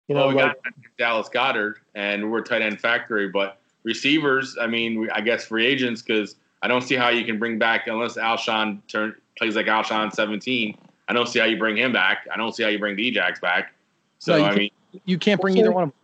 [0.09, 3.29] You know, well, we like, got Dallas Goedert, and we're tight end factory.
[3.29, 7.25] But receivers, I mean, we, I guess free agents because I don't see how you
[7.25, 10.77] can bring back unless Alshon turn plays like Alshon 17.
[11.09, 12.27] I don't see how you bring him back.
[12.33, 13.73] I don't see how you bring Djax back.
[14.19, 14.71] So no, I mean,
[15.05, 15.95] you can't bring either one of them.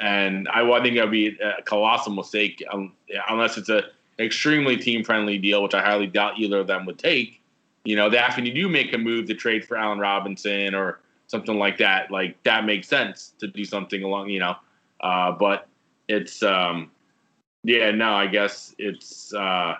[0.00, 2.92] And I, I think that would be a colossal mistake um,
[3.28, 3.84] unless it's a
[4.20, 7.40] extremely team friendly deal, which I highly doubt either of them would take.
[7.84, 11.00] you know, that when you do make a move to trade for Allen Robinson or
[11.26, 14.56] something like that, like that makes sense to do something along, you know.
[15.00, 15.66] Uh, but
[16.08, 16.90] it's, um,
[17.64, 19.76] yeah, no, I guess it's, uh,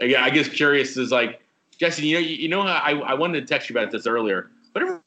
[0.00, 1.40] again, I guess curious is like,
[1.78, 4.06] Jesse, you know, you, you know how I, I wanted to text you about this
[4.06, 4.50] earlier.
[4.72, 5.00] Whatever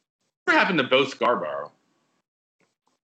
[0.48, 1.72] happened to Bo Scarborough?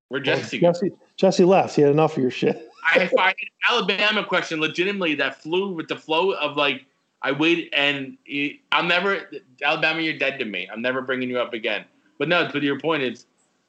[0.09, 0.59] Where Well, Jesse?
[0.59, 0.71] go?
[0.71, 1.75] Jesse, Jesse left.
[1.75, 2.70] He had enough of your shit.
[2.83, 6.85] I find an Alabama question legitimately that flew with the flow of like
[7.21, 9.29] I waited and it, I'm never
[9.63, 10.01] Alabama.
[10.01, 10.67] You're dead to me.
[10.71, 11.85] I'm never bringing you up again.
[12.17, 13.25] But no, but your point is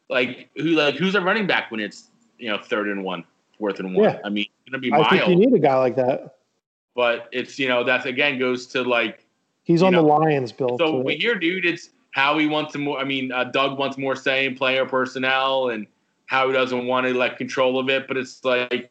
[0.09, 2.09] like who like who's a running back when it's
[2.39, 3.25] you know third and one,
[3.59, 4.05] fourth and one.
[4.05, 4.21] Yeah.
[4.25, 6.37] I mean, it's gonna be I think you need a guy like that.
[6.95, 9.27] but it's you know that's again goes to like
[9.65, 10.77] He's on the Lions, Bill.
[10.79, 12.99] so so- we hear dude it's how he wants more.
[12.99, 15.87] I mean, uh, Doug wants more say in player personnel and
[16.27, 18.07] how he doesn't want to like control of it.
[18.07, 18.91] But it's like,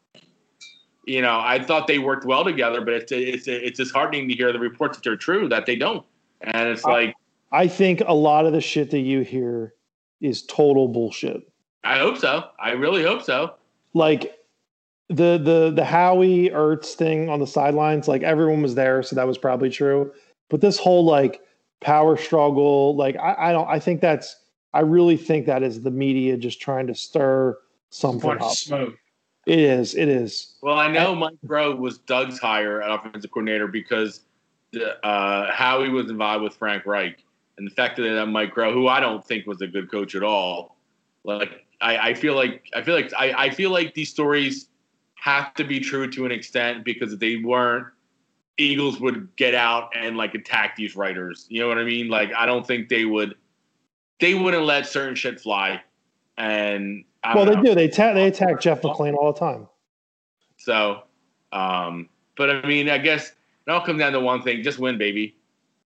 [1.11, 4.53] you know, I thought they worked well together, but it's it's it's disheartening to hear
[4.53, 6.05] the reports that they're true that they don't.
[6.41, 7.15] And it's I- like,
[7.51, 9.73] I think a lot of the shit that you hear
[10.21, 11.41] is total bullshit.
[11.83, 12.45] I hope so.
[12.59, 13.55] I really hope so.
[13.93, 14.37] Like
[15.09, 19.27] the the the Howie Ertz thing on the sidelines, like everyone was there, so that
[19.27, 20.13] was probably true.
[20.49, 21.41] But this whole like
[21.81, 24.37] power struggle, like I, I don't I think that's
[24.73, 27.57] I really think that is the media just trying to stir
[27.89, 28.51] something up.
[28.53, 28.93] smoke.
[29.45, 30.53] It is, it is.
[30.61, 34.21] Well, I know Mike Groh was Doug's hire at offensive coordinator because
[35.03, 37.23] uh, Howie was involved with Frank Reich,
[37.57, 40.23] and the fact that Mike Groh, who I don't think was a good coach at
[40.23, 40.77] all,
[41.23, 44.67] like I, I feel like I feel like I, I feel like these stories
[45.15, 47.87] have to be true to an extent because if they weren't,
[48.57, 51.47] Eagles would get out and like attack these writers.
[51.49, 52.09] You know what I mean?
[52.09, 53.35] Like I don't think they would.
[54.19, 55.81] They wouldn't let certain shit fly,
[56.37, 57.63] and Well, they know.
[57.63, 57.75] do.
[57.75, 59.67] They attack they attack Jeff McLane all the time.
[60.57, 61.03] So,
[61.51, 63.31] um, but I mean, I guess
[63.67, 65.35] it all comes down to one thing: just win, baby,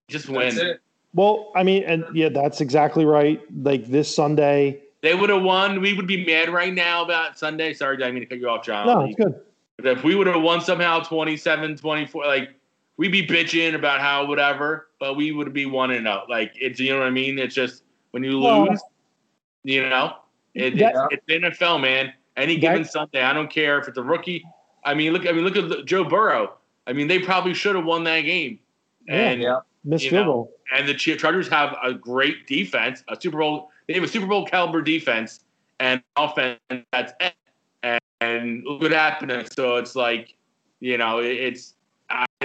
[0.08, 0.56] just win.
[0.56, 0.82] That's it.
[1.14, 3.42] Well, I mean, and yeah, that's exactly right.
[3.64, 4.82] Like this Sunday.
[5.02, 5.82] They would have won.
[5.82, 7.74] We would be mad right now about Sunday.
[7.74, 8.88] Sorry, I didn't mean to cut you off, John.
[8.88, 9.40] No, it's good.
[9.78, 12.56] But if we would have won somehow 27, 24, like
[12.98, 16.30] we'd be bitching about how whatever, but we would be one and out.
[16.30, 17.38] Like it's you know what I mean?
[17.38, 18.82] It's just when you Well, lose,
[19.64, 20.16] you know,
[20.56, 22.14] it, that- it's, it's NFL, man.
[22.38, 24.44] Any That- given Sunday, I don't care if it's a rookie.
[24.84, 25.26] I mean, look.
[25.28, 26.54] I mean, look at Joe Burrow.
[26.88, 28.60] I mean, they probably should have won that game.
[29.08, 29.14] Yeah.
[29.16, 29.60] And Yeah.
[29.84, 33.70] Missed you know, and the Char- Chargers have a great defense, a Super Bowl.
[33.88, 35.42] They have a Super Bowl caliber defense
[35.80, 36.60] and offense.
[36.92, 37.34] That's it.
[37.84, 39.48] And, and look what happened.
[39.56, 40.36] So it's like,
[40.80, 41.75] you know, it, it's.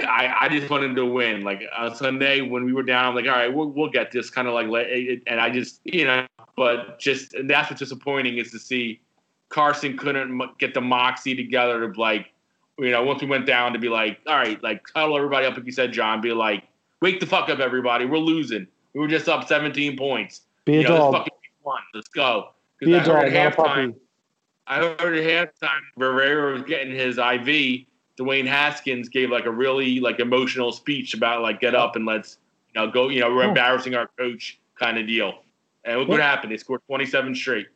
[0.03, 1.41] I, I just wanted to win.
[1.41, 4.29] Like on Sunday when we were down, I'm like, all right, we'll, we'll get this.
[4.29, 4.67] Kind of like,
[5.27, 6.25] and I just, you know,
[6.55, 9.01] but just and that's what's disappointing is to see
[9.49, 12.27] Carson couldn't get the moxie together to like,
[12.79, 15.55] you know, once we went down to be like, all right, like cuddle everybody up,
[15.55, 16.63] like you said, John, be like,
[17.01, 18.05] wake the fuck up, everybody.
[18.05, 18.67] We're losing.
[18.93, 20.41] We were just up 17 points.
[20.65, 21.13] Be a you know, dog.
[21.13, 21.81] fucking one.
[21.93, 22.49] Let's go.
[22.79, 23.93] Be a dog, not a at halftime, puppy.
[24.67, 27.85] I heard at halftime, Rivera was getting his IV.
[28.19, 32.37] Dwayne Haskins gave like a really like emotional speech about like get up and let's
[32.73, 33.09] you know go.
[33.09, 33.49] You know we're oh.
[33.49, 35.43] embarrassing our coach kind of deal.
[35.83, 36.29] And look what Yeah.
[36.29, 36.51] happened.
[36.51, 37.67] They scored 27 straight.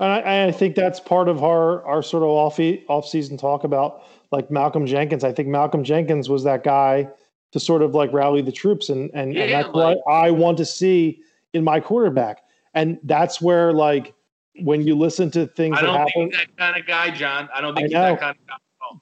[0.00, 2.58] And I, I think that's part of our our sort of off
[2.88, 4.02] off season talk about
[4.32, 5.22] like Malcolm Jenkins.
[5.22, 7.08] I think Malcolm Jenkins was that guy
[7.52, 10.58] to sort of like rally the troops, and and, and Yeah, that's what I want
[10.58, 11.20] to see
[11.52, 12.42] in my quarterback.
[12.74, 14.12] And that's where like
[14.60, 17.10] when you listen to things I that don't happen, think he's that kind of guy,
[17.10, 17.48] John.
[17.54, 18.56] I don't think I he's that kind of guy.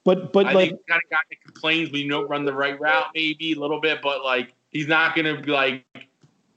[0.04, 2.28] But but I like think he's the kind of guy that complains when you don't
[2.28, 5.84] run the right route, maybe a little bit, but like he's not gonna be like,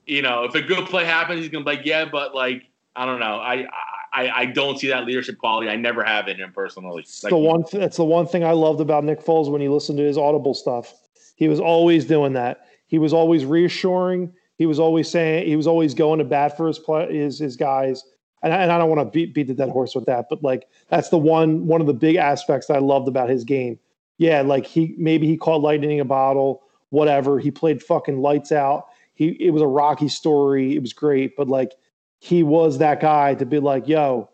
[0.06, 2.64] you know, if a good play happens, he's gonna be like, yeah, but like
[2.96, 3.68] I don't know, I
[4.16, 5.70] I, I don't see that leadership quality.
[5.70, 7.02] I never have in him personally.
[7.02, 7.64] It's Like, the one.
[7.64, 10.18] Th- that's the one thing I loved about Nick Foles when you listen to his
[10.18, 10.94] audible stuff.
[11.36, 12.68] He was always doing that.
[12.88, 14.32] He was always reassuring.
[14.58, 15.48] He was always saying.
[15.48, 18.06] He was always going to bat for his play, his his guys.
[18.46, 20.44] And I, and I don't want to beat beat the dead horse with that, but
[20.44, 23.80] like that's the one one of the big aspects I loved about his game.
[24.20, 26.62] Yeah, like he maybe he caught lightning in a bottle,
[26.92, 27.40] whatever.
[27.40, 28.86] He played fucking lights out.
[29.16, 30.76] He it was a rocky story.
[30.76, 31.74] It was great, but like
[32.20, 34.30] he was that guy to be like, yo,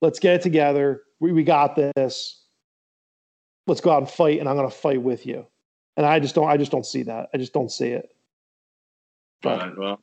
[0.00, 1.02] let's get it together.
[1.20, 2.42] We, we got this.
[3.66, 5.46] Let's go out and fight, and I'm going to fight with you.
[5.98, 6.48] And I just don't.
[6.48, 7.28] I just don't see that.
[7.34, 8.08] I just don't see it.
[9.44, 10.00] uh, well,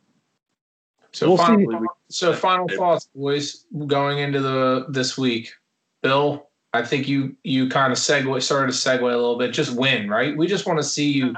[1.14, 1.88] So We'll final, see.
[2.10, 5.52] so final thoughts, boys, going into the this week.
[6.04, 9.52] Bill, I think you you kind of segue started to segue a little bit.
[9.52, 10.36] Just win, right?
[10.38, 11.34] We just want to see you.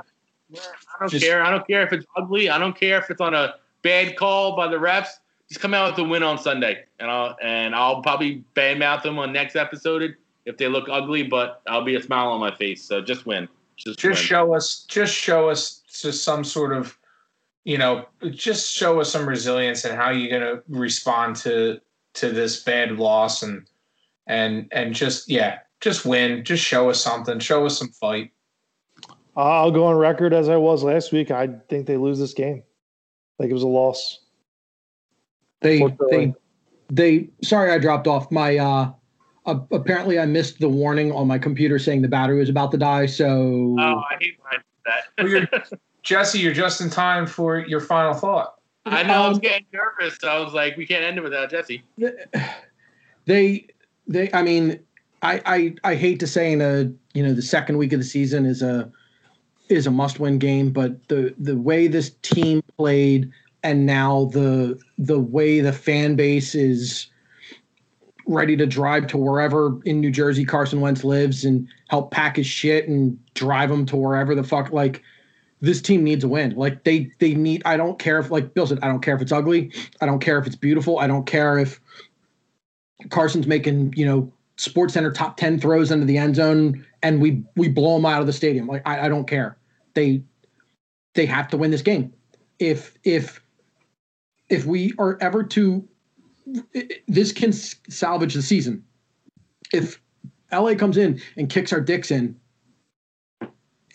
[0.52, 0.56] I
[1.00, 1.44] don't Just- care.
[1.44, 2.50] I don't care if it's ugly.
[2.50, 5.10] I don't care if it's on a bad call by the refs.
[5.48, 9.18] Just come out with a win on Sunday, and I'll and I'll probably badmouth them
[9.18, 10.16] on next episode
[10.46, 11.24] if they look ugly.
[11.24, 12.84] But I'll be a smile on my face.
[12.84, 13.48] So just win.
[13.78, 14.14] Just, win.
[14.14, 14.86] Just show us.
[14.88, 16.99] Just show us just some sort of
[17.64, 21.80] you know, just show us some resilience and how you're going to respond to
[22.16, 23.68] to this bad loss and
[24.28, 28.32] and and just yeah, just win, just show us something, show us some fight.
[29.36, 31.32] I'll go on record as I was last week.
[31.32, 32.64] I think they lose this game.
[33.38, 34.20] Like it was a loss.
[35.62, 36.34] They they
[36.90, 37.30] they.
[37.44, 38.32] Sorry, I dropped off.
[38.32, 38.92] My uh,
[39.46, 42.78] uh, apparently I missed the warning on my computer saying the battery was about to
[42.78, 43.06] die.
[43.06, 44.62] So Oh, I hate when
[45.18, 45.80] I do that.
[46.08, 48.56] Well, you're, Jesse, you're just in time for your final thought.
[48.86, 50.18] I know I was Um, getting nervous.
[50.20, 51.84] So I was like, we can't end it without Jesse.
[53.26, 53.68] they
[54.08, 54.80] they i mean
[55.22, 58.06] I, I i hate to say in a you know the second week of the
[58.06, 58.92] season is a
[59.68, 63.30] is a must win game but the the way this team played
[63.62, 67.08] and now the the way the fan base is
[68.26, 72.48] ready to drive to wherever in New Jersey Carson Wentz lives and help pack his
[72.48, 75.04] shit and drive him to wherever the fuck like
[75.62, 76.56] this team needs a win.
[76.56, 79.22] Like they they need I don't care if like Bill said, I don't care if
[79.22, 79.72] it's ugly.
[80.02, 81.00] I don't care if it's beautiful.
[81.00, 81.80] I don't care if
[83.10, 87.44] Carson's making, you know, Sports Center top 10 throws into the end zone and we
[87.56, 88.68] we blow them out of the stadium.
[88.68, 89.58] Like I, I don't care.
[89.94, 90.24] They
[91.16, 92.14] they have to win this game.
[92.60, 93.42] If if
[94.50, 95.88] if we are ever to
[97.08, 98.84] this can salvage the season.
[99.74, 100.02] If
[100.52, 102.39] LA comes in and kicks our dicks in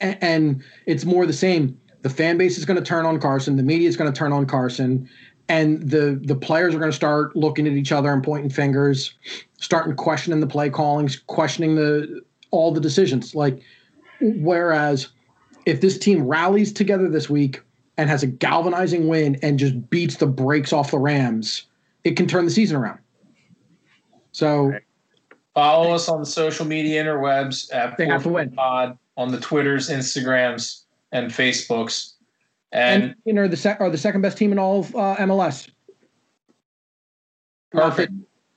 [0.00, 3.56] and, and it's more the same, the fan base is going to turn on Carson,
[3.56, 5.08] the media is going to turn on Carson,
[5.48, 9.14] and the the players are going to start looking at each other and pointing fingers,
[9.58, 13.34] starting questioning the play callings, questioning the all the decisions.
[13.34, 13.60] Like
[14.20, 15.08] whereas
[15.66, 17.62] if this team rallies together this week
[17.96, 21.66] and has a galvanizing win and just beats the brakes off the Rams,
[22.04, 22.98] it can turn the season around.
[24.32, 24.72] So
[25.54, 28.50] Follow us on the social media interwebs at They have to win.
[28.50, 30.82] Pod on the Twitters, Instagrams,
[31.12, 32.14] and Facebooks.
[32.72, 35.16] And, and, you know the sec- are the second best team in all of uh,
[35.20, 35.70] MLS.
[37.72, 38.12] Not that, perfect.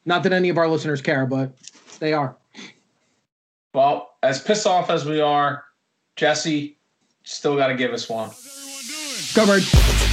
[0.06, 1.52] not that any of our listeners care, but
[2.00, 2.36] they are.
[3.74, 5.64] Well, as pissed off as we are,
[6.16, 6.78] Jesse
[7.24, 8.30] still got to give us one.
[8.30, 9.72] How's everyone doing?
[9.72, 10.07] Go Birds.